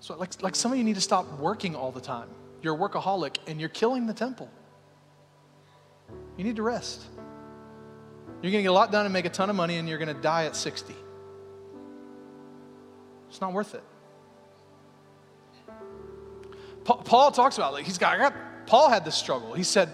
So, 0.00 0.16
like, 0.16 0.42
like 0.42 0.54
some 0.54 0.72
of 0.72 0.78
you 0.78 0.84
need 0.84 0.94
to 0.94 1.00
stop 1.00 1.38
working 1.38 1.74
all 1.74 1.92
the 1.92 2.00
time. 2.00 2.28
You're 2.62 2.74
a 2.74 2.78
workaholic 2.78 3.36
and 3.46 3.60
you're 3.60 3.68
killing 3.68 4.06
the 4.06 4.14
temple. 4.14 4.50
You 6.36 6.44
need 6.44 6.56
to 6.56 6.62
rest. 6.62 7.04
You're 8.42 8.52
going 8.52 8.60
to 8.60 8.62
get 8.62 8.70
a 8.70 8.72
lot 8.72 8.90
done 8.90 9.04
and 9.04 9.12
make 9.12 9.26
a 9.26 9.30
ton 9.30 9.50
of 9.50 9.56
money, 9.56 9.76
and 9.76 9.88
you're 9.88 9.98
going 9.98 10.14
to 10.14 10.22
die 10.22 10.46
at 10.46 10.56
60. 10.56 10.94
It's 13.28 13.40
not 13.40 13.52
worth 13.52 13.74
it. 13.74 13.82
Paul 16.84 17.30
talks 17.30 17.56
about 17.58 17.72
like 17.72 17.84
he's 17.84 17.98
got, 17.98 18.18
got 18.18 18.34
Paul 18.66 18.88
had 18.88 19.04
this 19.04 19.14
struggle. 19.14 19.52
He 19.52 19.62
said, 19.62 19.90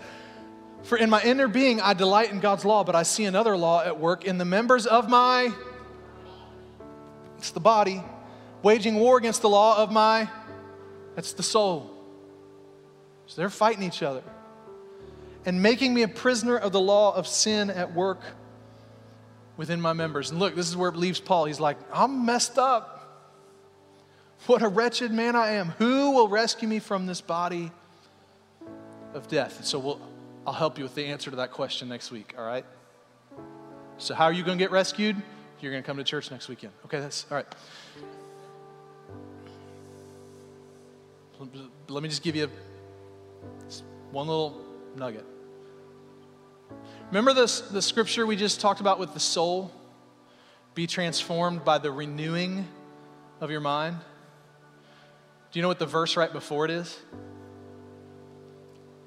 "For 0.84 0.96
in 0.96 1.10
my 1.10 1.22
inner 1.22 1.48
being 1.48 1.80
I 1.80 1.92
delight 1.92 2.30
in 2.30 2.40
God's 2.40 2.64
law, 2.64 2.84
but 2.84 2.94
I 2.94 3.02
see 3.02 3.24
another 3.24 3.56
law 3.56 3.82
at 3.82 3.98
work 3.98 4.24
in 4.24 4.38
the 4.38 4.44
members 4.44 4.86
of 4.86 5.08
my 5.08 5.52
it's 7.36 7.50
the 7.50 7.60
body, 7.60 8.02
waging 8.62 8.94
war 8.94 9.18
against 9.18 9.42
the 9.42 9.48
law 9.48 9.76
of 9.76 9.90
my 9.92 10.28
that's 11.14 11.32
the 11.34 11.42
soul." 11.42 11.90
So 13.26 13.40
they're 13.40 13.50
fighting 13.50 13.82
each 13.82 14.02
other 14.02 14.22
and 15.44 15.60
making 15.60 15.92
me 15.92 16.02
a 16.02 16.08
prisoner 16.08 16.56
of 16.56 16.72
the 16.72 16.80
law 16.80 17.14
of 17.14 17.26
sin 17.26 17.68
at 17.68 17.92
work 17.92 18.20
within 19.56 19.80
my 19.80 19.92
members. 19.92 20.30
And 20.30 20.38
look, 20.38 20.54
this 20.54 20.68
is 20.68 20.76
where 20.76 20.90
it 20.90 20.96
leaves 20.96 21.20
Paul. 21.20 21.46
He's 21.46 21.60
like, 21.60 21.78
I'm 21.92 22.26
messed 22.26 22.58
up. 22.58 22.92
What 24.46 24.62
a 24.62 24.68
wretched 24.68 25.10
man 25.10 25.34
I 25.34 25.52
am. 25.52 25.70
Who 25.78 26.12
will 26.12 26.28
rescue 26.28 26.68
me 26.68 26.78
from 26.78 27.06
this 27.06 27.20
body 27.20 27.72
of 29.14 29.28
death? 29.28 29.64
So 29.64 29.78
we'll, 29.78 30.00
I'll 30.46 30.52
help 30.52 30.78
you 30.78 30.84
with 30.84 30.94
the 30.94 31.06
answer 31.06 31.30
to 31.30 31.36
that 31.36 31.50
question 31.50 31.88
next 31.88 32.10
week, 32.10 32.34
all 32.38 32.46
right? 32.46 32.64
So, 33.98 34.14
how 34.14 34.24
are 34.26 34.32
you 34.32 34.44
going 34.44 34.58
to 34.58 34.62
get 34.62 34.70
rescued? 34.70 35.16
You're 35.60 35.72
going 35.72 35.82
to 35.82 35.86
come 35.86 35.96
to 35.96 36.04
church 36.04 36.30
next 36.30 36.48
weekend. 36.48 36.74
Okay, 36.84 37.00
that's 37.00 37.24
all 37.30 37.36
right. 37.36 37.46
Let 41.88 42.02
me 42.02 42.08
just 42.08 42.22
give 42.22 42.36
you 42.36 42.50
one 44.10 44.26
little 44.26 44.64
nugget. 44.96 45.24
Remember 47.08 47.32
this, 47.32 47.60
the 47.60 47.82
scripture 47.82 48.26
we 48.26 48.34
just 48.34 48.60
talked 48.60 48.80
about 48.80 48.98
with 48.98 49.14
the 49.14 49.20
soul? 49.20 49.70
Be 50.74 50.88
transformed 50.88 51.64
by 51.64 51.78
the 51.78 51.90
renewing 51.90 52.66
of 53.40 53.50
your 53.50 53.60
mind. 53.60 53.96
Do 55.52 55.58
you 55.58 55.62
know 55.62 55.68
what 55.68 55.78
the 55.78 55.86
verse 55.86 56.16
right 56.16 56.32
before 56.32 56.64
it 56.64 56.70
is? 56.72 56.98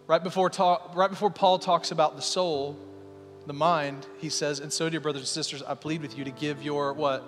Right 0.07 0.23
before, 0.23 0.49
talk, 0.49 0.95
right 0.95 1.09
before 1.09 1.29
Paul 1.29 1.59
talks 1.59 1.91
about 1.91 2.15
the 2.15 2.21
soul, 2.21 2.77
the 3.45 3.53
mind, 3.53 4.07
he 4.19 4.29
says, 4.29 4.59
And 4.59 4.71
so, 4.71 4.89
dear 4.89 5.01
brothers 5.01 5.21
and 5.23 5.27
sisters, 5.27 5.61
I 5.61 5.75
plead 5.75 6.01
with 6.01 6.17
you 6.17 6.23
to 6.23 6.31
give 6.31 6.63
your 6.63 6.93
what? 6.93 7.23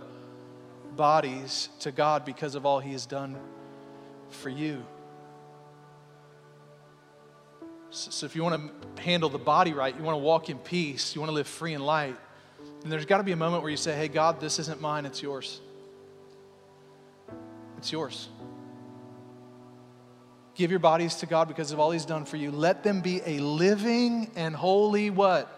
Bodies 0.96 1.70
to 1.82 1.92
God 1.92 2.26
because 2.26 2.56
of 2.56 2.66
all 2.66 2.80
he 2.80 2.94
has 2.94 3.06
done 3.06 3.38
for 4.30 4.50
you. 4.50 4.84
So, 7.94 8.26
if 8.26 8.38
you 8.38 8.44
want 8.44 8.72
to 8.96 9.02
handle 9.02 9.28
the 9.28 9.38
body 9.38 9.74
right, 9.74 9.94
you 9.96 10.02
want 10.02 10.16
to 10.16 10.24
walk 10.24 10.50
in 10.50 10.58
peace, 10.58 11.14
you 11.14 11.20
want 11.20 11.30
to 11.30 11.36
live 11.36 11.46
free 11.46 11.74
and 11.74 11.86
light, 11.86 12.16
then 12.82 12.90
there's 12.90 13.06
got 13.06 13.18
to 13.18 13.24
be 13.24 13.34
a 13.34 13.38
moment 13.38 13.64
where 13.64 13.70
you 13.70 13.78
say, 13.78 13.94
Hey, 13.94 14.08
God, 14.08 14.40
this 14.40 14.60
isn't 14.60 14.80
mine, 14.80 15.06
it's 15.06 15.22
yours. 15.22 15.60
It's 17.78 17.92
yours. 17.92 18.30
Give 20.56 20.72
your 20.72 20.80
bodies 20.80 21.16
to 21.16 21.26
God 21.26 21.50
because 21.50 21.74
of 21.74 21.80
all 21.82 21.92
He's 21.92 22.06
done 22.06 22.24
for 22.24 22.38
you. 22.38 22.50
Let 22.50 22.82
them 22.82 23.02
be 23.02 23.22
a 23.26 23.40
living 23.40 24.32
and 24.38 24.56
holy 24.56 25.10
what? 25.10 25.50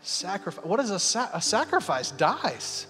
Sacrifice. 0.00 0.64
What 0.64 0.80
is 0.80 0.88
a, 0.88 0.98
sa- 0.98 1.28
a 1.34 1.42
sacrifice? 1.42 2.10
Dies. 2.10 2.86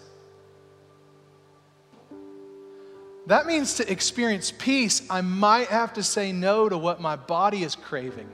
That 3.27 3.47
means 3.47 3.75
to 3.75 3.91
experience 3.91 4.53
peace, 4.57 5.03
I 5.11 5.23
might 5.23 5.69
have 5.69 5.95
to 5.95 6.05
say 6.05 6.31
no 6.31 6.69
to 6.69 6.79
what 6.79 7.01
my 7.01 7.17
body 7.17 7.65
is 7.65 7.75
craving 7.75 8.29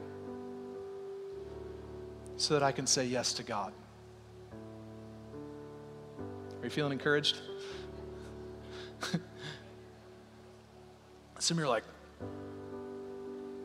so 2.36 2.54
that 2.54 2.62
I 2.62 2.70
can 2.72 2.86
say 2.86 3.06
yes 3.06 3.32
to 3.34 3.42
God. 3.42 3.72
Are 6.60 6.64
you 6.64 6.70
feeling 6.70 6.92
encouraged? 6.92 7.38
Some 11.38 11.58
of 11.58 11.62
you 11.62 11.66
are 11.66 11.68
like, 11.68 11.84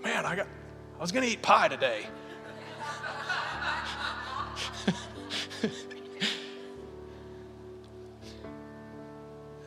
man, 0.03 0.25
I 0.25 0.35
got 0.35 0.47
I 0.97 1.01
was 1.01 1.11
gonna 1.11 1.25
eat 1.25 1.41
pie 1.41 1.67
today. 1.67 2.05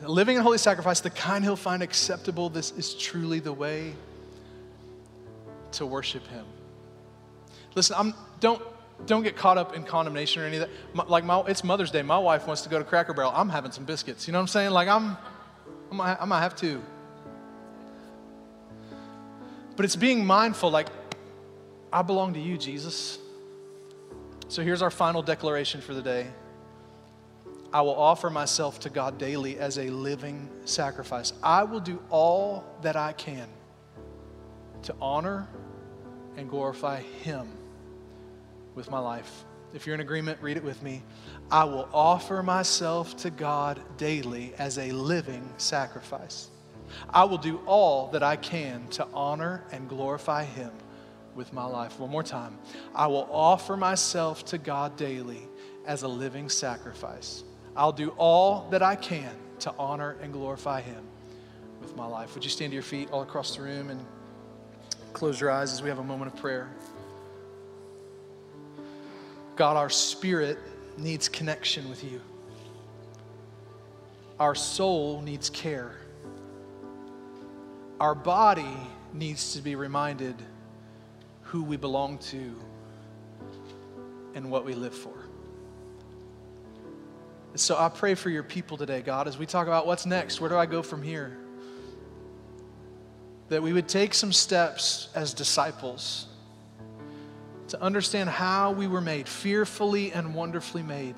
Living 0.01 0.37
in 0.37 0.43
holy 0.43 0.59
sacrifice, 0.59 1.01
the 1.01 1.09
kind 1.09 1.43
he'll 1.43 1.55
find 1.55 1.83
acceptable, 1.83 2.49
this 2.49 2.71
is 2.71 2.93
truly 2.93 3.39
the 3.39 3.51
way 3.51 3.95
to 5.73 5.85
worship 5.85 6.25
him. 6.27 6.45
Listen, 7.75 7.97
I'm 7.99 8.13
don't 8.39 8.61
don't 9.05 9.23
get 9.23 9.35
caught 9.35 9.57
up 9.57 9.75
in 9.75 9.83
condemnation 9.83 10.41
or 10.41 10.45
any 10.45 10.57
of 10.57 10.69
that. 10.93 11.09
Like 11.09 11.23
my, 11.23 11.41
it's 11.41 11.63
Mother's 11.63 11.91
Day. 11.91 12.01
My 12.01 12.17
wife 12.17 12.47
wants 12.47 12.61
to 12.63 12.69
go 12.69 12.79
to 12.79 12.83
Cracker 12.83 13.13
Barrel. 13.13 13.31
I'm 13.35 13.49
having 13.49 13.71
some 13.71 13.85
biscuits. 13.85 14.27
You 14.27 14.31
know 14.31 14.39
what 14.39 14.43
I'm 14.43 14.47
saying? 14.47 14.71
Like 14.71 14.87
I'm, 14.87 15.17
I'm, 15.91 16.01
I 16.01 16.25
might 16.25 16.41
have 16.41 16.55
to. 16.57 16.81
But 19.75 19.85
it's 19.85 19.95
being 19.95 20.25
mindful. 20.25 20.71
Like 20.71 20.87
I 21.91 22.01
belong 22.01 22.33
to 22.33 22.39
you, 22.39 22.57
Jesus. 22.57 23.19
So 24.47 24.61
here's 24.61 24.81
our 24.81 24.91
final 24.91 25.21
declaration 25.21 25.81
for 25.81 25.93
the 25.93 26.01
day. 26.01 26.27
I 27.73 27.81
will 27.81 27.95
offer 27.95 28.29
myself 28.29 28.79
to 28.81 28.89
God 28.89 29.17
daily 29.17 29.59
as 29.59 29.77
a 29.77 29.89
living 29.89 30.49
sacrifice. 30.63 31.33
I 31.43 31.63
will 31.63 31.81
do 31.81 32.01
all 32.09 32.63
that 32.81 32.95
I 32.95 33.11
can 33.11 33.49
to 34.83 34.95
honor 35.01 35.47
and 36.37 36.49
glorify 36.49 37.01
Him 37.01 37.49
with 38.75 38.91
my 38.91 38.99
life. 38.99 39.45
If 39.73 39.85
you're 39.85 39.95
in 39.95 40.01
agreement, 40.01 40.41
read 40.41 40.57
it 40.57 40.63
with 40.63 40.81
me. 40.83 41.03
I 41.51 41.63
will 41.63 41.89
offer 41.93 42.43
myself 42.43 43.17
to 43.17 43.29
God 43.29 43.81
daily 43.97 44.53
as 44.57 44.77
a 44.77 44.91
living 44.91 45.49
sacrifice. 45.57 46.49
I 47.09 47.23
will 47.25 47.37
do 47.37 47.59
all 47.65 48.07
that 48.11 48.23
I 48.23 48.35
can 48.35 48.87
to 48.89 49.07
honor 49.13 49.63
and 49.71 49.89
glorify 49.89 50.43
Him 50.43 50.71
with 51.35 51.51
my 51.51 51.65
life. 51.65 51.99
One 51.99 52.09
more 52.09 52.23
time. 52.23 52.57
I 52.93 53.07
will 53.07 53.27
offer 53.31 53.75
myself 53.75 54.45
to 54.45 54.57
God 54.57 54.95
daily 54.95 55.47
as 55.85 56.03
a 56.03 56.07
living 56.07 56.47
sacrifice. 56.47 57.43
I'll 57.75 57.91
do 57.91 58.09
all 58.11 58.69
that 58.69 58.81
I 58.81 58.95
can 58.95 59.31
to 59.59 59.73
honor 59.77 60.15
and 60.21 60.31
glorify 60.31 60.81
Him 60.81 61.03
with 61.81 61.95
my 61.95 62.05
life. 62.05 62.33
Would 62.35 62.43
you 62.43 62.49
stand 62.49 62.71
to 62.71 62.75
your 62.75 62.83
feet 62.83 63.09
all 63.11 63.21
across 63.21 63.55
the 63.55 63.63
room 63.63 63.89
and 63.89 64.03
close 65.13 65.39
your 65.41 65.51
eyes 65.51 65.73
as 65.73 65.81
we 65.81 65.89
have 65.89 65.99
a 65.99 66.03
moment 66.03 66.33
of 66.33 66.39
prayer? 66.39 66.69
God, 69.55 69.77
our 69.77 69.89
spirit 69.89 70.57
needs 70.97 71.29
connection 71.29 71.89
with 71.89 72.03
you. 72.03 72.21
Our 74.39 74.55
soul 74.55 75.21
needs 75.21 75.49
care. 75.49 75.95
Our 77.99 78.15
body 78.15 78.77
needs 79.13 79.53
to 79.53 79.61
be 79.61 79.75
reminded 79.75 80.35
who 81.43 81.63
we 81.63 81.77
belong 81.77 82.17
to 82.17 82.55
and 84.33 84.51
what 84.51 84.65
we 84.65 84.73
live 84.73 84.93
for. 84.93 85.13
So 87.55 87.77
I 87.77 87.87
pray 87.87 88.15
for 88.15 88.29
your 88.29 88.43
people 88.43 88.75
today, 88.75 89.01
God, 89.01 89.29
as 89.29 89.37
we 89.37 89.45
talk 89.45 89.67
about 89.67 89.87
what's 89.87 90.05
next. 90.05 90.41
Where 90.41 90.49
do 90.49 90.57
I 90.57 90.65
go 90.65 90.81
from 90.81 91.01
here? 91.01 91.37
That 93.47 93.63
we 93.63 93.71
would 93.71 93.87
take 93.87 94.13
some 94.13 94.33
steps 94.33 95.07
as 95.15 95.33
disciples 95.33 96.27
to 97.69 97.81
understand 97.81 98.29
how 98.29 98.71
we 98.71 98.87
were 98.87 99.01
made, 99.01 99.27
fearfully 99.27 100.11
and 100.11 100.35
wonderfully 100.35 100.83
made. 100.83 101.15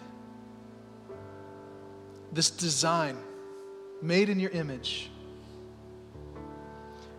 This 2.31 2.49
design, 2.49 3.17
made 4.01 4.29
in 4.29 4.39
your 4.39 4.51
image. 4.51 5.09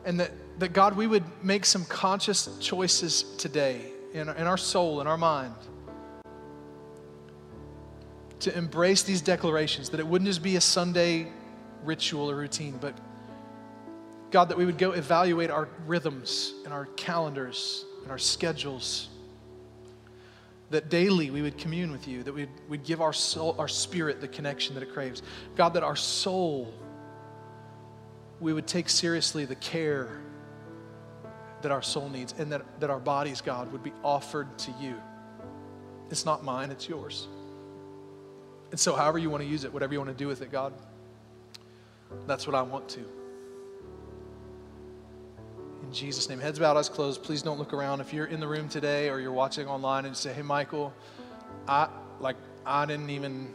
And 0.04 0.20
that, 0.20 0.30
that 0.58 0.72
God, 0.72 0.96
we 0.96 1.06
would 1.06 1.24
make 1.42 1.64
some 1.64 1.84
conscious 1.84 2.48
choices 2.60 3.24
today 3.36 3.92
in, 4.14 4.28
in 4.28 4.46
our 4.46 4.56
soul, 4.56 5.00
in 5.00 5.06
our 5.06 5.18
mind, 5.18 5.54
to 8.40 8.56
embrace 8.56 9.02
these 9.02 9.20
declarations, 9.20 9.90
that 9.90 10.00
it 10.00 10.06
wouldn't 10.06 10.28
just 10.28 10.42
be 10.42 10.56
a 10.56 10.60
Sunday 10.60 11.28
ritual 11.84 12.30
or 12.30 12.36
routine, 12.36 12.78
but 12.80 12.94
God, 14.30 14.48
that 14.50 14.58
we 14.58 14.66
would 14.66 14.78
go 14.78 14.92
evaluate 14.92 15.50
our 15.50 15.68
rhythms 15.86 16.54
and 16.64 16.72
our 16.72 16.86
calendars 16.96 17.84
and 18.02 18.10
our 18.10 18.18
schedules 18.18 19.08
that 20.70 20.90
daily 20.90 21.30
we 21.30 21.42
would 21.42 21.56
commune 21.56 21.90
with 21.90 22.06
you, 22.06 22.22
that 22.22 22.32
we'd, 22.32 22.50
we'd 22.68 22.84
give 22.84 23.00
our 23.00 23.12
soul, 23.12 23.54
our 23.58 23.68
spirit 23.68 24.20
the 24.20 24.28
connection 24.28 24.74
that 24.74 24.82
it 24.82 24.92
craves. 24.92 25.22
God, 25.56 25.74
that 25.74 25.82
our 25.82 25.96
soul, 25.96 26.74
we 28.40 28.52
would 28.52 28.66
take 28.66 28.88
seriously 28.88 29.44
the 29.44 29.54
care 29.56 30.20
that 31.62 31.72
our 31.72 31.82
soul 31.82 32.08
needs, 32.08 32.34
and 32.38 32.52
that, 32.52 32.62
that 32.80 32.90
our 32.90 33.00
bodies, 33.00 33.40
God, 33.40 33.72
would 33.72 33.82
be 33.82 33.92
offered 34.04 34.58
to 34.58 34.70
you. 34.80 34.94
It's 36.10 36.24
not 36.24 36.44
mine, 36.44 36.70
it's 36.70 36.88
yours. 36.88 37.26
And 38.70 38.78
so, 38.78 38.94
however 38.94 39.18
you 39.18 39.30
want 39.30 39.42
to 39.42 39.48
use 39.48 39.64
it, 39.64 39.72
whatever 39.72 39.92
you 39.92 39.98
want 39.98 40.10
to 40.10 40.16
do 40.16 40.28
with 40.28 40.42
it, 40.42 40.52
God, 40.52 40.72
that's 42.26 42.46
what 42.46 42.54
I 42.54 42.62
want 42.62 42.88
to. 42.90 43.04
In 45.88 45.94
Jesus' 45.94 46.28
name. 46.28 46.38
Heads 46.38 46.58
bowed, 46.58 46.76
eyes 46.76 46.90
closed. 46.90 47.22
Please 47.22 47.40
don't 47.40 47.58
look 47.58 47.72
around. 47.72 48.02
If 48.02 48.12
you're 48.12 48.26
in 48.26 48.40
the 48.40 48.46
room 48.46 48.68
today 48.68 49.08
or 49.08 49.20
you're 49.20 49.32
watching 49.32 49.66
online 49.66 50.04
and 50.04 50.14
say, 50.14 50.34
hey, 50.34 50.42
Michael, 50.42 50.92
I 51.66 51.88
like 52.20 52.36
I 52.66 52.84
didn't 52.84 53.08
even 53.08 53.48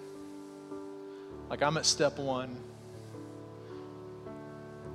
like 1.48 1.62
I'm 1.62 1.78
at 1.78 1.86
step 1.86 2.18
one. 2.18 2.58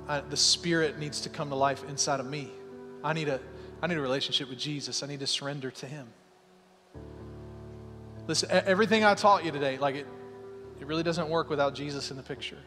I, 0.09 0.19
the 0.19 0.35
spirit 0.35 0.99
needs 0.99 1.21
to 1.21 1.29
come 1.29 1.47
to 1.47 1.55
life 1.55 1.81
inside 1.87 2.19
of 2.19 2.25
me. 2.25 2.49
I 3.05 3.13
need 3.13 3.29
a 3.29 3.39
I 3.81 3.87
need 3.87 3.97
a 3.97 4.01
relationship 4.01 4.49
with 4.49 4.59
Jesus. 4.59 5.01
I 5.01 5.07
need 5.07 5.21
to 5.21 5.27
surrender 5.27 5.71
to 5.71 5.85
him. 5.85 6.07
Listen, 8.27 8.49
everything 8.51 9.05
I 9.05 9.15
taught 9.15 9.45
you 9.45 9.51
today, 9.53 9.77
like 9.77 9.95
it, 9.95 10.07
it 10.81 10.87
really 10.87 11.03
doesn't 11.03 11.29
work 11.29 11.49
without 11.49 11.73
Jesus 11.73 12.11
in 12.11 12.17
the 12.17 12.23
picture. 12.23 12.59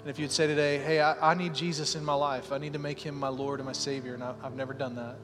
And 0.00 0.08
if 0.08 0.18
you'd 0.18 0.32
say 0.32 0.46
today, 0.46 0.78
hey, 0.78 1.00
I, 1.00 1.32
I, 1.32 1.34
need 1.34 1.54
Jesus 1.54 1.94
in 1.94 2.04
my 2.04 2.14
life, 2.14 2.52
I 2.52 2.58
need 2.58 2.72
to 2.74 2.78
make 2.78 3.00
him 3.00 3.18
my 3.18 3.28
Lord 3.28 3.58
and 3.58 3.66
my 3.66 3.72
Savior, 3.72 4.14
and 4.14 4.22
I, 4.22 4.34
I've 4.42 4.54
never 4.54 4.72
done 4.72 4.94
that. 4.96 5.16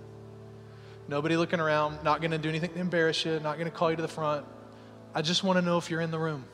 Nobody 1.07 1.37
looking 1.37 1.61
around, 1.61 2.03
not 2.03 2.21
going 2.21 2.31
to 2.33 2.39
do 2.39 2.49
anything 2.49 2.73
to 2.73 2.81
embarrass 2.81 3.25
you, 3.25 3.39
not 3.41 3.57
going 3.57 3.71
to 3.71 3.77
call 3.77 3.91
you 3.91 3.97
to 3.97 4.03
the 4.03 4.09
front. 4.09 4.47
I 5.15 5.23
just 5.23 5.45
want 5.45 5.59
to 5.59 5.65
know 5.65 5.79
if 5.79 5.91
you're 5.91 6.01
in 6.01 6.11
the 6.11 6.19
room. 6.19 6.45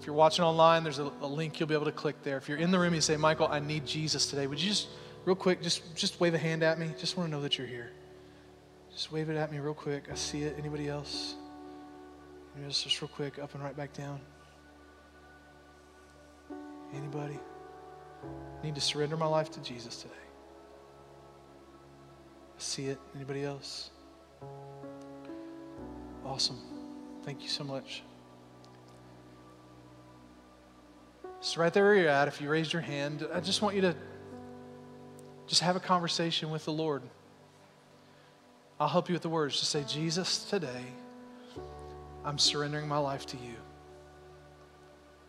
If 0.00 0.06
you're 0.06 0.14
watching 0.14 0.44
online, 0.44 0.84
there's 0.84 1.00
a, 1.00 1.10
a 1.20 1.26
link 1.26 1.58
you'll 1.58 1.68
be 1.68 1.74
able 1.74 1.86
to 1.86 1.92
click 1.92 2.22
there. 2.22 2.36
If 2.36 2.48
you're 2.48 2.58
in 2.58 2.70
the 2.70 2.78
room, 2.78 2.94
you 2.94 3.00
say, 3.00 3.16
Michael, 3.16 3.48
I 3.50 3.58
need 3.58 3.84
Jesus 3.84 4.26
today. 4.26 4.46
Would 4.46 4.62
you 4.62 4.68
just, 4.68 4.88
real 5.24 5.36
quick, 5.36 5.60
just, 5.60 5.96
just 5.96 6.20
wave 6.20 6.34
a 6.34 6.38
hand 6.38 6.62
at 6.62 6.78
me? 6.78 6.92
Just 6.98 7.16
want 7.16 7.28
to 7.28 7.30
know 7.30 7.42
that 7.42 7.58
you're 7.58 7.66
here. 7.66 7.90
Just 8.92 9.10
wave 9.12 9.28
it 9.28 9.36
at 9.36 9.50
me 9.50 9.58
real 9.58 9.74
quick. 9.74 10.04
I 10.10 10.14
see 10.14 10.42
it. 10.42 10.54
Anybody 10.56 10.88
else? 10.88 11.34
Just, 12.66 12.84
just 12.84 13.02
real 13.02 13.08
quick, 13.08 13.38
up 13.38 13.54
and 13.54 13.62
right 13.62 13.76
back 13.76 13.92
down. 13.92 14.20
Anybody? 16.94 17.38
Need 18.62 18.74
to 18.74 18.80
surrender 18.80 19.16
my 19.16 19.26
life 19.26 19.50
to 19.52 19.60
Jesus 19.60 20.02
today. 20.02 20.14
I 22.56 22.60
see 22.60 22.86
it. 22.86 22.98
Anybody 23.14 23.44
else? 23.44 23.90
Awesome. 26.24 26.58
Thank 27.24 27.42
you 27.42 27.48
so 27.48 27.64
much. 27.64 28.02
So, 31.40 31.60
right 31.60 31.72
there 31.72 31.84
where 31.84 31.94
you're 31.94 32.08
at, 32.08 32.26
if 32.26 32.40
you 32.40 32.50
raised 32.50 32.72
your 32.72 32.82
hand, 32.82 33.26
I 33.32 33.40
just 33.40 33.62
want 33.62 33.76
you 33.76 33.82
to 33.82 33.94
just 35.46 35.62
have 35.62 35.76
a 35.76 35.80
conversation 35.80 36.50
with 36.50 36.64
the 36.64 36.72
Lord. 36.72 37.02
I'll 38.80 38.88
help 38.88 39.08
you 39.08 39.12
with 39.14 39.22
the 39.22 39.28
words. 39.28 39.58
Just 39.58 39.70
say, 39.70 39.84
Jesus, 39.86 40.44
today, 40.44 40.84
I'm 42.24 42.38
surrendering 42.38 42.88
my 42.88 42.98
life 42.98 43.24
to 43.26 43.36
you. 43.36 43.54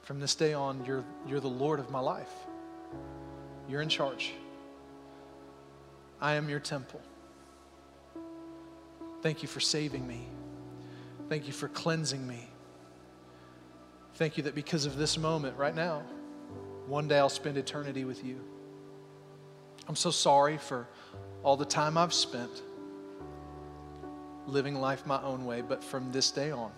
From 0.10 0.20
this 0.20 0.34
day 0.34 0.54
on, 0.54 0.84
you're, 0.86 1.04
you're 1.28 1.40
the 1.40 1.48
Lord 1.48 1.80
of 1.80 1.92
my 1.92 2.00
life. 2.00 2.32
You're 3.68 3.82
in 3.82 3.90
charge. 3.90 4.34
I 6.20 6.34
am 6.34 6.50
your 6.50 6.60
temple. 6.60 7.00
Thank 9.22 9.44
you 9.44 9.48
for 9.48 9.60
saving 9.60 10.08
me. 10.08 10.28
Thank 11.30 11.46
you 11.46 11.54
for 11.54 11.68
cleansing 11.68 12.28
me. 12.28 12.50
Thank 14.16 14.36
you 14.36 14.42
that 14.46 14.56
because 14.56 14.88
of 14.88 14.98
this 14.98 15.16
moment 15.16 15.56
right 15.60 15.76
now, 15.76 16.02
one 16.88 17.08
day 17.08 17.20
I'll 17.20 17.30
spend 17.30 17.58
eternity 17.58 18.04
with 18.04 18.26
you. 18.26 18.40
I'm 19.88 19.96
so 19.96 20.10
sorry 20.10 20.58
for 20.58 20.88
all 21.44 21.56
the 21.56 21.66
time 21.66 22.00
I've 22.00 22.16
spent 22.16 22.64
living 24.48 24.74
life 24.74 25.06
my 25.06 25.22
own 25.22 25.46
way, 25.46 25.62
but 25.62 25.84
from 25.84 26.12
this 26.12 26.32
day 26.32 26.50
on, 26.50 26.72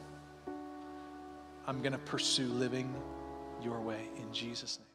I'm 1.66 1.82
going 1.82 1.94
to 1.94 1.98
pursue 1.98 2.48
living 2.48 2.94
your 3.64 3.80
way 3.82 4.10
in 4.18 4.34
Jesus' 4.34 4.80
name. 4.80 4.91